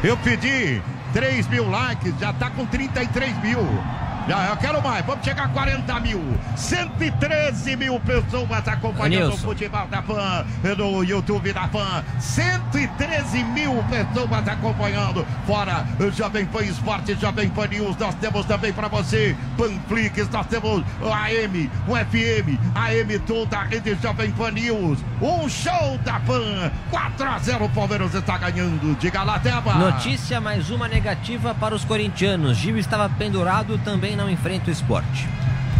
Eu 0.04 0.16
pedi 0.18 0.82
3 1.14 1.48
mil 1.48 1.70
likes, 1.70 2.20
já 2.20 2.34
tá 2.34 2.50
com 2.50 2.66
33 2.66 3.38
mil. 3.42 4.07
Já, 4.28 4.50
eu 4.50 4.58
quero 4.58 4.82
mais, 4.82 5.06
vamos 5.06 5.24
chegar 5.24 5.46
a 5.46 5.48
40 5.48 6.00
mil. 6.02 6.22
113 6.56 7.76
mil 7.78 7.98
pessoas 8.02 8.68
acompanhando 8.68 9.24
o 9.24 9.30
Nilson. 9.30 9.48
futebol 9.48 9.88
da 9.88 10.02
PAN, 10.02 10.46
no 10.78 11.02
YouTube 11.04 11.54
da 11.54 11.68
PAN. 11.68 12.04
113 12.20 13.44
mil 13.46 13.82
pessoas 13.84 14.48
acompanhando. 14.48 15.26
Fora 15.46 15.86
o 16.00 16.12
Jovem 16.12 16.46
Pan 16.46 16.64
Esporte, 16.64 17.16
Jovem 17.16 17.48
Pan 17.50 17.68
News. 17.68 17.96
Nós 17.96 18.16
temos 18.16 18.46
também 18.46 18.74
para 18.74 18.90
você 18.90 19.34
Panflix, 19.58 20.30
nós 20.30 20.46
temos 20.48 20.84
o 21.02 21.08
AM, 21.08 21.72
o 21.88 21.96
FM, 21.96 22.60
AM 22.76 23.20
toda 23.20 23.60
a 23.60 23.64
rede 23.64 23.98
Jovem 24.02 24.32
Pan 24.32 24.52
News. 24.52 25.00
Um 25.22 25.48
show 25.48 25.98
da 26.04 26.20
PAN. 26.20 26.70
4 26.92 27.30
a 27.30 27.40
0 27.40 27.66
o 27.66 27.70
Palmeiras 27.70 28.14
está 28.14 28.38
ganhando. 28.38 28.94
Diga 29.00 29.24
lá, 29.24 29.40
Teba. 29.40 29.74
Notícia 29.76 30.42
mais 30.42 30.70
uma 30.70 30.88
negativa 30.90 31.56
para 31.56 31.74
os 31.74 31.86
corintianos. 31.86 32.58
Gil 32.58 32.78
estava 32.78 33.08
pendurado, 33.08 33.78
também 33.78 34.17
não 34.18 34.30
enfrenta 34.30 34.70
o 34.70 34.74
esporte. 34.74 35.30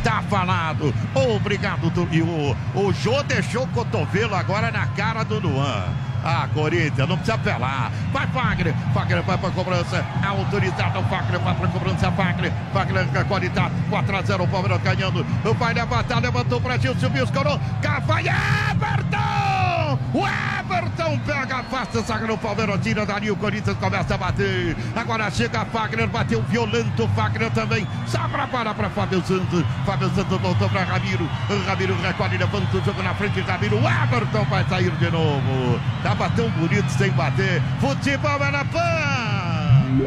Tá 0.04 0.22
falado. 0.30 0.94
Obrigado, 1.14 1.92
Tulinho. 1.92 2.56
O 2.74 2.94
Jô 2.94 3.22
deixou 3.24 3.64
o 3.64 3.68
cotovelo 3.68 4.36
agora 4.36 4.72
na 4.72 4.86
cara 4.88 5.24
do 5.24 5.40
Luan. 5.40 5.84
Ah, 6.24 6.48
Corinthians, 6.54 7.08
não 7.08 7.16
precisa 7.16 7.36
apelar. 7.36 7.92
Vai, 8.12 8.28
Fagner. 8.28 8.74
Fagner 8.94 9.24
vai 9.24 9.38
pra 9.38 9.50
cobrança. 9.52 10.06
Autorizado. 10.26 11.02
Fagner 11.04 11.40
vai 11.40 11.56
pra 11.56 11.68
cobrança. 11.68 12.12
Fagner. 12.12 12.54
Fagner 12.74 13.08
com 13.08 13.20
a 13.20 13.24
qualidade. 13.24 13.74
4x0. 13.90 14.44
O 14.44 14.48
Palmeiras 14.48 14.82
ganhando. 14.82 15.26
Vai 15.58 15.74
levantar. 15.74 16.20
Levantou 16.20 16.62
pra 16.62 16.78
Gil. 16.78 16.96
Subiu, 16.96 17.24
escorou. 17.24 17.60
Vai 18.06 18.26
Everton! 18.28 20.00
O 20.14 20.24
Everton 20.26 21.20
pega, 21.26 21.37
afasta, 21.68 22.02
saca 22.02 22.26
no 22.26 22.38
Palmeiras. 22.38 22.80
Tira 22.82 23.06
dali. 23.06 23.30
O 23.30 23.36
Corinthians 23.36 23.78
começa 23.78 24.16
a 24.16 24.18
bater. 24.18 24.76
Agora 24.96 25.30
chega 25.30 25.66
Fagner. 25.66 26.08
Bateu 26.08 26.42
violento. 26.44 27.08
Fagner 27.10 27.52
também. 27.52 27.88
Sobra 28.08 28.48
para 28.48 28.74
pra 28.74 28.90
Fábio 28.90 29.22
Santos. 29.26 29.64
Fábio 29.86 30.10
Santos 30.16 30.40
voltou 30.40 30.70
pra 30.70 30.84
Ramiro. 30.84 31.30
Ramiro 31.66 31.96
recolhe. 32.02 32.38
Levanta 32.38 32.78
o 32.78 32.84
jogo 32.84 33.04
na 33.04 33.14
frente. 33.14 33.42
Ramiro. 33.42 33.78
O 33.78 33.88
Everton 33.88 34.44
vai 34.46 34.64
sair 34.68 34.92
de 34.92 35.12
novo. 35.12 35.80
Tava 36.02 36.30
tão 36.32 36.50
bonito 36.52 36.90
sem 36.90 37.12
bater. 37.12 37.62
Futebol 37.80 38.44
é 38.44 38.52
na 38.52 38.66
PAN! 38.66 39.38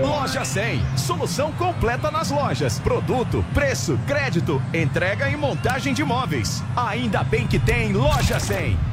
Loja 0.01 0.45
100. 0.45 0.83
Solução 0.97 1.53
completa 1.53 2.11
nas 2.11 2.31
lojas. 2.31 2.79
Produto, 2.79 3.45
preço, 3.53 3.99
crédito, 4.07 4.63
entrega 4.73 5.29
e 5.29 5.37
montagem 5.37 5.93
de 5.93 6.05
móveis. 6.05 6.63
Ainda 6.77 7.25
bem 7.25 7.47
que 7.47 7.59
tem 7.59 7.93
Loja 7.93 8.39
100. 8.39 8.90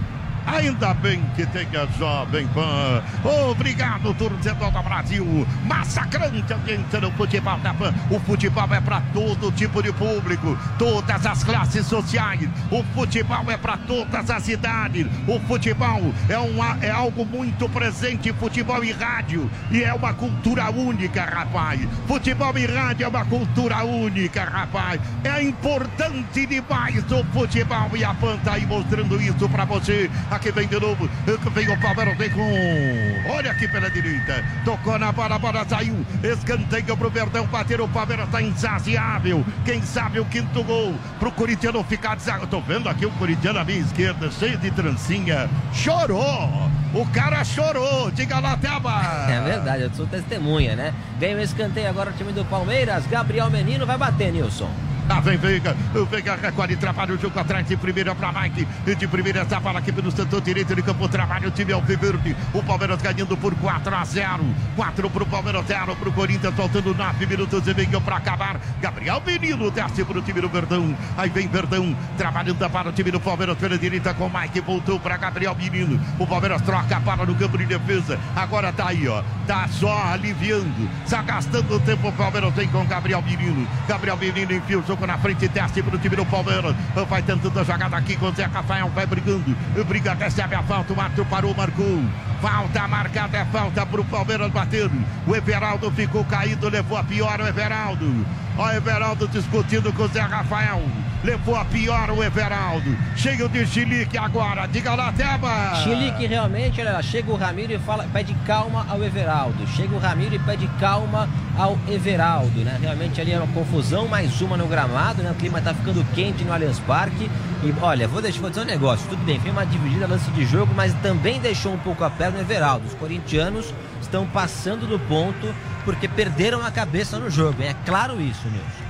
Ainda 0.47 0.93
bem 0.93 1.21
que 1.35 1.45
tem 1.47 1.67
a 1.75 1.85
Jovem 1.99 2.47
Pan. 2.47 3.03
Obrigado, 3.49 4.13
torcedor 4.13 4.71
do 4.71 4.81
Brasil. 4.81 5.47
Massacrante 5.65 6.53
audiência 6.53 7.01
no 7.01 7.11
futebol 7.11 7.57
da 7.59 7.73
Pan. 7.73 7.93
O 8.09 8.17
futebol 8.21 8.73
é 8.73 8.79
para 8.79 9.01
todo 9.13 9.51
tipo 9.51 9.83
de 9.83 9.91
público, 9.91 10.57
todas 10.79 11.25
as 11.25 11.43
classes 11.43 11.85
sociais. 11.85 12.49
O 12.71 12.81
futebol 12.95 13.43
é 13.51 13.57
para 13.57 13.75
todas 13.75 14.29
as 14.29 14.47
idades. 14.47 15.05
O 15.27 15.37
futebol 15.41 16.13
é, 16.29 16.39
um, 16.39 16.63
é 16.81 16.91
algo 16.91 17.25
muito 17.25 17.67
presente. 17.67 18.31
Futebol 18.31 18.81
e 18.85 18.93
rádio. 18.93 19.51
E 19.69 19.83
é 19.83 19.93
uma 19.93 20.13
cultura 20.13 20.71
única, 20.71 21.25
rapaz. 21.25 21.81
Futebol 22.07 22.57
e 22.57 22.65
rádio 22.65 23.03
é 23.03 23.07
uma 23.09 23.25
cultura 23.25 23.83
única, 23.83 24.45
rapaz. 24.45 25.01
É 25.25 25.43
importante 25.43 26.45
demais 26.45 27.03
o 27.11 27.21
futebol. 27.33 27.89
E 27.97 28.05
a 28.05 28.13
Pan 28.13 28.37
tá 28.45 28.53
aí 28.53 28.65
mostrando 28.65 29.21
isso 29.21 29.49
para 29.49 29.65
você. 29.65 30.09
Aqui 30.37 30.51
vem 30.51 30.67
de 30.67 30.79
novo. 30.79 31.09
Vem 31.51 31.67
o 31.67 31.81
Palmeiras, 31.81 32.15
vem 32.15 32.29
com. 32.29 33.31
Olha 33.31 33.49
aqui 33.49 33.67
pela 33.67 33.89
direita. 33.89 34.45
Tocou 34.63 34.99
na 34.99 35.11
bola, 35.11 35.33
a 35.33 35.39
bola 35.39 35.65
saiu. 35.67 36.05
Escanteio 36.23 36.95
pro 36.95 37.09
Verdão 37.09 37.47
bater. 37.47 37.81
O 37.81 37.87
Palmeiras 37.87 38.29
tá 38.29 38.39
insaciável. 38.39 39.43
Quem 39.65 39.81
sabe 39.81 40.19
o 40.19 40.25
quinto 40.25 40.63
gol 40.63 40.93
pro 41.17 41.33
não 41.73 41.83
ficar 41.83 42.15
desagradável. 42.15 42.47
Tô 42.47 42.61
vendo 42.61 42.87
aqui 42.87 43.07
o 43.07 43.11
Corinthians 43.13 43.55
à 43.55 43.63
minha 43.63 43.79
esquerda, 43.79 44.29
cheio 44.29 44.59
de 44.59 44.69
trancinha. 44.69 45.49
Chorou. 45.73 46.69
O 46.93 47.03
cara 47.11 47.43
chorou. 47.43 48.11
Diga 48.11 48.39
lá, 48.39 48.55
Teba. 48.57 49.25
É 49.27 49.41
verdade, 49.41 49.83
eu 49.83 49.89
sou 49.95 50.05
testemunha, 50.05 50.75
né? 50.75 50.93
Vem 51.19 51.33
o 51.33 51.41
escanteio 51.41 51.89
agora 51.89 52.11
o 52.11 52.13
time 52.13 52.31
do 52.31 52.45
Palmeiras. 52.45 53.07
Gabriel 53.07 53.49
Menino 53.49 53.87
vai 53.87 53.97
bater, 53.97 54.31
Nilson. 54.31 54.69
Lá 55.07 55.21
vem 55.21 55.37
Veiga, 55.37 55.73
o 55.95 56.05
Veiga 56.05 56.35
recolhe, 56.35 56.75
trabalha 56.75 57.13
o 57.13 57.17
jogo 57.17 57.39
atrás 57.39 57.65
de 57.65 57.77
primeira 57.77 58.13
para 58.13 58.29
Mike, 58.41 58.67
e 58.85 58.93
de 58.93 59.07
primeira 59.07 59.39
essa 59.39 59.57
bola 59.57 59.79
aqui 59.79 59.89
pelo 59.89 60.11
setor 60.11 60.41
direito 60.41 60.75
de 60.75 60.81
campo, 60.81 61.07
trabalha 61.07 61.47
o 61.47 61.51
time 61.51 61.71
Alviverde, 61.71 62.35
o 62.53 62.61
Palmeiras 62.61 63.01
ganhando 63.01 63.37
por 63.37 63.55
4 63.55 63.95
a 63.95 64.03
0, 64.03 64.43
4 64.75 65.09
pro 65.09 65.25
Palmeiras, 65.25 65.65
0 65.65 65.95
pro 65.95 66.11
Corinthians, 66.11 66.53
faltando 66.53 66.93
9 66.93 67.25
minutos 67.25 67.65
e 67.65 67.73
meio 67.73 68.01
para 68.01 68.17
acabar, 68.17 68.59
Gabriel 68.81 69.23
Menino 69.25 69.71
desce 69.71 70.03
pro 70.03 70.21
time 70.21 70.41
do 70.41 70.49
Verdão, 70.49 70.93
aí 71.17 71.29
vem 71.29 71.47
Verdão, 71.47 71.95
trabalhando 72.17 72.69
para 72.69 72.89
o 72.89 72.91
time 72.91 73.09
do 73.09 73.19
Palmeiras 73.21 73.57
pela 73.57 73.77
direita 73.77 74.13
com 74.13 74.29
Mike, 74.29 74.59
voltou 74.59 74.99
para 74.99 75.15
Gabriel 75.15 75.55
Menino, 75.55 75.97
o 76.19 76.27
Palmeiras 76.27 76.61
troca 76.63 76.97
a 76.97 76.99
bola 76.99 77.25
no 77.25 77.33
campo 77.33 77.57
de 77.57 77.65
defesa, 77.65 78.19
agora 78.35 78.73
tá 78.73 78.89
aí 78.89 79.07
ó, 79.07 79.23
tá 79.47 79.69
só 79.69 80.11
aliviando, 80.11 80.89
está 81.05 81.21
gastando 81.21 81.75
o 81.75 81.79
tempo, 81.79 82.09
o 82.09 82.11
Palmeiras 82.11 82.53
tem 82.53 82.67
com 82.67 82.85
Gabriel 82.85 83.21
Menino, 83.21 83.65
Gabriel 83.87 84.17
Menino 84.17 84.51
enfia 84.51 84.77
o 84.77 84.85
jogo 84.85 84.96
na 85.05 85.17
frente, 85.17 85.47
desce 85.47 85.83
pro 85.83 85.97
time 85.97 86.15
do 86.15 86.25
Palmeiras. 86.25 86.75
Vai 87.09 87.21
tentando 87.21 87.59
a 87.59 87.63
jogada 87.63 87.97
aqui 87.97 88.15
com 88.15 88.27
o 88.27 88.31
Zé 88.33 88.45
Rafael, 88.45 88.89
vai 88.89 89.05
brigando. 89.05 89.55
Briga, 89.87 90.13
recebe 90.13 90.55
a 90.55 90.63
falta, 90.63 90.93
o 90.93 90.99
Arthur 90.99 91.25
parou, 91.25 91.53
marcou. 91.53 92.01
Falta 92.41 92.87
marcada, 92.87 93.37
é 93.37 93.45
falta 93.45 93.85
pro 93.85 94.03
Palmeiras 94.05 94.51
bater. 94.51 94.89
O 95.27 95.35
Everaldo 95.35 95.91
ficou 95.91 96.23
caído, 96.25 96.69
levou 96.69 96.97
a 96.97 97.03
pior 97.03 97.39
o 97.41 97.47
Everaldo. 97.47 98.25
Ó, 98.57 98.65
o 98.65 98.71
Everaldo 98.71 99.27
discutindo 99.27 99.93
com 99.93 100.03
o 100.03 100.07
Zé 100.07 100.21
Rafael. 100.21 100.81
Levou 101.23 101.55
a 101.55 101.63
pior 101.65 102.09
o 102.09 102.23
Everaldo. 102.23 102.97
Cheio 103.15 103.47
de 103.47 103.65
chilique 103.67 104.17
agora. 104.17 104.67
Diga 104.67 104.95
lá, 104.95 105.11
Teba. 105.11 105.75
Chilique 105.83 106.25
realmente, 106.25 106.81
olha, 106.81 106.99
chega 107.03 107.31
o 107.31 107.35
Ramiro 107.35 107.73
e 107.73 107.77
fala, 107.77 108.07
pede 108.11 108.35
calma 108.45 108.83
ao 108.89 109.03
Everaldo. 109.03 109.67
Chega 109.67 109.95
o 109.95 109.99
Ramiro 109.99 110.33
e 110.33 110.39
pede 110.39 110.67
calma 110.79 111.29
ao 111.55 111.77
Everaldo, 111.87 112.61
né? 112.61 112.79
Realmente 112.81 113.21
ali 113.21 113.31
é 113.31 113.37
uma 113.37 113.47
confusão, 113.53 114.07
mais 114.07 114.41
uma 114.41 114.57
no 114.57 114.67
gramado, 114.67 115.21
né? 115.21 115.31
O 115.31 115.35
clima 115.35 115.61
tá 115.61 115.73
ficando 115.73 116.03
quente 116.15 116.43
no 116.43 116.51
Allianz 116.51 116.79
Parque. 116.79 117.29
E 117.63 117.73
olha, 117.81 118.07
vou 118.07 118.21
deixar 118.21 118.41
vou 118.41 118.49
dizer 118.49 118.61
um 118.61 118.65
negócio, 118.65 119.07
tudo 119.07 119.23
bem, 119.23 119.39
foi 119.39 119.51
uma 119.51 119.65
dividida 119.65 120.07
lance 120.07 120.29
de 120.31 120.45
jogo, 120.45 120.73
mas 120.75 120.93
também 120.95 121.39
deixou 121.39 121.73
um 121.73 121.79
pouco 121.79 122.03
a 122.03 122.09
pé 122.09 122.29
no 122.29 122.39
Everaldo. 122.39 122.87
Os 122.87 122.93
corintianos 122.93 123.73
estão 124.01 124.25
passando 124.27 124.87
do 124.87 124.99
ponto 124.99 125.53
porque 125.87 126.05
perderam 126.05 126.65
a 126.65 126.69
cabeça 126.69 127.17
no 127.17 127.29
jogo. 127.29 127.63
É 127.63 127.73
claro 127.85 128.19
isso, 128.19 128.45
Nilson. 128.49 128.83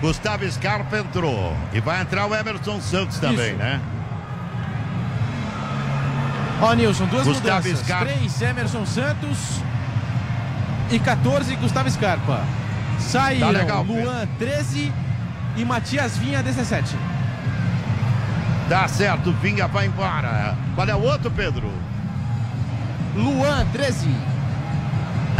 Gustavo 0.00 0.50
Scarpa 0.50 0.98
entrou. 0.98 1.56
E 1.72 1.78
vai 1.80 2.00
entrar 2.00 2.26
o 2.26 2.34
Emerson 2.34 2.80
Santos 2.80 3.20
também, 3.20 3.50
Isso. 3.50 3.58
né? 3.58 3.80
Ó, 6.60 6.72
Nilson, 6.72 7.06
duas 7.06 7.24
Gustavo 7.24 7.62
mudanças. 7.68 7.86
Scarpa. 7.86 8.06
3, 8.06 8.42
Emerson 8.42 8.84
Santos 8.84 9.38
e 10.90 10.98
14, 10.98 11.54
Gustavo 11.54 11.88
Scarpa. 11.88 12.42
Saíram 12.98 13.52
Tá 13.52 13.52
legal, 13.52 13.84
Luan, 13.84 14.26
13 14.40 14.92
e 15.56 15.64
Matias 15.64 16.18
Vinha, 16.18 16.42
17. 16.42 16.96
Tá 18.68 18.88
certo, 18.88 19.30
Vinha 19.34 19.68
vai 19.68 19.86
embora. 19.86 20.56
Qual 20.74 20.88
é 20.88 20.96
o 20.96 21.00
outro, 21.00 21.30
Pedro? 21.30 21.72
Luan, 23.14 23.64
13. 23.72 24.37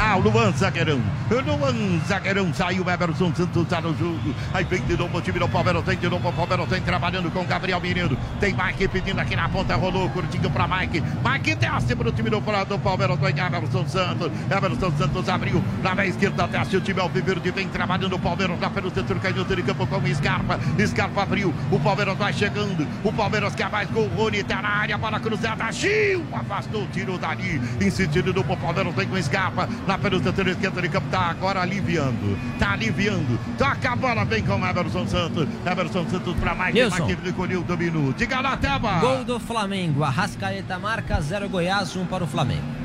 Ah, 0.01 0.15
Luan 0.15 0.53
Zagueirão. 0.53 1.03
O 1.31 1.35
Luan 1.35 2.01
Zagueirão 2.07 2.55
saiu, 2.55 2.83
o 2.83 2.91
Everson 2.91 3.35
Santos 3.35 3.68
tá 3.68 3.83
no 3.83 3.95
jogo. 3.99 4.35
Aí 4.55 4.64
vem 4.64 4.81
de 4.81 4.97
novo 4.97 5.18
o 5.18 5.20
time 5.20 5.39
do 5.39 5.47
Palmeiras, 5.47 5.85
tem 5.85 5.99
de 5.99 6.09
novo 6.09 6.26
o 6.26 6.33
Palmeiras, 6.33 6.66
tem 6.70 6.81
trabalhando 6.81 7.31
com 7.31 7.41
o 7.41 7.45
Gabriel 7.45 7.79
Mineiro. 7.79 8.16
Tem 8.41 8.55
Mike 8.55 8.89
pedindo 8.89 9.20
aqui 9.20 9.37
na 9.37 9.47
ponta, 9.47 9.76
rolou 9.76 10.09
curtinho 10.09 10.49
pra 10.51 10.66
Mike. 10.66 11.03
Mike 11.03 11.55
desce 11.57 11.95
pro 11.95 12.11
time 12.12 12.31
do, 12.31 12.41
do 12.41 12.79
Palmeiras, 12.79 13.18
vem 13.18 13.35
Everson 13.39 13.87
Santos. 13.87 14.33
Everson 14.51 14.91
Santos 14.97 15.29
abriu 15.29 15.62
na 15.83 16.07
esquerda, 16.07 16.47
desce 16.47 16.79
o 16.79 16.81
time 16.81 16.99
Alviverde, 16.99 17.51
vem 17.51 17.68
trabalhando 17.68 18.16
o 18.16 18.18
Palmeiras 18.18 18.59
lá 18.59 18.70
pelo 18.70 18.91
centro, 18.91 19.20
canhoto 19.20 19.55
de 19.55 19.62
campo 19.62 19.87
com 19.87 19.99
o 19.99 20.14
Scarpa. 20.14 20.59
Scarpa 20.87 21.24
abriu, 21.24 21.53
o 21.70 21.79
Palmeiras 21.79 22.16
vai 22.16 22.33
chegando. 22.33 22.89
O 23.05 23.12
Palmeiras 23.12 23.55
quer 23.55 23.70
mais 23.70 23.91
gol, 23.91 24.09
Rony 24.16 24.43
tá 24.45 24.62
na 24.62 24.70
área, 24.70 24.97
bola 24.97 25.20
cruzada, 25.20 25.70
Gil 25.72 26.24
afastou, 26.33 26.87
tirou 26.91 27.18
dali. 27.18 27.61
Insistindo 27.83 28.33
no 28.33 28.43
Palmeiras, 28.43 28.95
vem 28.95 29.07
com 29.07 29.14
o 29.14 29.22
Scarpa 29.22 29.68
lá 29.87 29.99
pelo 29.99 30.22
centro 30.22 30.49
esquerdo 30.49 30.81
de 30.81 30.89
campo, 30.89 31.07
tá 31.11 31.18
tá 31.19 31.31
agora 31.31 31.62
aliviando. 31.62 32.39
Tá 32.59 32.73
aliviando. 32.73 33.39
Toca 33.59 33.93
a 33.93 33.97
bola 33.97 34.25
bem 34.25 34.43
com 34.43 34.55
o 34.55 34.66
Emerson 34.66 35.07
Santos. 35.07 35.49
Emerson 35.66 36.09
Santos 36.09 36.37
pra 36.37 36.55
Mike. 36.55 36.73
Nilson. 36.75 37.07
Mike 37.07 37.23
recolheu 37.25 37.61
o 37.61 37.64
domínio. 37.64 38.14
Diga 38.16 38.41
lá, 38.41 38.57
Teba. 38.57 39.01
Gol 39.01 39.25
do 39.25 39.41
Flamengo. 39.41 40.05
Arrascaeta 40.05 40.79
marca 40.79 41.21
0 41.21 41.49
Goiás, 41.49 41.97
1 41.97 42.07
para 42.07 42.23
o 42.23 42.27
Flamengo. 42.27 42.78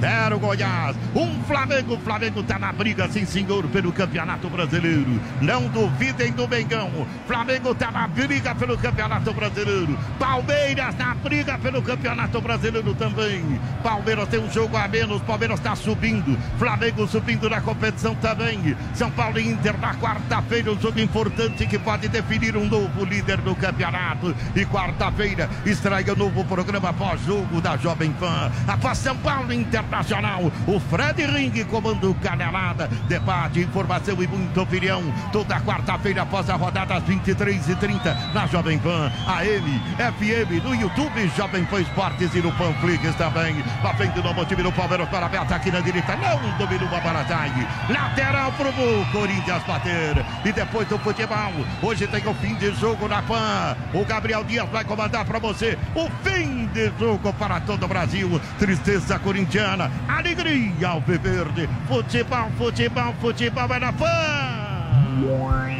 Zero 0.00 0.38
Goiás. 0.38 0.96
Um 1.14 1.42
Flamengo. 1.44 1.98
Flamengo 1.98 2.42
tá 2.42 2.58
na 2.58 2.72
briga, 2.72 3.08
sim 3.08 3.24
senhor, 3.24 3.66
pelo 3.68 3.92
Campeonato 3.92 4.48
Brasileiro. 4.48 5.20
Não 5.40 5.68
duvidem 5.68 6.32
do 6.32 6.46
Mengão. 6.46 7.06
Flamengo 7.26 7.74
tá 7.74 7.90
na 7.90 8.06
briga 8.06 8.54
pelo 8.54 8.76
Campeonato 8.78 9.32
Brasileiro. 9.32 9.98
Palmeiras 10.18 10.96
na 10.96 11.14
briga 11.14 11.58
pelo 11.58 11.82
Campeonato 11.82 12.40
Brasileiro 12.40 12.94
também. 12.94 13.60
Palmeiras 13.82 14.28
tem 14.28 14.40
um 14.40 14.50
jogo 14.50 14.76
a 14.76 14.86
menos. 14.88 15.20
Palmeiras 15.22 15.60
tá 15.60 15.74
subindo. 15.74 16.38
Flamengo 16.58 17.06
subindo 17.06 17.48
na 17.48 17.60
competição 17.60 18.14
também. 18.16 18.76
São 18.94 19.10
Paulo 19.10 19.38
e 19.38 19.48
Inter 19.48 19.78
na 19.78 19.94
quarta-feira. 19.94 20.72
Um 20.72 20.80
jogo 20.80 21.00
importante 21.00 21.66
que 21.66 21.78
pode 21.78 22.08
definir 22.08 22.56
um 22.56 22.66
novo 22.66 23.04
líder 23.04 23.38
do 23.38 23.54
campeonato. 23.54 24.34
E 24.54 24.64
quarta-feira 24.64 25.48
estreia 25.66 26.12
o 26.12 26.16
novo 26.16 26.44
programa 26.44 26.92
pós-jogo 26.92 27.60
da 27.60 27.76
Jovem 27.76 28.12
Pan. 28.12 28.50
Após 28.66 28.98
São 28.98 29.16
Paulo 29.16 29.52
Internacional. 29.88 30.52
O 30.66 30.78
Fred 30.78 31.24
Ring 31.24 31.64
comando 31.64 32.14
Canelada. 32.22 32.88
Debate, 33.08 33.60
informação 33.60 34.22
e 34.22 34.26
muita 34.26 34.62
opinião. 34.62 35.02
Toda 35.32 35.58
quarta-feira 35.60 36.22
após 36.22 36.48
a 36.50 36.56
rodada 36.56 36.94
às 36.94 37.04
23h30 37.04 38.32
na 38.34 38.46
Jovem 38.46 38.78
Pan. 38.78 39.10
AM, 39.26 39.80
FM, 39.96 40.62
no 40.62 40.74
YouTube, 40.74 41.30
Jovem 41.36 41.64
Pan 41.64 41.80
Esportes 41.80 42.34
e 42.34 42.40
no 42.40 42.52
Panflix 42.52 43.14
também. 43.16 43.64
Lá 43.82 43.94
frente 43.94 44.20
do 44.20 44.44
time 44.44 44.62
do 44.62 44.72
Palmeiras 44.72 45.08
para 45.08 45.26
a 45.26 45.56
aqui 45.56 45.70
na 45.70 45.80
direita. 45.80 46.16
Não 46.16 46.58
dominou 46.58 46.88
a 46.94 47.00
Baratag. 47.00 47.66
Lateral 47.88 48.52
pro 48.52 48.72
Corinthians 49.10 49.62
bater. 49.64 50.24
E 50.44 50.52
depois 50.52 50.86
do 50.88 50.98
futebol, 50.98 51.52
hoje 51.82 52.06
tem 52.06 52.26
o 52.26 52.34
fim 52.34 52.54
de 52.56 52.72
jogo 52.74 53.08
na 53.08 53.22
Pan. 53.22 53.76
O 53.94 54.04
Gabriel 54.04 54.44
Dias 54.44 54.68
vai 54.68 54.84
comandar 54.84 55.24
para 55.24 55.38
você 55.38 55.78
o 55.94 56.08
fim 56.22 56.66
de 56.66 56.92
jogo 56.98 57.32
para 57.34 57.60
todo 57.60 57.84
o 57.84 57.88
Brasil. 57.88 58.40
Tristeza 58.58 59.18
corintiana, 59.18 59.77
alegria 60.08 60.88
ao 60.88 61.00
verde. 61.00 61.68
Futebol, 61.86 62.50
futebol, 62.56 63.14
futebol 63.20 63.74
é 63.74 63.78
na 63.78 63.92
Pan. 63.92 64.68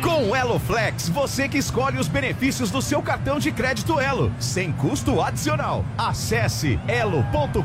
Com 0.02 0.30
o 0.30 0.36
Elo 0.36 0.58
Flex, 0.58 1.08
você 1.08 1.48
que 1.48 1.58
escolhe 1.58 1.98
os 1.98 2.08
benefícios 2.08 2.70
do 2.70 2.82
seu 2.82 3.00
cartão 3.00 3.38
de 3.38 3.52
crédito 3.52 4.00
Elo, 4.00 4.32
sem 4.38 4.72
custo 4.72 5.22
adicional. 5.22 5.84
Acesse 5.96 6.78
elo.com.br 6.88 7.62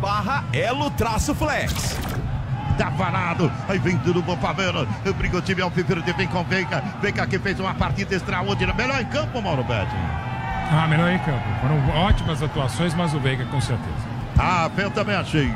barra 0.00 0.44
Elo 0.52 0.90
traço 0.90 1.34
Flex. 1.34 1.98
Tá 2.78 2.90
parado, 2.90 3.50
aí 3.68 3.78
vem 3.78 3.96
tudo 3.98 4.22
bom 4.22 4.36
Palmeiras, 4.36 4.88
briga 5.16 5.38
o 5.38 5.42
time 5.42 5.62
ao 5.62 5.70
Verde, 5.70 6.12
vem 6.12 6.26
com 6.26 6.42
Veiga, 6.44 6.82
Veiga 7.00 7.26
que 7.26 7.38
fez 7.38 7.58
uma 7.60 7.74
partida 7.74 8.16
extraordinária, 8.16 8.74
melhor 8.74 9.00
em 9.00 9.06
campo, 9.06 9.40
Mauro 9.40 9.62
Betti. 9.62 9.94
Ah, 10.72 10.86
melhor 10.88 11.10
em 11.10 11.18
campo. 11.18 11.44
Foram 11.60 12.04
ótimas 12.04 12.42
atuações, 12.42 12.94
mas 12.94 13.14
o 13.14 13.20
Veiga 13.20 13.44
com 13.46 13.60
certeza. 13.60 14.13
Ah, 14.38 14.70
eu 14.76 14.90
também 14.90 15.14
achei. 15.14 15.48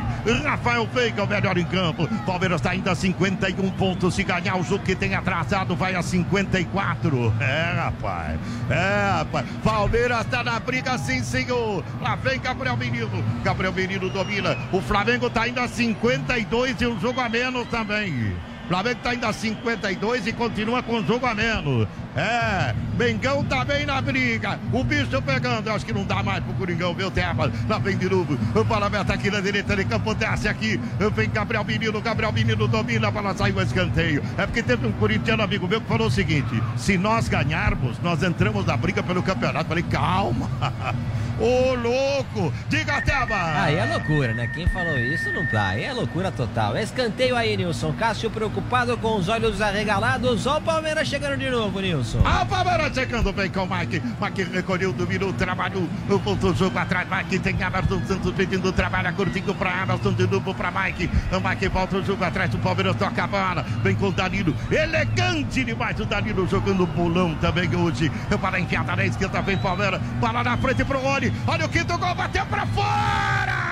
Rafael 0.44 0.86
Veiga, 0.86 1.24
o 1.24 1.26
melhor 1.26 1.56
em 1.58 1.64
campo. 1.64 2.06
Palmeiras 2.24 2.60
está 2.60 2.70
ainda 2.70 2.92
a 2.92 2.94
51 2.94 3.70
pontos. 3.72 4.14
Se 4.14 4.22
ganhar 4.22 4.56
o 4.56 4.62
jogo 4.62 4.84
que 4.84 4.94
tem 4.94 5.14
atrasado, 5.14 5.74
vai 5.74 5.94
a 5.94 6.02
54. 6.02 7.34
É, 7.40 7.72
rapaz. 7.74 8.40
É, 8.70 9.10
rapaz. 9.18 9.46
Palmeiras 9.64 10.20
está 10.20 10.44
na 10.44 10.60
briga, 10.60 10.96
sim, 10.98 11.22
senhor. 11.22 11.84
Lá 12.00 12.14
vem 12.16 12.40
Gabriel 12.40 12.76
Menino. 12.76 13.24
Gabriel 13.42 13.72
Menino 13.72 14.08
domina. 14.08 14.56
O 14.72 14.80
Flamengo 14.80 15.26
está 15.26 15.42
ainda 15.42 15.62
a 15.62 15.68
52 15.68 16.80
e 16.80 16.86
um 16.86 17.00
jogo 17.00 17.20
a 17.20 17.28
menos 17.28 17.66
também. 17.68 18.36
Flamengo 18.68 18.98
está 18.98 19.10
ainda 19.10 19.28
a 19.28 19.32
52 19.32 20.26
e 20.26 20.32
continua 20.34 20.82
com 20.82 21.02
jogo 21.02 21.24
a 21.24 21.34
menos. 21.34 21.88
É, 22.18 22.74
Mengão 22.98 23.44
tá 23.44 23.64
bem 23.64 23.86
na 23.86 24.00
briga. 24.00 24.58
O 24.72 24.82
bicho 24.82 25.22
pegando. 25.22 25.68
Eu 25.68 25.74
acho 25.74 25.86
que 25.86 25.92
não 25.92 26.02
dá 26.02 26.20
mais 26.20 26.42
pro 26.42 26.52
Coringão, 26.54 26.92
meu 26.92 27.12
tema. 27.12 27.48
Lá 27.68 27.78
vem 27.78 27.96
de 27.96 28.10
novo. 28.10 28.36
O 28.56 28.64
Palameta 28.64 29.14
aqui 29.14 29.30
na 29.30 29.40
direita 29.40 29.76
de 29.76 29.84
campo. 29.84 30.12
Desce 30.16 30.48
aqui. 30.48 30.80
Vem 31.14 31.30
Gabriel 31.30 31.62
Menino. 31.62 32.00
Gabriel 32.00 32.32
Menino 32.32 32.66
domina. 32.66 33.06
A 33.06 33.10
bola 33.12 33.36
sai 33.36 33.52
o 33.52 33.62
escanteio. 33.62 34.20
É 34.36 34.44
porque 34.44 34.64
teve 34.64 34.84
um 34.84 34.92
corintiano 34.92 35.44
amigo 35.44 35.68
meu 35.68 35.80
que 35.80 35.86
falou 35.86 36.08
o 36.08 36.10
seguinte: 36.10 36.60
se 36.76 36.98
nós 36.98 37.28
ganharmos, 37.28 38.00
nós 38.00 38.20
entramos 38.20 38.66
na 38.66 38.76
briga 38.76 39.00
pelo 39.00 39.22
campeonato. 39.22 39.68
Falei, 39.68 39.84
calma. 39.84 40.50
Ô, 41.40 41.74
louco! 41.74 42.52
Diga, 42.68 43.00
Teba! 43.00 43.62
Aí 43.62 43.76
é 43.76 43.84
loucura, 43.84 44.34
né? 44.34 44.48
Quem 44.52 44.66
falou 44.66 44.98
isso 44.98 45.30
não 45.32 45.46
tá. 45.46 45.68
Aí 45.68 45.84
é 45.84 45.92
loucura 45.92 46.32
total. 46.32 46.76
Escanteio 46.76 47.36
aí, 47.36 47.56
Nilson. 47.56 47.92
Cássio 47.92 48.28
preocupado 48.30 48.96
com 48.98 49.16
os 49.16 49.28
olhos 49.28 49.60
arregalados. 49.60 50.46
Ó 50.46 50.58
o 50.58 50.60
Palmeiras 50.60 51.06
chegando 51.06 51.38
de 51.38 51.48
novo, 51.48 51.80
Nilson. 51.80 52.20
Ah, 52.24 52.42
o 52.42 52.46
Palmeiras 52.46 52.92
chegando 52.92 53.32
bem 53.32 53.48
com 53.50 53.62
o 53.62 53.68
Mike. 53.68 54.02
Mike 54.20 54.42
recolheu, 54.52 54.92
dominou, 54.92 55.32
trabalhou. 55.32 55.88
Voltou 56.08 56.50
o 56.50 56.54
jogo 56.54 56.76
atrás. 56.76 57.06
Mike 57.08 57.38
tem 57.38 57.54
Emerson 57.60 58.02
Santos 58.06 58.34
pedindo 58.34 58.72
trabalho. 58.72 59.14
Curtinho 59.14 59.54
pra 59.54 59.82
Emerson, 59.82 60.12
de 60.12 60.26
novo 60.26 60.52
pra 60.54 60.72
Mike. 60.72 61.08
O 61.30 61.48
Mike 61.48 61.68
volta 61.68 61.98
o 61.98 62.04
jogo 62.04 62.24
atrás. 62.24 62.52
O 62.52 62.58
Palmeiras 62.58 62.96
toca 62.96 63.24
a 63.24 63.26
bola. 63.28 63.62
Vem 63.84 63.94
com 63.94 64.08
o 64.08 64.12
Danilo. 64.12 64.54
Elegante 64.70 65.62
demais 65.64 65.98
o 66.00 66.04
Danilo 66.04 66.48
jogando 66.48 66.84
bolão 66.86 67.34
também 67.36 67.72
hoje. 67.76 68.10
Para 68.40 68.58
enfiada 68.58 68.96
na 68.96 69.04
esquerda, 69.06 69.40
vem 69.42 69.56
Palmeiras. 69.56 70.00
Bola 70.20 70.42
na 70.42 70.56
frente 70.56 70.84
pro 70.84 70.98
Rony. 71.28 71.32
Olha 71.46 71.66
o 71.66 71.68
quinto 71.68 71.98
gol, 71.98 72.14
bateu 72.14 72.46
pra 72.46 72.66
fora! 72.66 73.68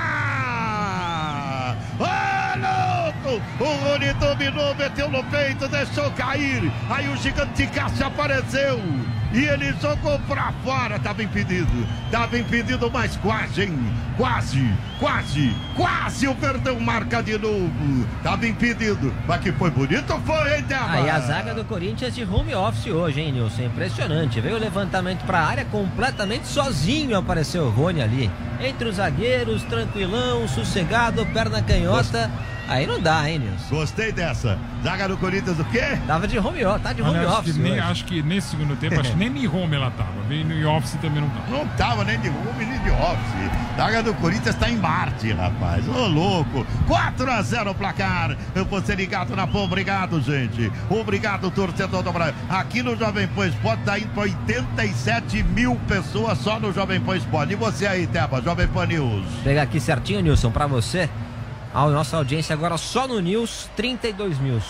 Louco! 2.56 3.42
O 3.60 3.64
Rony 3.64 4.12
dominou, 4.14 4.74
meteu 4.74 5.10
no 5.10 5.22
peito, 5.24 5.68
deixou 5.68 6.10
cair. 6.12 6.72
Aí 6.88 7.08
o 7.08 7.16
gigante 7.16 7.66
Cássio 7.68 8.06
apareceu. 8.06 8.80
E 9.32 9.44
ele 9.44 9.74
jogou 9.80 10.18
pra 10.20 10.52
fora, 10.64 10.98
tava 10.98 11.22
impedido. 11.22 11.86
Tava 12.10 12.38
impedido, 12.38 12.90
mas 12.90 13.16
quase, 13.16 13.62
hein? 13.62 13.78
Quase, 14.16 14.72
quase, 14.98 15.54
quase 15.76 16.26
o 16.26 16.34
Verdão 16.34 16.80
marca 16.80 17.22
de 17.22 17.36
novo. 17.36 18.06
Tava 18.22 18.46
impedido. 18.46 19.12
Mas 19.26 19.40
que 19.40 19.52
foi 19.52 19.70
bonito, 19.70 20.20
foi, 20.24 20.56
hein, 20.56 20.62
Deba? 20.62 20.90
Aí 20.90 21.10
a 21.10 21.20
zaga 21.20 21.54
do 21.54 21.64
Corinthians 21.64 22.14
de 22.14 22.24
home 22.24 22.54
office 22.54 22.86
hoje, 22.86 23.20
hein, 23.20 23.32
Nilson? 23.32 23.62
Impressionante. 23.64 24.40
Veio 24.40 24.56
o 24.56 24.60
levantamento 24.60 25.24
pra 25.24 25.40
área 25.40 25.64
completamente 25.66 26.46
sozinho. 26.46 27.16
Apareceu 27.18 27.64
o 27.64 27.70
Rony 27.70 28.00
ali. 28.00 28.30
Entre 28.60 28.88
os 28.88 28.96
zagueiros, 28.96 29.62
tranquilão, 29.64 30.48
sossegado, 30.48 31.26
perna 31.26 31.60
canhota. 31.60 32.30
Aí 32.68 32.86
não 32.86 33.00
dá, 33.00 33.28
hein, 33.30 33.38
Nilson? 33.38 33.76
Gostei 33.76 34.12
dessa. 34.12 34.58
Zaga 34.82 35.08
do 35.08 35.16
Corinthians 35.16 35.58
o 35.58 35.64
quê? 35.66 35.98
Tava 36.06 36.26
de 36.26 36.38
home 36.38 36.64
office, 36.64 36.82
tá 36.82 36.92
de 36.92 37.02
home 37.02 37.10
Olha, 37.18 37.28
acho, 37.28 37.38
office. 37.38 37.54
que 37.54 37.62
nem, 37.62 37.78
acho 37.78 38.04
que 38.04 38.22
nesse 38.22 38.48
segundo 38.50 38.76
tempo, 38.76 39.00
acho 39.00 39.10
que 39.12 39.16
nem 39.16 39.28
em 39.44 39.46
home 39.48 39.76
ela 39.76 39.90
tava. 39.90 40.10
Bem 40.28 40.44
no 40.44 40.70
office 40.70 40.94
também 41.00 41.20
não 41.20 41.28
tava. 41.28 41.50
Não 41.50 41.66
tava 41.76 42.04
nem 42.04 42.18
de 42.18 42.28
home 42.28 42.64
nem 42.64 42.78
de 42.80 42.90
office. 42.90 43.76
Zaga 43.76 44.02
do 44.02 44.14
Corinthians 44.14 44.54
tá 44.56 44.68
em 44.68 44.76
Marte, 44.76 45.32
rapaz. 45.32 45.86
Ô, 45.88 46.06
louco. 46.06 46.66
4 46.86 47.30
a 47.30 47.42
0 47.42 47.70
o 47.70 47.74
placar. 47.74 48.36
Eu 48.54 48.64
vou 48.64 48.80
ser 48.82 48.96
ligado 48.96 49.36
na 49.36 49.46
pão. 49.46 49.64
Obrigado, 49.64 50.20
gente. 50.20 50.70
Obrigado, 50.90 51.50
torcedor 51.50 52.02
do 52.02 52.12
Brasil. 52.12 52.34
Aqui 52.48 52.82
no 52.82 52.96
Jovem 52.96 53.28
Pan 53.28 53.46
Esporte 53.48 53.82
tá 53.84 53.98
indo 53.98 54.08
pra 54.08 54.22
87 54.22 55.42
mil 55.44 55.76
pessoas 55.88 56.38
só 56.38 56.58
no 56.58 56.72
Jovem 56.72 57.00
Pan 57.00 57.16
Esporte. 57.16 57.52
E 57.52 57.56
você 57.56 57.86
aí, 57.86 58.06
Teba? 58.06 58.42
Jovem 58.42 58.66
Pan 58.66 58.86
News. 58.86 59.24
Pegar 59.44 59.62
aqui 59.62 59.78
certinho, 59.78 60.20
Nilson, 60.20 60.50
pra 60.50 60.66
você. 60.66 61.08
A 61.74 61.86
nossa 61.88 62.16
audiência 62.16 62.54
agora 62.54 62.76
só 62.76 63.06
no 63.06 63.20
News, 63.20 63.68
32 63.76 64.38
mil. 64.38 64.60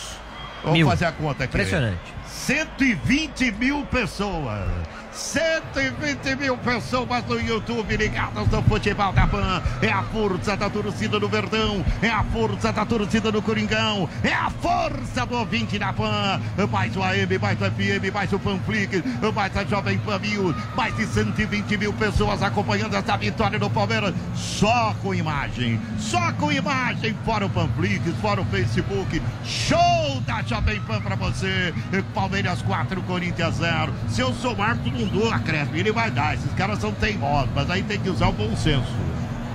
Vamos 0.63 0.79
mil. 0.79 0.89
fazer 0.89 1.05
a 1.07 1.13
conta 1.13 1.45
aqui. 1.45 1.57
Impressionante. 1.57 2.01
120 2.47 3.51
mil 3.59 3.85
pessoas. 3.87 4.69
120 5.11 6.37
mil 6.37 6.57
pessoas 6.59 7.25
no 7.27 7.41
YouTube 7.41 7.97
ligadas 7.97 8.47
no 8.49 8.63
futebol 8.63 9.13
da 9.13 9.27
Pan. 9.27 9.63
É 9.83 9.91
a 9.91 10.03
força 10.05 10.57
da 10.57 10.71
torcida 10.71 11.19
do 11.19 11.29
Verdão. 11.29 11.85
É 12.01 12.09
a 12.09 12.23
força 12.23 12.73
da 12.73 12.87
torcida 12.87 13.33
do 13.33 13.43
Coringão. 13.43 14.09
É 14.23 14.33
a 14.33 14.49
força 14.51 15.27
do 15.27 15.39
ouvinte 15.39 15.77
da 15.77 15.93
Pan. 15.93 16.41
Mais 16.71 16.97
o 16.97 17.03
AM, 17.03 17.39
mais 17.39 17.61
o 17.61 17.65
FM, 17.65 18.15
mais 18.15 18.33
o 18.33 18.39
Panflix, 18.39 19.03
mais 19.35 19.57
a 19.57 19.65
Jovem 19.65 19.99
Pan 19.99 20.19
Mil. 20.21 20.55
Mais 20.77 20.95
de 20.95 21.05
120 21.05 21.77
mil 21.79 21.93
pessoas 21.95 22.43
acompanhando 22.45 22.95
essa 22.95 23.17
vitória 23.17 23.59
do 23.59 23.69
Palmeiras. 23.71 24.15
Só 24.37 24.95
com 25.03 25.13
imagem. 25.13 25.81
Só 25.99 26.31
com 26.35 26.53
imagem. 26.53 27.17
Fora 27.25 27.47
o 27.47 27.51
Panflix, 27.51 28.05
fora 28.21 28.41
o 28.41 28.45
Facebook. 28.45 29.21
Show 29.45 30.21
da 30.27 30.43
Jovem 30.43 30.79
Pan 30.83 31.01
pra 31.01 31.17
você. 31.17 31.75
Palmeiras 32.15 32.36
4, 32.43 33.03
Corinthians 33.03 33.55
0. 33.57 33.93
Se 34.09 34.20
eu 34.20 34.32
somar, 34.34 34.76
tu 34.78 34.91
não 34.91 35.07
dou 35.07 35.30
acréscimo. 35.32 35.76
Ele 35.76 35.93
vai 35.93 36.11
dar. 36.11 36.34
Esses 36.34 36.53
caras 36.53 36.78
são 36.80 36.93
teimosos, 36.93 37.49
mas 37.55 37.70
aí 37.70 37.82
tem 37.82 37.99
que 37.99 38.11
usar 38.11 38.28
o 38.28 38.32
bom 38.32 38.55
senso. 38.57 38.87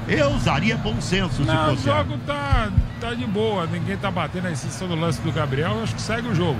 Eu 0.07 0.29
usaria 0.31 0.75
bom 0.77 0.99
senso 0.99 1.43
Não, 1.43 1.73
o 1.73 1.77
se 1.77 1.83
fosse. 1.83 1.97
jogo 1.97 2.17
tá, 2.25 2.69
tá 2.99 3.13
de 3.13 3.25
boa. 3.25 3.65
Ninguém 3.67 3.95
tá 3.97 4.09
batendo 4.09 4.47
a 4.47 4.51
insistência 4.51 4.87
do 4.87 4.95
lance 4.95 5.21
do 5.21 5.31
Gabriel. 5.31 5.71
Eu 5.77 5.83
acho 5.83 5.95
que 5.95 6.01
segue 6.01 6.27
o 6.27 6.35
jogo. 6.35 6.59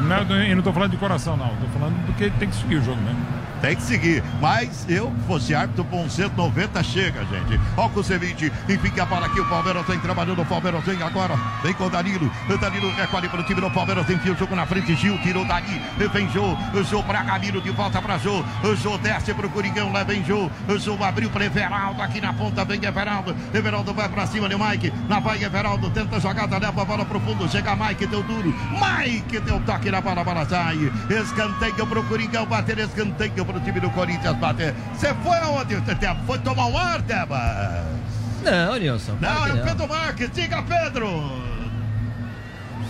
Não, 0.00 0.36
é- 0.36 0.50
eu 0.50 0.56
não 0.56 0.62
tô 0.62 0.72
falando 0.72 0.90
de 0.92 0.96
coração, 0.96 1.36
não. 1.36 1.48
Tô 1.56 1.66
falando 1.78 1.94
porque 2.06 2.30
tem 2.38 2.48
que 2.48 2.56
seguir 2.56 2.76
o 2.76 2.82
jogo 2.84 3.00
mesmo. 3.02 3.37
Tem 3.60 3.74
que 3.74 3.82
seguir. 3.82 4.22
Mas 4.40 4.86
eu, 4.88 5.12
fosse 5.26 5.54
árbitro, 5.54 5.84
com 5.84 6.08
190 6.08 6.82
chega, 6.82 7.24
gente. 7.24 7.60
Ó 7.76 7.86
o 7.86 7.90
Kusevich, 7.90 8.52
enfim, 8.68 8.90
que 8.90 9.00
a 9.00 9.06
bola 9.06 9.26
aqui, 9.26 9.40
o 9.40 9.48
Palmeiras 9.48 9.86
vem 9.86 9.98
trabalhando, 9.98 10.42
o 10.42 10.46
Palmeiras 10.46 10.84
vem 10.84 11.02
agora, 11.02 11.34
vem 11.62 11.72
com 11.74 11.86
o 11.86 11.90
Danilo. 11.90 12.30
O 12.48 12.58
Danilo 12.58 12.90
recolhe 12.94 13.28
para 13.28 13.40
o 13.40 13.44
time 13.44 13.60
do 13.60 13.70
Palmeiras, 13.70 14.06
tem 14.06 14.18
fio, 14.18 14.36
jogo 14.36 14.54
na 14.54 14.66
frente, 14.66 14.94
Gil, 14.94 15.18
tirou 15.18 15.44
Dani, 15.44 15.80
vem 16.12 16.28
Jô, 16.30 16.56
o 16.74 16.84
Jô 16.84 17.02
pra 17.02 17.24
Camilo, 17.24 17.60
de 17.60 17.70
volta 17.70 18.00
pra 18.00 18.18
Jô, 18.18 18.44
o 18.62 18.76
Jô 18.76 18.98
desce 18.98 19.34
pro 19.34 19.48
Coringão, 19.50 19.92
lá 19.92 20.04
vem 20.04 20.24
Jô, 20.24 20.50
o 20.68 20.78
Jô 20.78 21.02
abriu 21.02 21.30
para 21.30 21.46
Everaldo, 21.46 22.02
aqui 22.02 22.20
na 22.20 22.32
ponta 22.32 22.64
vem 22.64 22.84
Everaldo, 22.84 23.34
Everaldo 23.52 23.94
vai 23.94 24.08
pra 24.08 24.26
cima 24.26 24.48
de 24.48 24.56
Mike, 24.56 24.92
lá 25.08 25.18
vai 25.20 25.42
Everaldo, 25.42 25.90
tenta 25.90 26.16
a 26.16 26.20
jogada, 26.20 26.58
leva 26.58 26.82
a 26.82 26.84
bola 26.84 27.04
pro 27.04 27.20
fundo, 27.20 27.48
chega 27.48 27.74
Mike, 27.74 28.06
deu 28.06 28.22
duro, 28.22 28.54
Mike 28.70 29.40
deu 29.40 29.60
toque 29.60 29.90
na 29.90 30.00
bola, 30.00 30.22
bola 30.22 30.46
sai, 30.46 30.90
escanteio 31.10 31.86
pro 31.86 32.02
Coringão, 32.04 32.46
bater 32.46 32.78
escanteio 32.78 33.44
pro 33.48 33.60
time 33.60 33.80
do 33.80 33.90
Corinthians, 33.90 34.36
bater. 34.36 34.74
Você 34.94 35.14
foi 35.14 35.38
aonde, 35.38 35.80
Tete? 35.80 36.06
Foi 36.26 36.38
tomar 36.38 36.66
um 36.66 36.76
ar, 36.76 37.00
Tebas? 37.02 37.38
Não, 38.44 38.76
Nilson. 38.76 39.16
Não, 39.20 39.46
é 39.46 39.54
o 39.54 39.64
Pedro 39.64 39.88
Marques, 39.88 40.30
diga 40.32 40.62
Pedro! 40.62 41.08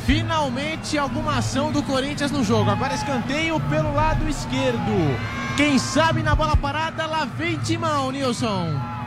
Finalmente 0.05 0.99
alguma 0.99 1.39
ação 1.39 1.71
do 1.71 1.83
Corinthians 1.83 2.31
no 2.31 2.43
jogo. 2.43 2.71
Agora 2.71 2.95
escanteio 2.95 3.61
pelo 3.61 3.95
lado 3.95 4.29
esquerdo. 4.29 5.17
Quem 5.57 5.79
sabe 5.79 6.23
na 6.23 6.35
bola 6.35 6.57
parada, 6.57 7.07
lá 7.07 7.25
vem 7.25 7.57
Timão, 7.59 8.11
Nilson. 8.11 8.98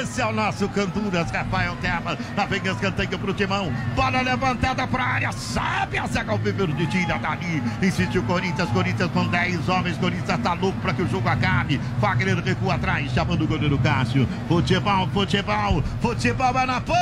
Esse 0.00 0.20
é 0.20 0.26
o 0.26 0.32
nosso 0.32 0.68
Canturas, 0.68 1.30
Rafael 1.30 1.76
Terra. 1.76 2.18
Na 2.36 2.44
vem 2.44 2.60
escanteio 2.62 3.18
pro 3.18 3.32
Timão. 3.32 3.72
Bola 3.94 4.20
levantada 4.20 4.86
pra 4.86 5.04
área. 5.04 5.32
Sabe 5.32 5.98
a 5.98 6.06
Zaga 6.06 6.32
Alviverde 6.32 6.74
de 6.74 6.86
tira 6.86 7.18
dali. 7.18 7.62
Insistiu 7.82 8.22
o 8.22 8.24
Corinthians. 8.24 8.68
Corinthians 8.70 9.10
com 9.12 9.26
10 9.26 9.68
homens. 9.68 9.96
Corinthians 9.98 10.40
tá 10.40 10.52
louco 10.54 10.78
pra 10.80 10.92
que 10.92 11.02
o 11.02 11.08
jogo 11.08 11.28
acabe. 11.28 11.80
Wagner 11.98 12.38
recua 12.42 12.74
atrás, 12.74 13.12
chamando 13.12 13.44
o 13.44 13.46
goleiro 13.46 13.78
Cássio. 13.78 14.28
Futebol, 14.48 15.08
futebol, 15.08 15.82
futebol 16.00 16.58
é 16.58 16.66
na 16.66 16.80
PAN. 16.80 16.94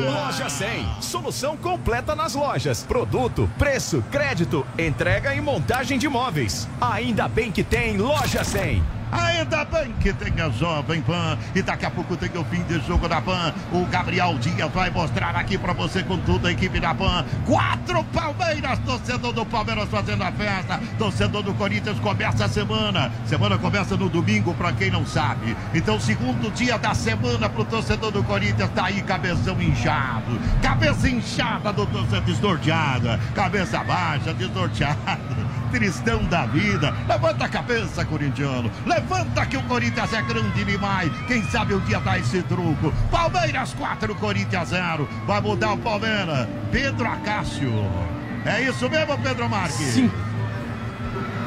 Loja 0.00 0.48
100. 0.48 1.00
Solução 1.00 1.56
completa 1.56 2.14
nas 2.14 2.34
lojas. 2.34 2.82
Produto, 2.82 3.48
preço, 3.56 4.02
crédito, 4.10 4.66
entrega 4.78 5.34
e 5.34 5.40
montagem 5.40 5.98
de 5.98 6.08
móveis. 6.08 6.68
Ainda 6.80 7.28
bem 7.28 7.50
que 7.50 7.62
tem 7.62 7.96
Loja 7.96 8.44
100. 8.44 8.82
Ainda 9.14 9.64
bem 9.64 9.92
que 10.00 10.12
tem 10.12 10.32
a 10.40 10.48
Jovem 10.50 11.00
Pan. 11.02 11.38
E 11.54 11.62
daqui 11.62 11.86
a 11.86 11.90
pouco 11.90 12.16
tem 12.16 12.30
o 12.34 12.44
fim 12.44 12.62
de 12.64 12.80
jogo 12.80 13.08
da 13.08 13.20
Pan. 13.20 13.54
O 13.72 13.86
Gabriel 13.86 14.36
Dias 14.38 14.70
vai 14.72 14.90
mostrar 14.90 15.36
aqui 15.36 15.56
pra 15.56 15.72
você 15.72 16.02
com 16.02 16.18
toda 16.18 16.48
a 16.48 16.52
equipe 16.52 16.80
da 16.80 16.94
Pan. 16.94 17.24
Quatro 17.46 18.02
Palmeiras, 18.04 18.78
torcedor 18.80 19.32
do 19.32 19.46
Palmeiras 19.46 19.88
fazendo 19.88 20.22
a 20.22 20.32
festa. 20.32 20.80
Torcedor 20.98 21.42
do 21.42 21.54
Corinthians 21.54 21.98
começa 22.00 22.44
a 22.44 22.48
semana. 22.48 23.12
Semana 23.24 23.56
começa 23.56 23.96
no 23.96 24.08
domingo, 24.08 24.52
pra 24.54 24.72
quem 24.72 24.90
não 24.90 25.06
sabe. 25.06 25.56
Então, 25.72 26.00
segundo 26.00 26.52
dia 26.52 26.76
da 26.76 26.94
semana 26.94 27.48
pro 27.48 27.64
torcedor 27.64 28.10
do 28.10 28.24
Corinthians, 28.24 28.70
tá 28.74 28.86
aí 28.86 29.00
cabeção 29.02 29.60
inchado. 29.62 30.40
Cabeça 30.60 31.08
inchada 31.08 31.72
do 31.72 31.86
torcedor 31.86 32.22
desnorteada. 32.22 33.20
Cabeça 33.34 33.84
baixa, 33.84 34.34
desnorteada 34.34 35.63
tristão 35.74 36.22
da 36.26 36.46
vida. 36.46 36.94
Levanta 37.08 37.46
a 37.46 37.48
cabeça, 37.48 38.04
corintiano. 38.04 38.70
Levanta 38.86 39.44
que 39.44 39.56
o 39.56 39.62
Corinthians 39.64 40.12
é 40.12 40.22
grande 40.22 40.64
demais. 40.64 41.10
Quem 41.26 41.42
sabe 41.50 41.74
o 41.74 41.80
dia 41.80 41.98
dá 41.98 42.16
esse 42.16 42.40
truco. 42.44 42.94
Palmeiras 43.10 43.74
4, 43.74 44.14
Corinthians 44.14 44.68
0. 44.68 45.08
Vai 45.26 45.40
mudar 45.40 45.72
o 45.72 45.78
Palmeiras. 45.78 46.46
Pedro 46.70 47.06
Acácio. 47.08 47.72
É 48.44 48.62
isso 48.62 48.88
mesmo, 48.88 49.18
Pedro 49.18 49.48
Marques? 49.48 49.74
Sim. 49.74 50.10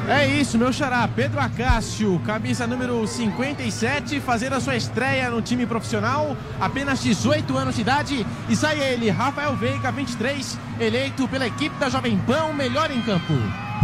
É 0.06 0.26
isso, 0.26 0.58
meu 0.58 0.72
xará. 0.72 1.08
Pedro 1.08 1.40
Acácio, 1.40 2.20
camisa 2.26 2.66
número 2.66 3.06
57, 3.06 4.20
fazendo 4.20 4.54
a 4.54 4.60
sua 4.60 4.76
estreia 4.76 5.30
no 5.30 5.40
time 5.40 5.64
profissional, 5.64 6.36
apenas 6.60 7.02
18 7.02 7.56
anos 7.56 7.76
de 7.76 7.80
idade. 7.80 8.26
E 8.48 8.56
sai 8.56 8.78
ele, 8.78 9.08
Rafael 9.08 9.56
Veiga, 9.56 9.90
23, 9.90 10.58
eleito 10.78 11.26
pela 11.28 11.46
equipe 11.46 11.76
da 11.78 11.88
Jovem 11.88 12.18
Pan, 12.26 12.52
melhor 12.52 12.90
em 12.90 13.00
campo. 13.00 13.34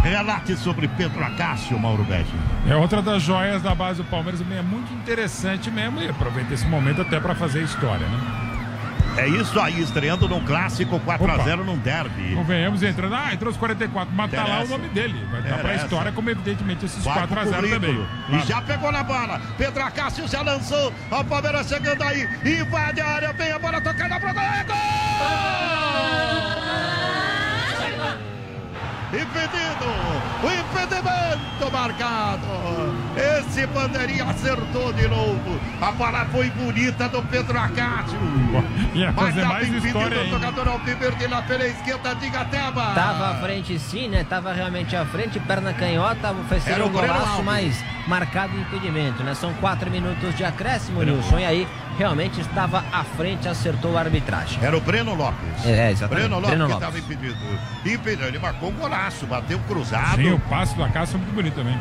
Relate 0.03 0.55
sobre 0.55 0.87
Pedro 0.87 1.23
Acácio, 1.23 1.77
Mauro 1.79 2.03
Betti. 2.03 2.31
É 2.69 2.75
outra 2.75 3.01
das 3.01 3.21
joias 3.23 3.61
da 3.61 3.73
base 3.73 4.01
do 4.03 4.09
Palmeiras, 4.09 4.39
também 4.39 4.57
é 4.59 4.61
muito 4.61 4.93
interessante 4.93 5.71
mesmo 5.71 6.01
e 6.01 6.07
aproveita 6.07 6.53
esse 6.53 6.65
momento 6.67 7.01
até 7.01 7.19
para 7.19 7.33
fazer 7.35 7.63
história, 7.63 8.05
né? 8.07 8.41
É 9.17 9.27
isso 9.29 9.57
aí, 9.61 9.81
estreando 9.81 10.27
num 10.27 10.41
clássico 10.43 10.99
4x0 10.99 11.63
num 11.63 11.77
derby. 11.77 12.35
Convenhamos 12.35 12.83
entrando, 12.83 13.15
ah, 13.15 13.33
entrou 13.33 13.49
os 13.49 13.57
44, 13.57 14.13
mas 14.13 14.29
tá 14.29 14.37
lá 14.43 14.43
o 14.43 14.47
Interessa. 14.49 14.77
nome 14.77 14.89
dele. 14.89 15.25
Vai 15.31 15.41
pra 15.41 15.51
Interessa. 15.59 15.83
história, 15.85 16.11
como 16.11 16.29
evidentemente 16.29 16.85
esses 16.85 17.01
Vai 17.03 17.25
pro 17.25 17.35
4x0 17.37 17.69
também. 17.69 17.95
Claro. 17.95 18.43
E 18.43 18.47
já 18.47 18.61
pegou 18.61 18.91
na 18.91 19.03
bola. 19.03 19.39
Pedro 19.57 19.83
Acácio 19.83 20.27
já 20.27 20.41
lançou. 20.41 20.93
O 21.09 21.23
Palmeiras 21.23 21.65
chegando 21.69 22.03
aí. 22.03 22.27
Invade 22.43 22.99
a 22.99 23.07
área. 23.07 23.31
Vem 23.33 23.51
a 23.53 23.57
bola 23.59 23.79
tocada 23.79 24.19
pra 24.19 24.33
gol. 24.33 24.43
É 24.43 24.63
gol! 24.65 26.44
Impedido! 29.15 29.87
O 30.43 30.51
impedimento 30.51 31.71
marcado! 31.71 33.04
Esse 33.15 33.65
bandeirinha 33.67 34.25
acertou 34.25 34.91
de 34.93 35.07
novo. 35.07 35.59
A 35.81 35.91
bola 35.91 36.25
foi 36.25 36.49
bonita 36.49 37.07
do 37.07 37.21
Pedro 37.23 37.57
Acácio. 37.57 38.17
Ia 38.93 39.11
Mas 39.11 39.25
fazer 39.27 39.41
tá 39.41 39.47
mais 39.47 39.67
impedido 39.67 39.87
história 39.87 40.17
o 40.17 40.21
ainda. 40.21 40.31
jogador 40.31 40.67
Alviverde 40.67 41.27
lá 41.27 41.41
pela 41.41 41.65
esquerda 41.65 42.15
de 42.15 42.29
Gateba. 42.29 42.93
Tava 42.93 43.31
à 43.31 43.35
frente 43.35 43.79
sim, 43.79 44.09
né? 44.09 44.25
Tava 44.27 44.51
realmente 44.53 44.95
à 44.95 45.05
frente, 45.05 45.39
perna 45.39 45.73
canhota, 45.73 46.31
o 46.31 46.85
um 46.85 46.89
golaço, 46.89 47.43
mas 47.43 47.83
marcado 48.07 48.57
impedimento, 48.57 49.23
né? 49.23 49.33
São 49.33 49.53
quatro 49.55 49.89
minutos 49.89 50.35
de 50.35 50.43
acréscimo, 50.43 51.01
Nilson, 51.01 51.39
e 51.39 51.45
aí 51.45 51.67
realmente 51.97 52.41
estava 52.41 52.83
à 52.91 53.03
frente, 53.03 53.47
acertou 53.47 53.97
a 53.97 54.01
arbitragem. 54.01 54.59
Era 54.61 54.77
o 54.77 54.81
Breno 54.81 55.15
Lopes. 55.15 55.65
É, 55.65 55.91
exatamente. 55.91 56.27
Breno 56.27 56.35
Lopes 56.35 56.49
Breno 56.49 56.65
que 56.65 56.73
Lopes. 56.73 56.87
estava 56.87 56.99
impedido. 56.99 57.59
Impedido. 57.85 58.23
Ele 58.25 58.39
marcou 58.39 58.69
um 58.69 58.73
golaço, 58.73 59.25
bateu 59.25 59.59
cruzado. 59.67 60.17
Sim, 60.17 60.33
o 60.33 60.39
passe 60.39 60.75
do 60.75 60.83
Acácio 60.83 61.15
é 61.15 61.17
muito 61.17 61.33
bonito 61.33 61.55
também. 61.55 61.79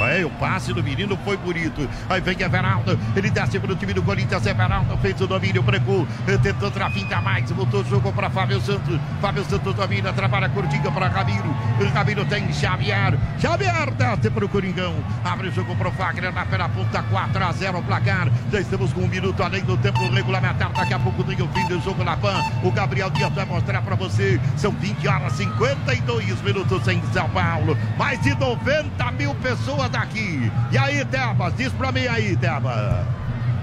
É, 0.00 0.24
o 0.24 0.30
passe 0.30 0.72
do 0.72 0.82
menino 0.82 1.18
foi 1.24 1.36
bonito. 1.36 1.88
Aí 2.08 2.20
vem 2.20 2.40
Everaldo, 2.40 2.98
ele 3.16 3.30
desce 3.30 3.58
pro 3.58 3.74
time 3.74 3.92
do 3.92 4.02
Corinthians. 4.02 4.46
Everaldo 4.46 4.96
fez 4.98 5.20
o 5.20 5.26
domínio, 5.26 5.62
brecou, 5.62 6.06
tentou 6.42 6.70
trafinta 6.70 7.20
mais, 7.20 7.50
voltou 7.50 7.80
o 7.80 7.84
jogo 7.84 8.12
para 8.12 8.30
Fábio 8.30 8.60
Santos. 8.60 8.98
Fábio 9.20 9.44
Santos 9.44 9.74
domina, 9.74 10.12
trabalha 10.12 10.48
curtinho 10.48 10.90
para 10.92 11.10
Camilo. 11.10 11.54
O 11.80 11.92
Camilo 11.92 12.24
tem 12.26 12.52
Xavier. 12.52 13.18
Xavier 13.40 13.90
desce 13.92 14.30
pro 14.30 14.48
Coringão. 14.48 14.94
Abre 15.24 15.48
o 15.48 15.52
jogo 15.52 15.74
pro 15.76 15.90
Fagner 15.92 16.32
na 16.32 16.46
pela 16.46 16.68
ponta, 16.68 17.02
4 17.02 17.44
a 17.44 17.52
0 17.52 17.78
o 17.78 17.82
placar. 17.82 18.28
Já 18.52 18.60
estamos 18.60 18.92
com 18.92 19.02
um 19.02 19.08
minuto 19.08 19.42
além 19.42 19.62
do 19.64 19.76
tempo 19.76 20.08
regulamentar. 20.08 20.72
Daqui 20.72 20.94
a 20.94 20.98
pouco 20.98 21.24
tem 21.24 21.40
o 21.42 21.48
fim 21.48 21.66
do 21.66 21.80
jogo 21.80 22.04
na 22.04 22.16
PAN. 22.16 22.40
O 22.62 22.70
Gabriel 22.70 23.10
Dias 23.10 23.32
vai 23.32 23.44
mostrar 23.44 23.82
para 23.82 23.96
você. 23.96 24.40
São 24.56 24.70
20 24.72 25.08
horas 25.08 25.32
52 25.34 26.42
minutos 26.42 26.86
em 26.88 27.02
São 27.12 27.28
Paulo. 27.30 27.76
Mais 27.96 28.20
de 28.22 28.34
90 28.34 29.10
mil 29.12 29.34
pessoas 29.36 29.87
aqui. 29.96 30.50
E 30.70 30.78
aí, 30.78 31.04
Tebas? 31.04 31.54
Diz 31.56 31.72
pra 31.72 31.92
mim 31.92 32.06
aí, 32.06 32.36
Tebas. 32.36 33.06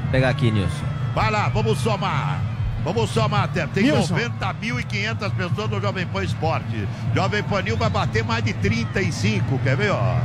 Vou 0.02 0.12
pegar 0.12 0.30
aqui, 0.30 0.52
Nilson. 0.52 0.86
Vai 1.14 1.32
lá, 1.32 1.50
vamos 1.50 1.80
somar. 1.80 2.40
Vamos 2.84 3.10
somar, 3.10 3.48
Tebas. 3.50 3.74
Tem 3.74 3.84
Nilson. 3.84 4.16
90.500 4.16 5.32
pessoas 5.32 5.70
no 5.70 5.82
Jovem 5.82 6.06
Pan 6.08 6.24
Esporte. 6.24 6.88
Jovem 7.14 7.44
Pan 7.44 7.62
Nil 7.62 7.78
vai 7.78 7.90
bater 7.90 8.24
mais 8.24 8.44
de 8.44 8.54
35, 8.54 9.60
quer 9.60 9.76
ver, 9.76 9.92
ó? 9.92 10.18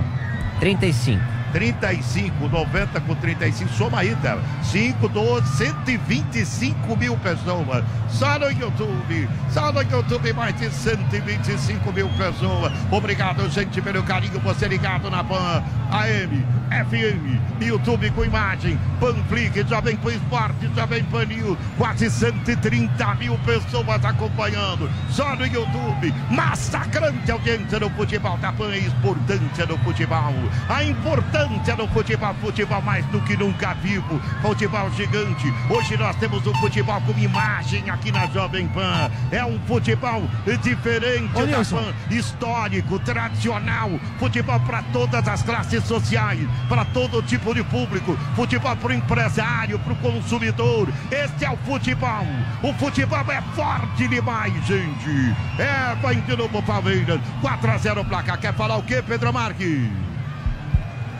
35. 0.61 1.40
35, 1.53 2.49
90 2.49 3.01
com 3.01 3.15
35, 3.15 3.73
soma 3.73 4.01
aí, 4.01 4.15
Tela. 4.17 4.43
5, 4.63 5.09
12, 5.09 5.57
125 5.57 6.97
mil 6.97 7.17
pessoas. 7.19 7.85
Só 8.09 8.39
no 8.39 8.51
YouTube, 8.51 9.29
só 9.51 9.73
no 9.73 9.83
YouTube, 9.83 10.33
mais 10.33 10.57
de 10.59 10.71
125 10.71 11.93
mil 11.93 12.09
pessoas. 12.11 12.73
Obrigado, 12.91 13.49
gente, 13.51 13.81
pelo 13.81 14.03
carinho. 14.03 14.41
Você 14.41 14.69
ligado 14.69 15.11
na 15.11 15.23
PAN, 15.23 15.63
AM, 15.91 16.45
FM, 16.71 17.61
YouTube 17.61 18.11
com 18.11 18.25
imagem, 18.25 18.79
Panflix, 19.01 19.69
Jovem 19.69 19.97
Pan 19.97 20.13
Esporte, 20.13 20.71
Jovem 20.75 21.05
Pan 21.05 21.25
News. 21.25 21.59
Quase 21.77 22.11
130 22.11 23.15
mil 23.17 23.39
pessoas 23.39 24.05
acompanhando. 24.05 24.91
Só 25.11 25.35
no 25.35 25.47
YouTube. 25.47 26.15
Massacrante 26.31 27.31
audiência 27.31 27.81
no 27.81 27.91
futebol 27.91 28.37
da 28.39 28.53
PAN, 28.53 28.77
importância 28.77 29.67
no 29.67 29.79
futebol. 29.79 30.35
A 30.69 30.85
importância 30.85 31.40
no 31.49 31.89
futebol, 31.89 32.35
futebol 32.35 32.83
mais 32.83 33.05
do 33.07 33.21
que 33.23 33.37
nunca 33.37 33.73
vivo. 33.75 34.21
Futebol 34.43 34.91
gigante. 34.93 35.53
Hoje 35.71 35.97
nós 35.97 36.15
temos 36.17 36.47
um 36.47 36.55
futebol 36.55 37.01
com 37.01 37.19
imagem 37.19 37.89
aqui 37.89 38.13
na 38.13 38.27
Jovem 38.27 38.69
Pan. 38.69 39.11
É 39.31 39.45
um 39.45 39.59
futebol 39.61 40.23
diferente 40.63 41.31
Ô, 41.35 41.47
da. 41.47 41.65
PAN, 41.65 41.95
histórico, 42.11 42.99
tradicional. 42.99 43.91
Futebol 44.19 44.61
para 44.61 44.83
todas 44.93 45.27
as 45.27 45.43
classes 45.43 45.85
sociais, 45.85 46.47
para 46.69 46.85
todo 46.87 47.23
tipo 47.23 47.55
de 47.55 47.63
público. 47.65 48.17
Futebol 48.35 48.77
para 48.77 48.91
o 48.91 48.93
empresário, 48.93 49.79
para 49.79 49.93
o 49.93 49.97
consumidor. 49.97 50.89
Este 51.11 51.45
é 51.45 51.51
o 51.51 51.57
futebol. 51.59 52.27
O 52.63 52.73
futebol 52.75 53.25
é 53.31 53.41
forte 53.55 54.09
demais, 54.09 54.53
gente. 54.67 55.35
É, 55.59 55.95
vai 56.03 56.17
de 56.17 56.37
novo 56.37 56.63
Palmeiras. 56.63 57.21
4 57.41 57.71
a 57.71 57.79
0 57.79 58.05
placar. 58.05 58.39
Quer 58.39 58.55
falar 58.55 58.77
o 58.77 58.83
quê, 58.83 59.03
Pedro 59.07 59.33
Marques? 59.33 59.89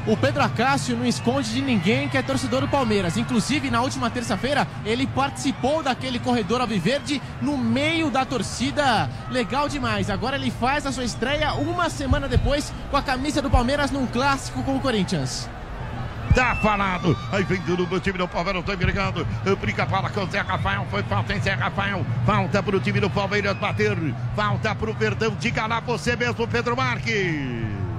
O 0.07 0.17
Pedro 0.17 0.43
Acácio 0.43 0.97
não 0.97 1.05
esconde 1.05 1.53
de 1.53 1.61
ninguém 1.61 2.09
que 2.09 2.17
é 2.17 2.23
torcedor 2.23 2.63
do 2.63 2.69
Palmeiras. 2.69 3.17
Inclusive, 3.19 3.71
na 3.71 3.83
última 3.83 4.09
terça-feira, 4.09 4.67
ele 4.85 5.07
participou 5.07 5.83
daquele 5.83 6.19
corredor 6.19 6.61
alviverde 6.61 7.21
no 7.43 7.57
meio 7.59 8.11
da 8.11 8.25
torcida. 8.25 9.11
Legal 9.31 9.69
demais. 9.69 10.09
Agora 10.09 10.37
ele 10.37 10.51
faz 10.51 10.87
a 10.87 10.93
sua 10.93 11.05
estreia 11.05 11.53
uma 11.53 11.91
semana 11.91 12.27
depois 12.29 12.73
com 12.91 12.97
a 12.97 13.03
camisa 13.03 13.43
do 13.43 13.51
Palmeiras 13.51 13.91
num 13.91 14.07
clássico 14.07 14.63
com 14.63 14.77
o 14.77 14.81
Corinthians. 14.81 15.49
Tá 16.35 16.57
falado. 16.57 17.17
Aí 17.31 17.43
vem 17.43 17.61
tudo 17.63 17.87
pro 17.87 18.01
time 18.01 18.17
do 18.17 18.27
Palmeiras, 18.27 18.65
tá 18.65 18.75
brigando. 18.75 19.27
Brinca 19.61 19.85
para 19.85 20.09
com 20.09 20.23
o 20.23 20.31
Zé 20.31 20.41
Rafael. 20.41 20.87
Foi 20.91 21.03
falta 21.03 21.35
em 21.35 21.41
Zé 21.41 21.53
Rafael. 21.53 22.07
Falta 22.25 22.63
pro 22.63 22.81
time 22.81 23.01
do 23.01 23.11
Palmeiras 23.11 23.57
bater. 23.59 23.99
Falta 24.35 24.75
pro 24.75 24.95
Verdão. 24.95 25.37
Diga 25.39 25.67
lá 25.67 25.81
você 25.81 26.17
mesmo, 26.17 26.49
Pedro 26.49 26.77
Marques. 26.77 27.90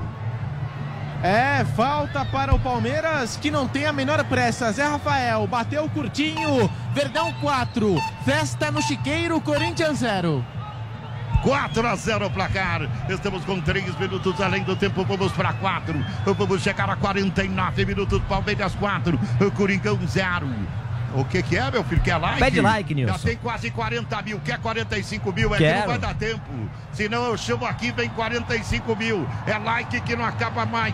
É, 1.23 1.63
falta 1.75 2.25
para 2.25 2.53
o 2.53 2.59
Palmeiras 2.59 3.37
que 3.37 3.51
não 3.51 3.67
tem 3.67 3.85
a 3.85 3.93
menor 3.93 4.23
pressa. 4.23 4.71
Zé 4.71 4.87
Rafael 4.87 5.45
bateu 5.45 5.87
curtinho. 5.89 6.67
Verdão 6.93 7.31
4. 7.33 7.95
Festa 8.25 8.71
no 8.71 8.81
Chiqueiro, 8.81 9.39
Corinthians 9.39 9.99
0. 9.99 10.43
4 11.43 11.87
a 11.87 11.95
0 11.95 12.25
o 12.25 12.31
placar. 12.31 12.89
Estamos 13.07 13.45
com 13.45 13.61
3 13.61 13.95
minutos 13.99 14.41
além 14.41 14.63
do 14.63 14.75
tempo. 14.75 15.05
Vamos 15.05 15.31
para 15.33 15.53
4. 15.53 16.03
Vamos 16.25 16.63
chegar 16.63 16.89
a 16.89 16.95
49 16.95 17.85
minutos. 17.85 18.19
Palmeiras 18.27 18.73
4. 18.75 19.19
Coringão 19.55 19.99
0. 20.07 20.47
O 21.13 21.25
que 21.25 21.43
que 21.43 21.57
é, 21.57 21.69
meu 21.69 21.83
filho? 21.83 22.01
Quer 22.01 22.17
like? 22.17 22.39
Pede 22.39 22.61
like, 22.61 22.95
Nilson. 22.95 23.17
Já 23.17 23.23
tem 23.23 23.37
quase 23.37 23.71
40 23.71 24.21
mil. 24.21 24.39
Quer 24.39 24.59
45 24.59 25.33
mil? 25.33 25.53
É 25.53 25.57
que 25.57 25.63
Quero. 25.63 25.79
não 25.79 25.87
vai 25.87 25.97
dar 25.97 26.15
tempo. 26.15 26.69
Senão 26.93 27.25
eu 27.25 27.37
chamo 27.37 27.65
aqui, 27.65 27.91
vem 27.91 28.09
45 28.09 28.95
mil. 28.95 29.27
É 29.45 29.57
like 29.57 29.99
que 30.01 30.15
não 30.15 30.25
acaba 30.25 30.65
mais. 30.65 30.93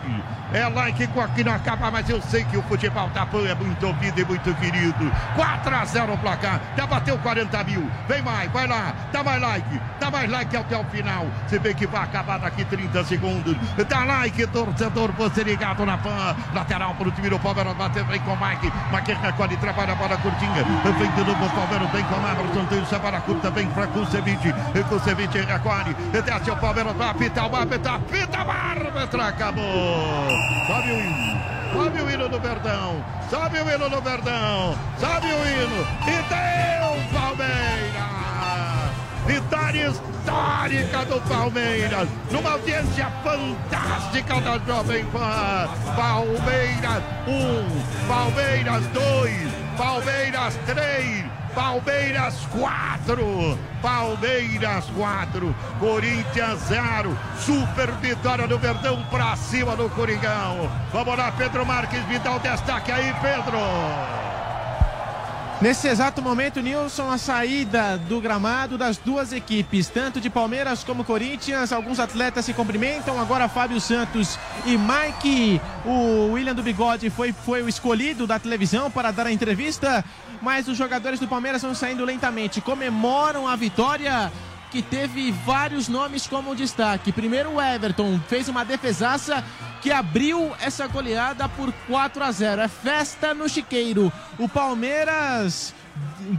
É 0.52 0.66
like 0.66 1.06
que 1.34 1.44
não 1.44 1.52
acaba 1.52 1.90
mais. 1.90 2.08
Eu 2.08 2.22
sei 2.22 2.44
que 2.44 2.56
o 2.56 2.62
futebol 2.62 3.08
da 3.10 3.26
PAN 3.26 3.46
é 3.46 3.54
muito 3.54 3.86
ouvido 3.86 4.20
e 4.20 4.24
muito 4.24 4.54
querido. 4.54 5.12
4 5.36 5.74
a 5.74 5.84
0 5.84 6.12
o 6.14 6.18
placar. 6.18 6.60
Já 6.76 6.86
bateu 6.86 7.18
40 7.18 7.64
mil. 7.64 7.90
Vem 8.08 8.22
mais, 8.22 8.50
vai 8.50 8.66
lá. 8.66 8.94
Dá 9.12 9.22
mais 9.22 9.40
like. 9.40 9.80
Dá 10.00 10.10
mais 10.10 10.30
like 10.30 10.56
até 10.56 10.76
o 10.76 10.84
final. 10.84 11.26
Você 11.46 11.58
vê 11.58 11.74
que 11.74 11.86
vai 11.86 12.02
acabar 12.02 12.38
daqui 12.38 12.64
30 12.64 13.04
segundos. 13.04 13.56
Dá 13.88 14.04
like, 14.04 14.46
torcedor. 14.48 15.12
Você 15.12 15.44
ligado 15.44 15.84
na 15.84 15.98
PAN. 15.98 16.36
Lateral 16.54 16.94
para 16.94 17.08
o 17.08 17.10
time 17.10 17.28
do 17.28 17.38
Palmeiras. 17.38 17.74
Bateu, 17.74 18.04
vem 18.06 18.20
com 18.20 18.32
o 18.32 18.36
Mike. 18.36 18.72
Mike 18.92 19.12
recolhe, 19.20 19.56
trabalha 19.56 19.92
a 19.92 19.96
bola 20.08 20.20
curtinha. 20.22 20.64
Vem 20.98 21.10
de 21.10 21.24
novo 21.24 21.44
o 21.44 21.50
Palmeiras. 21.50 21.90
Vem 21.90 22.04
com 22.04 22.14
o 22.14 22.28
Everton. 22.28 22.64
Tem 22.66 22.80
essa 22.80 22.98
bola 22.98 23.20
curta. 23.20 23.50
Vem 23.50 23.66
para 23.68 23.86
Kusevich. 23.88 24.54
Kusevich 24.88 25.38
recolhe. 25.40 25.94
Desce 25.94 26.50
o 26.50 26.56
Palmeiras. 26.56 26.96
Vai 26.96 27.10
apitar 27.10 27.50
o 27.50 27.56
árbitro. 27.56 27.92
Apita 27.92 28.42
o 28.42 28.50
árbitro. 28.50 29.20
Acabou. 29.20 30.28
Sobe 30.66 30.92
o 30.92 31.00
hino. 31.00 31.40
Sobe 31.72 32.00
o 32.00 32.10
hino 32.10 32.28
do 32.28 32.40
Verdão. 32.40 33.04
Sobe 33.28 33.58
o 33.58 33.70
hino 33.70 33.90
do 33.90 34.00
Verdão. 34.00 34.74
Sobe 34.98 35.26
o 35.26 35.46
hino. 35.46 35.86
E 36.06 36.16
deu 36.28 37.20
Palmeiras. 37.20 38.18
Vitória 39.26 39.88
histórica 39.88 41.04
do 41.04 41.20
Palmeiras. 41.28 42.08
Numa 42.30 42.52
audiência 42.52 43.10
fantástica 43.22 44.40
da 44.40 44.58
Jovem 44.58 45.04
Pan. 45.06 45.68
Palmeiras 45.94 47.02
1, 47.26 47.30
um, 47.30 48.08
Palmeiras 48.08 48.86
2, 48.86 49.57
Palmeiras 49.78 50.58
3. 50.66 51.38
Palmeiras 51.54 52.46
4, 52.52 53.58
Palmeiras 53.82 54.84
4, 54.94 55.56
Corinthians 55.80 56.60
0, 56.68 57.18
super 57.40 57.90
vitória 57.92 58.46
do 58.46 58.58
Verdão 58.58 59.02
pra 59.10 59.34
cima 59.34 59.74
do 59.74 59.88
Coringão. 59.90 60.70
Vamos 60.92 61.16
lá, 61.16 61.32
Pedro 61.32 61.66
Marques, 61.66 62.06
me 62.06 62.18
dá 62.20 62.36
o 62.36 62.38
destaque 62.38 62.92
aí, 62.92 63.12
Pedro. 63.20 64.27
Nesse 65.60 65.88
exato 65.88 66.22
momento, 66.22 66.60
Nilson, 66.60 67.10
a 67.10 67.18
saída 67.18 67.98
do 67.98 68.20
gramado 68.20 68.78
das 68.78 68.96
duas 68.96 69.32
equipes, 69.32 69.88
tanto 69.88 70.20
de 70.20 70.30
Palmeiras 70.30 70.84
como 70.84 71.04
Corinthians. 71.04 71.72
Alguns 71.72 71.98
atletas 71.98 72.44
se 72.44 72.54
cumprimentam. 72.54 73.20
Agora, 73.20 73.48
Fábio 73.48 73.80
Santos 73.80 74.38
e 74.64 74.78
Mike. 74.78 75.60
O 75.84 76.30
William 76.32 76.54
do 76.54 76.62
Bigode 76.62 77.10
foi, 77.10 77.32
foi 77.32 77.60
o 77.60 77.68
escolhido 77.68 78.24
da 78.24 78.38
televisão 78.38 78.88
para 78.88 79.10
dar 79.10 79.26
a 79.26 79.32
entrevista. 79.32 80.04
Mas 80.40 80.68
os 80.68 80.78
jogadores 80.78 81.18
do 81.18 81.26
Palmeiras 81.26 81.62
vão 81.62 81.74
saindo 81.74 82.04
lentamente. 82.04 82.60
Comemoram 82.60 83.48
a 83.48 83.56
vitória 83.56 84.30
que 84.70 84.82
teve 84.82 85.30
vários 85.30 85.88
nomes 85.88 86.26
como 86.26 86.54
destaque. 86.54 87.12
Primeiro 87.12 87.54
o 87.54 87.60
Everton 87.60 88.20
fez 88.28 88.48
uma 88.48 88.64
defesaça 88.64 89.44
que 89.80 89.90
abriu 89.90 90.52
essa 90.60 90.86
goleada 90.86 91.48
por 91.48 91.72
4 91.86 92.24
a 92.24 92.32
0. 92.32 92.62
É 92.62 92.68
festa 92.68 93.32
no 93.34 93.48
Chiqueiro. 93.48 94.12
O 94.38 94.48
Palmeiras 94.48 95.74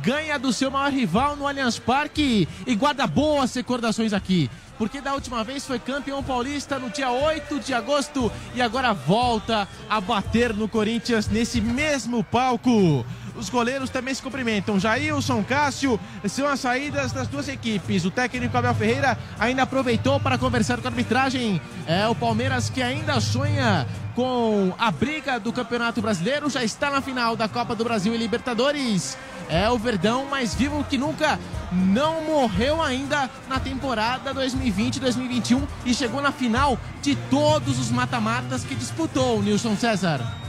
ganha 0.01 0.37
do 0.37 0.53
seu 0.53 0.69
maior 0.69 0.91
rival 0.91 1.35
no 1.35 1.47
Allianz 1.47 1.79
Parque 1.79 2.47
e 2.65 2.75
guarda 2.75 3.07
boas 3.07 3.53
recordações 3.53 4.13
aqui. 4.13 4.49
Porque 4.77 5.01
da 5.01 5.13
última 5.13 5.43
vez 5.43 5.65
foi 5.65 5.77
campeão 5.77 6.23
paulista 6.23 6.79
no 6.79 6.89
dia 6.89 7.11
8 7.11 7.59
de 7.59 7.73
agosto 7.73 8.31
e 8.55 8.61
agora 8.61 8.93
volta 8.93 9.67
a 9.89 9.99
bater 9.99 10.53
no 10.53 10.69
Corinthians 10.69 11.27
nesse 11.27 11.59
mesmo 11.59 12.23
palco. 12.23 13.05
Os 13.35 13.49
goleiros 13.49 13.89
também 13.89 14.13
se 14.13 14.21
cumprimentam. 14.21 14.79
Jailson, 14.79 15.43
Cássio, 15.43 15.99
são 16.27 16.47
as 16.47 16.59
saídas 16.59 17.11
das 17.11 17.27
duas 17.27 17.47
equipes. 17.47 18.05
O 18.05 18.11
técnico 18.11 18.57
Abel 18.57 18.73
Ferreira 18.75 19.17
ainda 19.39 19.63
aproveitou 19.63 20.19
para 20.19 20.37
conversar 20.37 20.79
com 20.79 20.87
a 20.87 20.91
arbitragem. 20.91 21.61
É 21.87 22.07
o 22.07 22.15
Palmeiras 22.15 22.69
que 22.69 22.81
ainda 22.81 23.19
sonha 23.19 23.87
com 24.15 24.73
a 24.77 24.91
briga 24.91 25.39
do 25.39 25.53
Campeonato 25.53 26.01
Brasileiro, 26.01 26.49
já 26.49 26.61
está 26.61 26.89
na 26.89 27.01
final 27.01 27.37
da 27.37 27.47
Copa 27.47 27.73
do 27.73 27.85
Brasil 27.85 28.13
e 28.13 28.17
Libertadores. 28.17 29.17
É 29.47 29.69
o 29.69 29.77
Verdão 29.77 30.25
mais 30.25 30.53
vivo 30.53 30.83
que 30.83 30.97
nunca, 30.97 31.39
não 31.71 32.23
morreu 32.23 32.81
ainda 32.81 33.29
na 33.47 33.59
temporada 33.59 34.33
2020-2021 34.35 35.61
e 35.85 35.93
chegou 35.93 36.21
na 36.21 36.31
final 36.31 36.77
de 37.01 37.15
todos 37.15 37.79
os 37.79 37.89
mata-matas 37.89 38.63
que 38.63 38.75
disputou, 38.75 39.41
Nilson 39.41 39.77
César. 39.77 40.48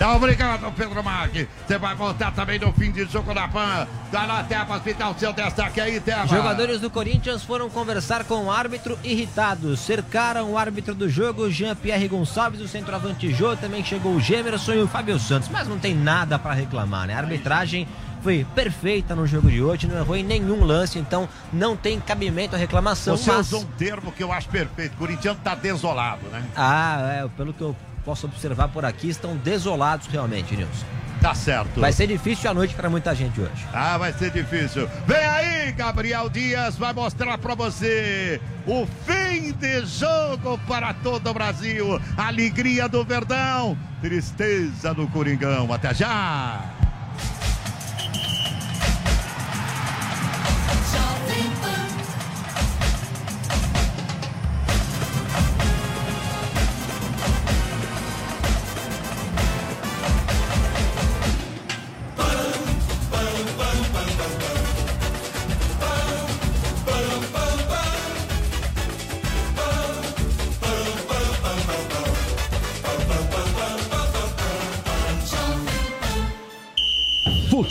Tá 0.00 0.16
obrigado, 0.16 0.72
Pedro 0.72 1.04
Marques. 1.04 1.46
Você 1.66 1.76
vai 1.76 1.94
voltar 1.94 2.32
também 2.32 2.58
no 2.58 2.72
fim 2.72 2.90
de 2.90 3.04
jogo 3.04 3.34
da 3.34 3.46
PAN. 3.46 3.86
Vai 4.10 4.26
lá, 4.26 4.40
dá 4.40 5.10
o 5.10 5.18
seu 5.18 5.30
destaque 5.30 5.78
aí, 5.78 6.00
Tebas. 6.00 6.30
Jogadores 6.30 6.80
do 6.80 6.88
Corinthians 6.88 7.44
foram 7.44 7.68
conversar 7.68 8.24
com 8.24 8.46
o 8.46 8.50
árbitro 8.50 8.98
irritados. 9.04 9.78
Cercaram 9.80 10.52
o 10.52 10.56
árbitro 10.56 10.94
do 10.94 11.06
jogo, 11.06 11.50
Jean-Pierre 11.50 12.08
Gonçalves, 12.08 12.62
o 12.62 12.66
centroavante 12.66 13.30
Jô. 13.30 13.54
Também 13.56 13.84
chegou 13.84 14.14
o 14.14 14.20
Gemerson 14.20 14.72
e 14.72 14.80
o 14.80 14.88
Fábio 14.88 15.18
Santos. 15.18 15.50
Mas 15.50 15.68
não 15.68 15.78
tem 15.78 15.94
nada 15.94 16.38
para 16.38 16.54
reclamar, 16.54 17.06
né? 17.06 17.12
A 17.12 17.18
arbitragem 17.18 17.86
foi 18.22 18.46
perfeita 18.54 19.14
no 19.14 19.26
jogo 19.26 19.50
de 19.50 19.62
hoje, 19.62 19.86
não 19.86 19.98
errou 19.98 20.16
em 20.16 20.24
nenhum 20.24 20.64
lance, 20.64 20.98
então 20.98 21.28
não 21.52 21.76
tem 21.76 22.00
cabimento 22.00 22.56
a 22.56 22.58
reclamação. 22.58 23.18
Você 23.18 23.30
mas... 23.30 23.48
usou 23.48 23.60
um 23.60 23.66
termo 23.76 24.10
que 24.12 24.22
eu 24.22 24.32
acho 24.32 24.48
perfeito. 24.48 24.94
O 24.94 24.96
Corinthians 24.96 25.36
tá 25.44 25.54
desolado, 25.54 26.26
né? 26.32 26.42
Ah, 26.56 27.22
é, 27.22 27.28
pelo 27.36 27.52
que 27.52 27.60
eu 27.60 27.76
posso 28.04 28.26
observar 28.26 28.68
por 28.68 28.84
aqui, 28.84 29.08
estão 29.08 29.36
desolados 29.36 30.06
realmente, 30.06 30.56
Nilson. 30.56 30.86
Tá 31.20 31.34
certo. 31.34 31.80
Vai 31.80 31.92
ser 31.92 32.06
difícil 32.06 32.50
a 32.50 32.54
noite 32.54 32.74
para 32.74 32.88
muita 32.88 33.14
gente 33.14 33.38
hoje. 33.40 33.66
Ah, 33.74 33.98
vai 33.98 34.12
ser 34.12 34.30
difícil. 34.30 34.88
Vem 35.06 35.18
aí, 35.18 35.72
Gabriel 35.72 36.30
Dias 36.30 36.78
vai 36.78 36.94
mostrar 36.94 37.36
para 37.36 37.54
você 37.54 38.40
o 38.66 38.86
fim 39.04 39.52
de 39.52 39.84
jogo 39.84 40.58
para 40.66 40.94
todo 40.94 41.28
o 41.28 41.34
Brasil. 41.34 42.00
Alegria 42.16 42.88
do 42.88 43.04
Verdão, 43.04 43.76
tristeza 44.00 44.94
do 44.94 45.06
Coringão. 45.08 45.70
Até 45.72 45.92
já. 45.92 46.79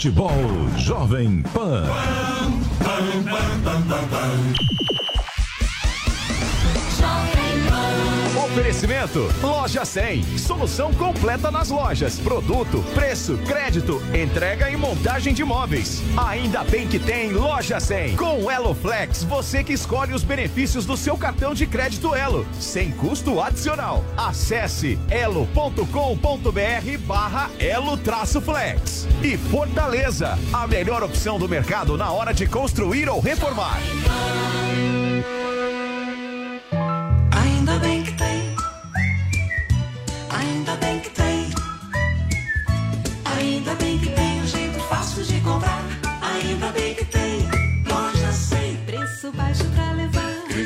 Futebol 0.00 0.48
Jovem 0.80 1.44
Pan. 1.52 1.84
Oferecimento 8.50 9.28
Loja 9.40 9.84
100. 9.84 10.36
Solução 10.36 10.92
completa 10.94 11.52
nas 11.52 11.70
lojas. 11.70 12.18
Produto, 12.18 12.84
preço, 12.94 13.38
crédito, 13.46 14.02
entrega 14.12 14.68
e 14.68 14.76
montagem 14.76 15.32
de 15.32 15.44
móveis. 15.44 16.02
Ainda 16.16 16.64
bem 16.64 16.88
que 16.88 16.98
tem 16.98 17.30
Loja 17.30 17.78
100. 17.78 18.16
Com 18.16 18.42
o 18.42 18.50
Elo 18.50 18.74
Flex, 18.74 19.22
você 19.22 19.62
que 19.62 19.72
escolhe 19.72 20.12
os 20.12 20.24
benefícios 20.24 20.84
do 20.84 20.96
seu 20.96 21.16
cartão 21.16 21.54
de 21.54 21.64
crédito 21.64 22.12
Elo, 22.12 22.44
sem 22.58 22.90
custo 22.90 23.40
adicional. 23.40 24.04
Acesse 24.16 24.98
elo.com.br 25.08 25.86
barra 27.06 27.50
Elo 27.60 27.96
traço 27.96 28.40
Flex. 28.40 29.06
E 29.22 29.36
Fortaleza, 29.36 30.36
a 30.52 30.66
melhor 30.66 31.04
opção 31.04 31.38
do 31.38 31.48
mercado 31.48 31.96
na 31.96 32.10
hora 32.10 32.34
de 32.34 32.48
construir 32.48 33.08
ou 33.08 33.20
reformar. 33.20 33.78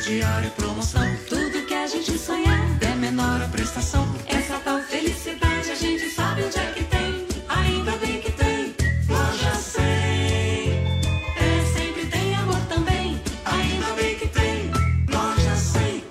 Crediário 0.05 0.48
e 0.48 0.50
promoção. 0.50 1.16
Tudo 1.30 1.64
que 1.64 1.72
a 1.72 1.86
gente 1.86 2.18
sonhar. 2.18 2.61
É 2.82 2.94
menor 2.94 3.40
a 3.40 3.48
prestação. 3.48 4.07
Essa 4.26 4.59
tal 4.59 4.78
felicidade 4.82 5.70
a 5.70 5.74
gente 5.74 6.11
sabe 6.11 6.44
onde 6.44 6.59
é 6.59 6.72
que 6.72 6.84
tem. 6.84 7.26
Ainda 7.48 7.92
bem 7.92 8.20
que 8.20 8.30
tem. 8.32 8.74
Loja 9.09 9.55
100. 9.55 9.82
É, 9.82 11.72
sempre 11.74 12.07
tem 12.09 12.34
amor 12.34 12.61
também. 12.68 13.18
Ainda 13.46 13.92
bem 13.94 14.14
que 14.16 14.28
tem. 14.28 14.70
Loja 15.11 15.57
100. 15.57 16.05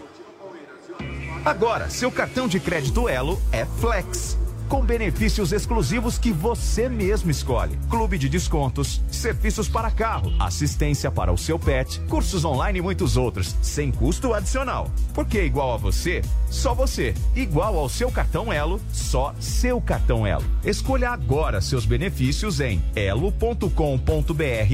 Agora, 1.45 1.87
seu 1.91 2.11
cartão 2.11 2.47
de 2.47 2.59
crédito 2.59 3.07
Elo 3.07 3.39
é 3.51 3.63
Flex. 3.79 4.39
Com 4.73 4.83
benefícios 4.83 5.51
exclusivos 5.51 6.17
que 6.17 6.31
você 6.31 6.89
mesmo 6.89 7.29
escolhe. 7.29 7.77
Clube 7.91 8.17
de 8.17 8.27
descontos, 8.27 9.03
serviços 9.07 9.69
para 9.69 9.91
carro, 9.91 10.33
assistência 10.39 11.11
para 11.11 11.31
o 11.31 11.37
seu 11.37 11.59
pet, 11.59 11.99
cursos 12.09 12.43
online 12.43 12.79
e 12.79 12.81
muitos 12.81 13.15
outros, 13.15 13.55
sem 13.61 13.91
custo 13.91 14.33
adicional. 14.33 14.89
Porque 15.13 15.43
igual 15.43 15.75
a 15.75 15.77
você, 15.77 16.23
só 16.49 16.73
você. 16.73 17.13
Igual 17.35 17.77
ao 17.77 17.87
seu 17.87 18.11
cartão 18.11 18.51
Elo, 18.51 18.81
só 18.91 19.35
seu 19.39 19.79
cartão 19.79 20.25
Elo. 20.25 20.43
Escolha 20.65 21.11
agora 21.11 21.61
seus 21.61 21.85
benefícios 21.85 22.59
em 22.59 22.83
elo.com.br 22.95 23.69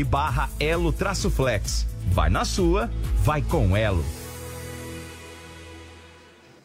barra 0.09 0.49
elo-flex. 0.61 1.85
Vai 2.13 2.29
na 2.29 2.45
sua, 2.45 2.89
vai 3.21 3.41
com 3.41 3.75
Elo. 3.75 4.05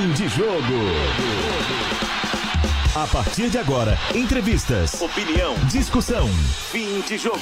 Fim 0.00 0.12
de 0.14 0.28
jogo. 0.28 0.78
A 2.94 3.06
partir 3.08 3.50
de 3.50 3.58
agora, 3.58 3.98
entrevistas, 4.14 4.98
opinião, 4.98 5.54
discussão. 5.70 6.26
Fim 6.72 7.02
de 7.02 7.18
jogo. 7.18 7.38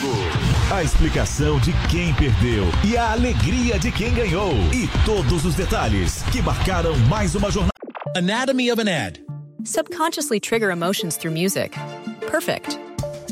A 0.74 0.82
explicação 0.82 1.60
de 1.60 1.72
quem 1.88 2.12
perdeu 2.14 2.64
e 2.84 2.96
a 2.96 3.12
alegria 3.12 3.78
de 3.78 3.92
quem 3.92 4.12
ganhou. 4.12 4.54
E 4.74 4.88
todos 5.06 5.44
os 5.44 5.54
detalhes 5.54 6.24
que 6.32 6.42
marcaram 6.42 6.98
mais 7.08 7.36
uma 7.36 7.48
jornada. 7.48 7.70
Anatomy 8.16 8.72
of 8.72 8.80
an 8.80 8.88
ad. 8.88 9.20
Subconsciously 9.62 10.40
trigger 10.40 10.72
emotions 10.72 11.16
through 11.16 11.32
music. 11.32 11.78
Perfect. 12.26 12.76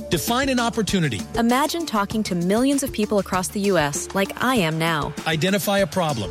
Define 0.09 0.49
an 0.51 0.61
opportunity. 0.61 1.21
Imagine 1.37 1.85
talking 1.85 2.23
to 2.23 2.37
millions 2.37 2.85
of 2.85 2.93
people 2.93 3.19
across 3.19 3.49
the 3.49 3.73
U.S. 3.73 4.07
like 4.15 4.31
I 4.41 4.55
am 4.55 4.79
now. 4.79 5.13
Identify 5.27 5.81
a 5.81 5.87
problem. 5.89 6.31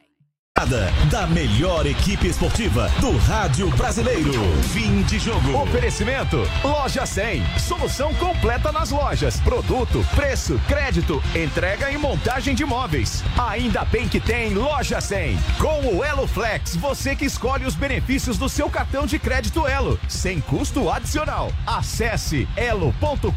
Da 1.09 1.25
melhor 1.25 1.87
equipe 1.87 2.27
esportiva 2.27 2.87
do 2.99 3.17
rádio 3.17 3.67
brasileiro. 3.71 4.31
Fim 4.71 5.01
de 5.01 5.17
jogo. 5.17 5.57
Oferecimento 5.63 6.37
Loja 6.63 7.03
100. 7.03 7.43
Solução 7.57 8.13
completa 8.13 8.71
nas 8.71 8.91
lojas. 8.91 9.39
Produto, 9.39 10.05
preço, 10.15 10.61
crédito, 10.67 11.21
entrega 11.35 11.89
e 11.89 11.97
montagem 11.97 12.53
de 12.53 12.63
móveis. 12.63 13.23
Ainda 13.49 13.83
bem 13.85 14.07
que 14.07 14.19
tem 14.19 14.53
Loja 14.53 15.01
100. 15.01 15.35
Com 15.59 15.95
o 15.95 16.03
Elo 16.03 16.27
Flex, 16.27 16.75
você 16.75 17.15
que 17.15 17.25
escolhe 17.25 17.65
os 17.65 17.73
benefícios 17.73 18.37
do 18.37 18.47
seu 18.47 18.69
cartão 18.69 19.07
de 19.07 19.17
crédito 19.17 19.67
Elo, 19.67 19.99
sem 20.07 20.39
custo 20.39 20.91
adicional. 20.91 21.51
Acesse 21.65 22.47
elo.com.br 22.55 23.31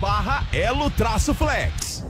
barra 0.00 0.42
elo-flex. 0.54 2.02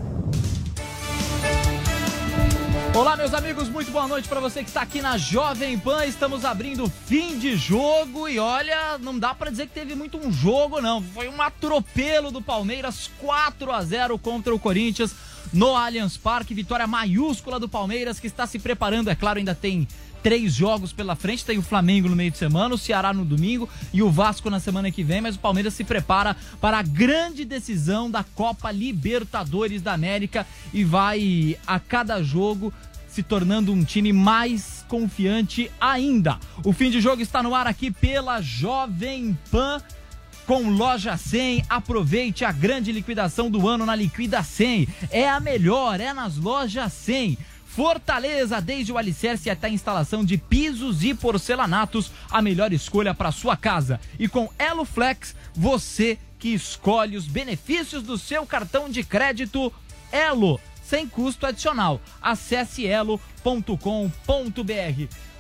Olá, 2.95 3.17
meus 3.17 3.33
amigos, 3.33 3.69
muito 3.69 3.91
boa 3.93 4.09
noite 4.09 4.29
para 4.29 4.41
você 4.41 4.63
que 4.63 4.71
está 4.71 4.81
aqui 4.81 5.01
na 5.01 5.17
Jovem 5.17 5.79
Pan. 5.79 6.05
Estamos 6.05 6.45
abrindo 6.45 6.91
fim 7.07 7.39
de 7.39 7.55
jogo 7.57 8.29
e 8.29 8.39
olha, 8.39 8.99
não 8.99 9.17
dá 9.17 9.35
para 9.35 9.51
dizer 9.51 9.69
que 9.69 9.75
teve 9.75 9.95
muito 9.95 10.19
um 10.19 10.33
jogo, 10.33 10.81
não. 10.81 11.01
Foi 11.01 11.29
um 11.29 11.41
atropelo 11.41 12.33
do 12.33 12.43
Palmeiras, 12.43 13.11
4 13.21 13.71
a 13.71 13.83
0 13.83 14.19
contra 14.19 14.55
o 14.55 14.59
Corinthians 14.59 15.15
no 15.53 15.77
Allianz 15.77 16.17
Parque. 16.17 16.55
Vitória 16.55 16.87
maiúscula 16.87 17.61
do 17.61 17.69
Palmeiras 17.69 18.19
que 18.19 18.27
está 18.27 18.47
se 18.47 18.59
preparando, 18.59 19.11
é 19.11 19.15
claro, 19.15 19.39
ainda 19.39 19.55
tem 19.55 19.87
três 20.23 20.55
jogos 20.55 20.93
pela 20.93 21.17
frente. 21.17 21.45
Tem 21.45 21.59
o 21.59 21.63
Flamengo 21.63 22.09
no 22.09 22.17
meio 22.17 22.31
de 22.31 22.39
semana, 22.39 22.75
o 22.75 22.79
Ceará 22.79 23.13
no 23.13 23.25
domingo 23.25 23.69
e 23.93 24.03
o 24.03 24.11
Vasco 24.11 24.51
na 24.51 24.61
semana 24.61 24.91
que 24.91 25.03
vem. 25.03 25.21
Mas 25.21 25.37
o 25.37 25.39
Palmeiras 25.41 25.75
se 25.75 25.85
prepara 25.85 26.37
para 26.61 26.79
a 26.79 26.83
grande 26.83 27.45
decisão 27.45 28.11
da 28.11 28.23
Copa 28.23 28.71
Libertadores 28.71 29.83
da 29.83 29.93
América 29.93 30.47
e 30.73 30.85
vai 30.85 31.57
a 31.67 31.79
cada 31.79 32.23
jogo 32.23 32.73
se 33.09 33.23
tornando 33.23 33.73
um 33.73 33.83
time 33.83 34.13
mais 34.13 34.85
confiante 34.87 35.71
ainda. 35.81 36.39
O 36.65 36.73
fim 36.73 36.91
de 36.91 37.01
jogo 37.01 37.23
está 37.23 37.43
no 37.43 37.55
ar 37.55 37.67
aqui 37.67 37.91
pela 37.91 38.41
Jovem 38.41 39.37
Pan 39.51 39.83
com 40.47 40.71
Loja 40.71 41.17
100. 41.17 41.65
Aproveite 41.69 42.45
a 42.45 42.51
grande 42.51 42.91
liquidação 42.91 43.51
do 43.51 43.69
ano 43.69 43.85
na 43.85 43.95
Liquida 43.95 44.43
100. 44.43 44.89
É 45.11 45.29
a 45.29 45.39
melhor, 45.41 46.01
é 46.01 46.15
nas 46.15 46.37
Lojas 46.37 46.93
100. 46.93 47.37
Fortaleza, 47.69 48.61
desde 48.61 48.91
o 48.91 48.99
alicerce 48.99 49.51
até 49.51 49.69
a 49.69 49.71
instalação 49.71 50.25
de 50.25 50.37
pisos 50.37 51.05
e 51.05 51.15
porcelanatos, 51.15 52.11
a 52.31 52.43
melhor 52.43 52.73
escolha 52.73 53.15
para 53.15 53.31
sua 53.31 53.57
casa. 53.57 54.01
E 54.19 54.27
com 54.27 54.51
Elo 54.59 54.85
Flex, 54.85 55.37
você 55.55 56.19
que 56.39 56.49
escolhe 56.49 57.17
os 57.17 57.27
benefícios 57.29 58.03
do 58.03 58.17
seu 58.17 58.45
cartão 58.47 58.89
de 58.89 59.05
crédito 59.05 59.73
Elo, 60.11 60.59
sem 60.83 61.07
custo 61.07 61.47
adicional. 61.47 62.01
Acesse 62.21 62.87
elo.com.br. 62.87 63.69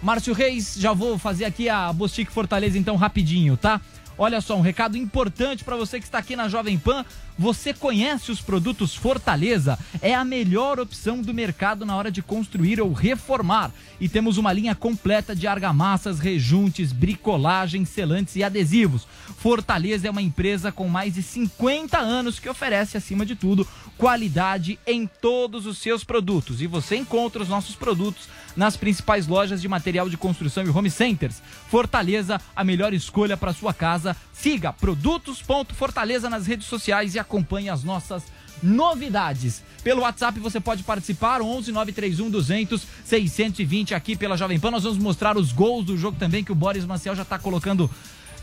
Márcio 0.02 0.34
Reis, 0.34 0.76
já 0.78 0.92
vou 0.92 1.18
fazer 1.18 1.46
aqui 1.46 1.68
a 1.68 1.92
Bostique 1.92 2.30
Fortaleza 2.30 2.78
então 2.78 2.94
rapidinho, 2.94 3.56
tá? 3.56 3.80
Olha 4.16 4.40
só, 4.40 4.56
um 4.56 4.60
recado 4.60 4.96
importante 4.96 5.64
para 5.64 5.76
você 5.76 5.98
que 5.98 6.04
está 6.04 6.18
aqui 6.18 6.36
na 6.36 6.48
Jovem 6.48 6.76
Pan. 6.76 7.04
Você 7.39 7.72
conhece 7.72 8.32
os 8.32 8.41
produtos 8.41 8.97
Fortaleza? 8.97 9.78
É 10.03 10.12
a 10.12 10.24
melhor 10.24 10.80
opção 10.80 11.22
do 11.22 11.32
mercado 11.32 11.86
na 11.86 11.97
hora 11.97 12.11
de 12.11 12.20
construir 12.20 12.80
ou 12.80 12.93
reformar. 12.93 13.70
E 14.01 14.09
temos 14.09 14.39
uma 14.39 14.53
linha 14.53 14.74
completa 14.74 15.36
de 15.36 15.47
argamassas, 15.47 16.18
rejuntes, 16.18 16.93
bricolagem, 16.93 17.84
selantes 17.84 18.34
e 18.34 18.43
adesivos. 18.43 19.07
Fortaleza 19.39 20.09
é 20.09 20.11
uma 20.11 20.20
empresa 20.20 20.72
com 20.72 20.89
mais 20.89 21.14
de 21.14 21.22
50 21.22 21.97
anos 21.97 22.41
que 22.41 22.49
oferece, 22.49 22.97
acima 22.97 23.24
de 23.24 23.36
tudo, 23.36 23.66
qualidade 23.97 24.76
em 24.84 25.07
todos 25.07 25.64
os 25.64 25.78
seus 25.78 26.03
produtos. 26.03 26.61
E 26.61 26.66
você 26.66 26.97
encontra 26.97 27.41
os 27.41 27.49
nossos 27.49 27.76
produtos 27.76 28.28
nas 28.57 28.76
principais 28.76 29.28
lojas 29.28 29.62
de 29.62 29.68
material 29.68 30.09
de 30.09 30.16
construção 30.16 30.64
e 30.64 30.70
home 30.70 30.91
centers. 30.91 31.41
Fortaleza, 31.70 32.41
a 32.57 32.64
melhor 32.64 32.93
escolha 32.93 33.36
para 33.36 33.53
sua 33.53 33.72
casa. 33.72 34.16
Siga 34.32 34.72
produtos.fortaleza 34.72 36.28
nas 36.28 36.47
redes 36.47 36.66
sociais 36.66 37.14
e 37.14 37.18
acompanhe 37.18 37.27
as 37.70 37.84
nossas 37.84 38.22
novidades. 38.62 39.62
Pelo 39.82 40.02
WhatsApp 40.02 40.38
você 40.40 40.60
pode 40.60 40.82
participar, 40.82 41.40
11 41.40 41.72
931 41.72 42.30
200 42.30 42.86
620 43.04 43.94
aqui 43.94 44.16
pela 44.16 44.36
Jovem 44.36 44.58
Pan. 44.58 44.70
Nós 44.70 44.84
vamos 44.84 44.98
mostrar 44.98 45.36
os 45.36 45.52
gols 45.52 45.84
do 45.84 45.96
jogo 45.96 46.16
também, 46.18 46.42
que 46.44 46.52
o 46.52 46.54
Boris 46.54 46.84
Maciel 46.84 47.14
já 47.14 47.22
está 47.22 47.38
colocando 47.38 47.90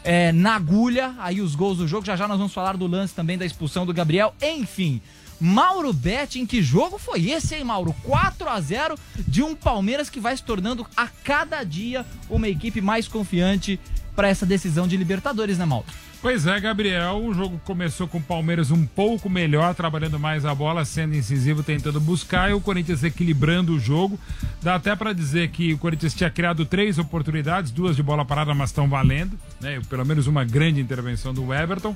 é, 0.04 0.32
na 0.32 0.56
agulha 0.56 1.14
aí 1.20 1.42
os 1.42 1.56
gols 1.56 1.78
do 1.78 1.88
jogo. 1.88 2.06
Já 2.06 2.16
já 2.16 2.28
nós 2.28 2.38
vamos 2.38 2.54
falar 2.54 2.78
do 2.78 2.88
lance 2.88 3.14
também 3.14 3.38
da 3.38 3.46
expulsão 3.46 3.86
do 3.86 3.94
Gabriel. 3.94 4.34
Enfim, 4.42 5.02
Mauro 5.40 5.92
Betting, 5.92 6.46
que 6.46 6.62
jogo 6.62 6.98
foi 6.98 7.30
esse, 7.30 7.56
hein, 7.56 7.64
Mauro? 7.64 7.94
4 8.04 8.48
a 8.48 8.62
0 8.62 8.98
de 9.28 9.44
um 9.44 9.54
Palmeiras 9.54 10.10
que 10.10 10.20
vai 10.20 10.36
se 10.36 10.44
tornando 10.44 10.86
a 10.96 11.08
cada 11.08 11.64
dia 11.64 12.06
uma 12.30 12.48
equipe 12.48 12.80
mais 12.80 13.08
confiante 13.08 13.80
para 14.16 14.30
essa 14.30 14.46
decisão 14.46 14.88
de 14.88 14.96
Libertadores, 14.96 15.58
né, 15.58 15.66
Mauro? 15.66 15.86
Pois 16.26 16.48
é, 16.48 16.60
Gabriel, 16.60 17.24
o 17.24 17.36
jogo 17.36 17.62
começou 17.64 18.08
com 18.08 18.18
o 18.18 18.22
Palmeiras 18.22 18.72
um 18.72 18.84
pouco 18.84 19.30
melhor, 19.30 19.76
trabalhando 19.76 20.20
mais 20.20 20.44
a 20.44 20.56
bola, 20.56 20.84
sendo 20.84 21.16
incisivo, 21.16 21.62
tentando 21.62 22.02
buscar, 22.02 22.50
e 22.50 22.54
o 22.56 22.60
Corinthians 22.60 23.04
equilibrando 23.04 23.76
o 23.76 23.80
jogo. 23.80 24.20
Dá 24.60 24.74
até 24.74 24.96
para 24.96 25.14
dizer 25.14 25.50
que 25.50 25.72
o 25.72 25.78
Corinthians 25.78 26.16
tinha 26.16 26.32
criado 26.32 26.66
três 26.66 26.98
oportunidades, 26.98 27.70
duas 27.70 27.96
de 27.96 28.02
bola 28.02 28.26
parada, 28.26 28.56
mas 28.56 28.72
estão 28.72 28.90
valendo, 28.90 29.38
né? 29.62 29.80
Pelo 29.88 30.04
menos 30.04 30.26
uma 30.26 30.44
grande 30.44 30.82
intervenção 30.82 31.32
do 31.32 31.54
Everton. 31.54 31.96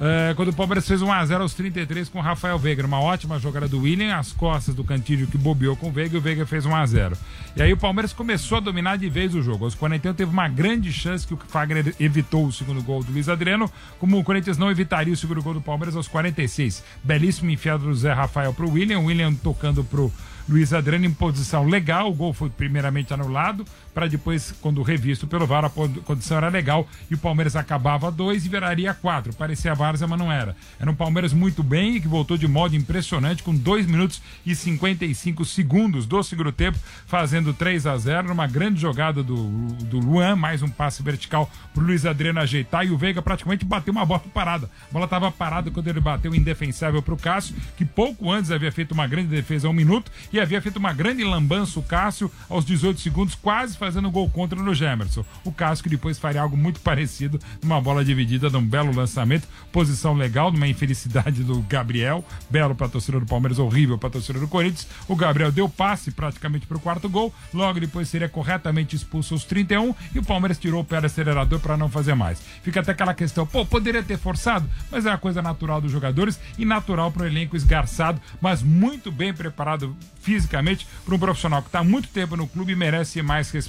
É, 0.00 0.32
quando 0.34 0.50
o 0.50 0.52
Palmeiras 0.52 0.86
fez 0.86 1.00
1x0 1.00 1.40
aos 1.40 1.54
33 1.54 2.08
com 2.08 2.20
o 2.20 2.22
Rafael 2.22 2.56
Veiga, 2.56 2.86
uma 2.86 3.00
ótima 3.00 3.36
jogada 3.40 3.66
do 3.66 3.80
William, 3.80 4.16
as 4.16 4.32
costas 4.32 4.72
do 4.72 4.84
Cantillo 4.84 5.26
que 5.26 5.36
bobeou 5.36 5.76
com 5.76 5.88
o 5.88 5.92
Veiga 5.92 6.14
e 6.14 6.18
o 6.18 6.20
Veiga 6.20 6.46
fez 6.46 6.64
1x0. 6.64 7.16
E 7.56 7.62
aí 7.62 7.72
o 7.72 7.76
Palmeiras 7.76 8.12
começou 8.12 8.58
a 8.58 8.60
dominar 8.60 8.96
de 8.96 9.08
vez 9.08 9.34
o 9.34 9.42
jogo. 9.42 9.64
Aos 9.64 9.74
41 9.74 10.14
teve 10.14 10.30
uma 10.30 10.46
grande 10.48 10.92
chance 10.92 11.26
que 11.26 11.34
o 11.34 11.38
Fagner 11.48 11.94
evitou 11.98 12.46
o 12.46 12.52
segundo 12.52 12.80
gol 12.80 13.02
do 13.02 13.10
Luiz 13.10 13.28
Adriano, 13.28 13.68
como 13.98 14.16
o 14.18 14.22
Corinthians 14.22 14.56
não 14.56 14.70
evitaria 14.70 15.12
o 15.12 15.16
segundo 15.16 15.42
gol 15.42 15.54
do 15.54 15.60
Palmeiras 15.60 15.96
aos 15.96 16.06
46. 16.06 16.84
Belíssimo 17.02 17.50
enfiado 17.50 17.84
do 17.84 17.94
Zé 17.94 18.12
Rafael 18.12 18.54
pro 18.54 18.70
William, 18.70 19.00
o 19.00 19.06
William 19.06 19.34
tocando 19.34 19.82
pro 19.82 20.12
Luiz 20.48 20.72
Adriano 20.72 21.04
em 21.04 21.12
posição 21.12 21.66
legal, 21.66 22.08
o 22.08 22.14
gol 22.14 22.32
foi 22.32 22.48
primeiramente 22.48 23.12
anulado, 23.12 23.66
para 23.94 24.06
depois, 24.06 24.54
quando 24.60 24.82
revisto 24.82 25.26
pelo 25.26 25.46
VAR, 25.46 25.64
a 25.64 25.70
condição 25.70 26.36
era 26.36 26.48
legal 26.48 26.88
e 27.10 27.14
o 27.14 27.18
Palmeiras 27.18 27.56
acabava 27.56 28.10
dois 28.10 28.46
e 28.46 28.48
viraria 28.48 28.94
quatro. 28.94 29.34
Parecia 29.34 29.74
várzea, 29.74 30.06
mas 30.06 30.18
não 30.18 30.30
era. 30.30 30.56
Era 30.78 30.90
um 30.90 30.94
Palmeiras 30.94 31.32
muito 31.32 31.62
bem 31.62 31.96
e 31.96 32.00
que 32.00 32.08
voltou 32.08 32.36
de 32.36 32.46
modo 32.46 32.76
impressionante, 32.76 33.42
com 33.42 33.54
2 33.54 33.86
minutos 33.86 34.20
e 34.44 34.54
55 34.54 35.44
segundos 35.44 36.06
do 36.06 36.22
segundo 36.22 36.52
tempo, 36.52 36.78
fazendo 37.06 37.52
3 37.52 37.86
a 37.86 37.96
0 37.96 38.28
numa 38.28 38.46
grande 38.46 38.80
jogada 38.80 39.22
do, 39.22 39.48
do 39.84 39.98
Luan, 39.98 40.36
mais 40.36 40.62
um 40.62 40.68
passe 40.68 41.02
vertical 41.02 41.50
pro 41.72 41.84
Luiz 41.84 42.04
Adriano 42.04 42.40
ajeitar 42.40 42.86
e 42.86 42.90
o 42.90 42.98
Veiga 42.98 43.22
praticamente 43.22 43.64
bateu 43.64 43.92
uma 43.92 44.04
bola 44.04 44.22
parada. 44.32 44.70
A 44.88 44.92
bola 44.92 45.04
estava 45.04 45.30
parada 45.30 45.70
quando 45.70 45.88
ele 45.88 46.00
bateu 46.00 46.34
indefensável 46.34 47.02
pro 47.02 47.16
Cássio, 47.16 47.54
que 47.76 47.84
pouco 47.84 48.30
antes 48.30 48.50
havia 48.50 48.72
feito 48.72 48.92
uma 48.92 49.06
grande 49.06 49.28
defesa 49.28 49.66
a 49.66 49.70
um 49.70 49.74
minuto 49.74 50.10
e 50.32 50.40
havia 50.40 50.60
feito 50.60 50.76
uma 50.76 50.92
grande 50.92 51.24
lambança 51.24 51.78
o 51.78 51.82
Cássio 51.82 52.30
aos 52.48 52.64
18 52.64 53.00
segundos, 53.00 53.34
quase 53.34 53.76
fazendo 53.78 54.10
gol 54.10 54.28
contra 54.28 54.60
no 54.60 54.74
Gemerson. 54.74 55.24
O 55.44 55.52
que 55.52 55.88
depois 55.88 56.18
faria 56.18 56.42
algo 56.42 56.56
muito 56.56 56.80
parecido 56.80 57.38
numa 57.62 57.80
bola 57.80 58.04
dividida, 58.04 58.50
num 58.50 58.64
belo 58.64 58.94
lançamento, 58.94 59.46
posição 59.72 60.14
legal, 60.14 60.50
numa 60.50 60.66
infelicidade 60.66 61.44
do 61.44 61.60
Gabriel, 61.62 62.24
belo 62.50 62.74
para 62.74 62.86
a 62.86 62.90
torcida 62.90 63.20
do 63.20 63.26
Palmeiras, 63.26 63.58
horrível 63.58 63.96
para 63.96 64.08
a 64.08 64.12
torcida 64.12 64.38
do 64.38 64.48
Corinthians. 64.48 64.88
O 65.06 65.14
Gabriel 65.14 65.52
deu 65.52 65.68
passe 65.68 66.10
praticamente 66.10 66.66
para 66.66 66.76
o 66.76 66.80
quarto 66.80 67.08
gol, 67.08 67.32
logo 67.54 67.78
depois 67.78 68.08
seria 68.08 68.28
corretamente 68.28 68.96
expulso 68.96 69.34
aos 69.34 69.44
31 69.44 69.94
e 70.14 70.18
o 70.18 70.24
Palmeiras 70.24 70.58
tirou 70.58 70.82
o 70.82 70.84
pé 70.84 71.00
do 71.00 71.06
acelerador 71.06 71.60
para 71.60 71.76
não 71.76 71.88
fazer 71.88 72.14
mais. 72.14 72.42
Fica 72.62 72.80
até 72.80 72.92
aquela 72.92 73.14
questão, 73.14 73.46
pô, 73.46 73.64
poderia 73.64 74.02
ter 74.02 74.18
forçado, 74.18 74.68
mas 74.90 75.06
é 75.06 75.10
uma 75.10 75.18
coisa 75.18 75.40
natural 75.40 75.80
dos 75.80 75.92
jogadores 75.92 76.40
e 76.58 76.64
natural 76.64 77.12
para 77.12 77.22
o 77.22 77.26
elenco 77.26 77.56
esgarçado, 77.56 78.20
mas 78.40 78.62
muito 78.62 79.12
bem 79.12 79.32
preparado 79.32 79.96
fisicamente 80.20 80.86
para 81.04 81.14
um 81.14 81.18
profissional 81.18 81.62
que 81.62 81.68
está 81.68 81.82
muito 81.82 82.08
tempo 82.08 82.36
no 82.36 82.46
clube 82.46 82.72
e 82.72 82.76
merece 82.76 83.22
mais 83.22 83.50
respeito 83.50 83.67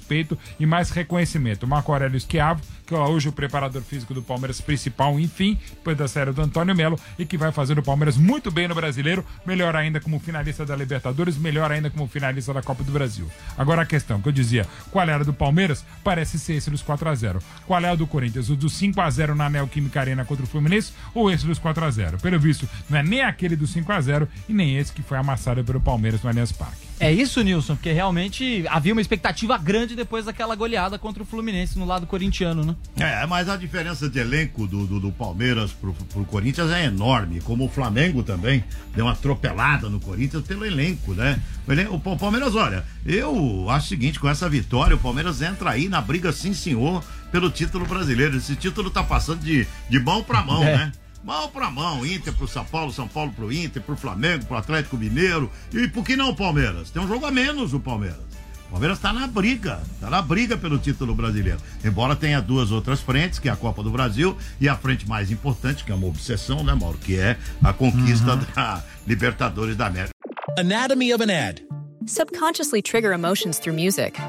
e 0.60 0.66
mais 0.66 0.89
reconhecimento. 0.89 1.68
Marco 1.68 1.91
Aurélio 1.91 2.20
Schiavo, 2.20 2.62
que 2.86 2.95
é 2.95 2.97
hoje 2.97 3.30
o 3.30 3.32
preparador 3.32 3.82
físico 3.82 4.14
do 4.14 4.22
Palmeiras 4.22 4.60
principal, 4.60 5.20
enfim, 5.20 5.58
depois 5.70 5.97
da 5.97 6.08
série 6.08 6.32
do 6.32 6.41
Antônio 6.41 6.76
Melo, 6.76 7.00
e 7.18 7.26
que 7.26 7.38
vai 7.38 7.52
fazer 7.52 7.78
o 7.78 7.84
Palmeiras 7.84 8.18
muito 8.18 8.50
bem 8.50 8.68
no 8.68 8.76
brasileiro, 8.76 9.24
melhor 9.45 9.76
ainda 9.76 10.00
como 10.00 10.20
finalista 10.20 10.66
da 10.66 10.76
Libertadores, 10.76 11.38
melhor 11.38 11.72
ainda 11.72 11.89
como 11.89 12.08
finalista 12.08 12.54
da 12.54 12.62
Copa 12.62 12.84
do 12.84 12.91
Brasil. 12.91 13.30
Agora 13.58 13.84
a 13.84 13.86
questão 13.86 14.22
que 14.22 14.28
eu 14.28 14.34
dizia, 14.34 14.66
qual 14.91 15.08
era 15.08 15.24
do 15.24 15.34
Palmeiras? 15.34 15.86
Parece 16.04 16.39
ser 16.39 16.54
esse 16.54 16.70
dos 16.70 16.82
4 16.82 17.10
a 17.10 17.16
0 17.16 17.39
Qual 17.68 17.84
é 17.84 17.91
o 17.91 17.97
do 17.97 18.08
Corinthians? 18.08 18.50
O 18.50 18.56
dos 18.56 18.74
5 18.74 19.00
a 19.02 19.10
0 19.10 19.36
na 19.36 19.50
Neoquímica 19.50 20.00
Arena 20.00 20.26
contra 20.26 20.43
o 20.43 20.47
Fluminense 20.47 20.93
ou 21.14 21.30
esse 21.30 21.45
dos 21.45 21.60
4 21.60 21.86
a 21.86 21.91
0 21.91 22.18
Pelo 22.18 22.39
visto, 22.39 22.68
não 22.89 22.97
é 22.97 23.04
nem 23.04 23.22
aquele 23.22 23.56
do 23.56 23.68
5 23.68 23.91
a 23.91 24.02
0 24.02 24.28
e 24.47 24.54
nem 24.54 24.78
esse 24.78 24.91
que 24.91 25.04
foi 25.04 25.18
amassado 25.18 25.64
pelo 25.64 25.80
Palmeiras 25.80 26.22
no 26.24 26.30
Allianz 26.30 26.52
Parque. 26.52 26.89
É 27.00 27.12
isso, 27.12 27.41
Nilson, 27.41 27.76
porque 27.76 27.93
realmente 27.93 28.66
havia 28.70 28.91
uma 28.91 29.00
expectativa 29.00 29.58
grande 29.58 29.95
depois 29.95 30.26
daquela 30.26 30.54
goleada 30.54 31.00
contra 31.00 31.24
o 31.24 31.26
Fluminense 31.26 31.80
no 31.80 31.86
lado 31.86 32.06
corintiano, 32.06 32.64
né? 32.66 32.76
É, 32.97 33.26
mas 33.26 33.47
a 33.47 33.56
diferença 33.56 34.10
de 34.10 34.20
elenco 34.20 34.68
do, 34.68 34.86
do, 34.86 35.00
do 35.00 35.12
Palmeiras 35.12 35.72
pro, 35.72 35.93
pro 35.93 36.26
Corinthians 36.26 36.70
é 36.72 36.86
enorme, 36.86 37.39
como 37.39 37.66
o 37.66 37.70
Flamengo 37.70 38.22
também 38.22 38.64
deu 38.93 39.06
uma 39.06 39.14
atropelada 39.14 39.89
no 39.89 40.00
Corinthians 40.00 40.43
pelo 40.45 40.66
elenco, 40.66 41.14
né? 41.14 41.39
O, 41.66 41.72
elenco, 41.72 41.95
o 41.95 42.18
Palmeiras, 42.18 42.54
olha, 42.56 42.84
eu 43.06 43.70
acho 43.70 43.86
o 43.86 43.89
seguinte, 43.89 44.20
com 44.20 44.28
essa 44.28 44.50
vitória, 44.50 44.95
o 44.95 45.00
Palmeiras 45.00 45.41
entra 45.41 45.70
aí 45.72 45.88
na 45.88 46.02
briga, 46.02 46.34
sim 46.34 46.54
senhor, 46.54 47.02
pelo 47.32 47.50
título 47.50 47.86
brasileiro. 47.86 48.36
Esse 48.36 48.58
título 48.58 48.89
tá 48.89 49.04
passando 49.04 49.39
de, 49.39 49.66
de 49.89 50.00
mão 50.00 50.22
para 50.22 50.41
mão, 50.41 50.64
É. 50.64 50.78
né? 50.78 50.91
Mão 51.24 51.49
para 51.49 51.70
mão, 51.70 52.05
Inter 52.05 52.34
pro 52.34 52.47
São 52.47 52.63
Paulo, 52.65 52.93
São 52.93 53.07
Paulo 53.07 53.32
pro 53.32 53.51
Inter, 53.51 53.82
pro 53.82 53.95
Flamengo, 53.97 54.45
pro 54.45 54.57
Atlético 54.57 54.97
Mineiro. 54.97 55.51
E 55.74 55.88
por 55.88 56.03
que 56.03 56.15
não 56.15 56.30
o 56.30 56.36
Palmeiras? 56.36 56.89
Tem 56.89 57.01
um 57.01 57.07
jogo 57.07 57.26
a 57.26 57.32
menos 57.32 57.74
o 57.74 57.80
Palmeiras. 57.80 58.30
O 58.67 58.72
Palmeiras 58.72 58.99
está 58.99 59.11
na 59.11 59.26
briga, 59.26 59.82
está 59.95 60.09
na 60.09 60.22
briga 60.22 60.55
pelo 60.55 60.78
título 60.78 61.15
brasileiro. 61.15 61.59
Embora 61.84 62.15
tenha 62.15 62.39
duas 62.39 62.72
outras 62.72 63.01
frentes, 63.01 63.39
que 63.39 63.49
é 63.49 63.51
a 63.51 63.55
Copa 63.55 63.82
do 63.82 63.89
Brasil 63.89 64.38
e 64.61 64.70
a 64.70 64.78
frente 64.78 65.09
mais 65.09 65.32
importante, 65.32 65.84
que 65.84 65.91
é 65.91 65.95
uma 65.95 66.07
obsessão, 66.07 66.63
né, 66.63 66.74
Mauro? 66.74 66.97
Que 66.99 67.17
é 67.20 67.36
a 67.63 67.74
conquista 67.74 68.36
da 68.36 68.84
Libertadores 69.07 69.76
da 69.76 69.88
América. 69.88 70.13
Anatomy 70.57 71.13
of 71.13 71.24
an 71.24 71.32
ad. 71.32 71.63
Subconsciously 72.05 72.82
trigger 72.82 73.11
emotions 73.11 73.59
through 73.59 73.76
music. 73.76 74.20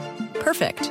Perfect. 0.42 0.90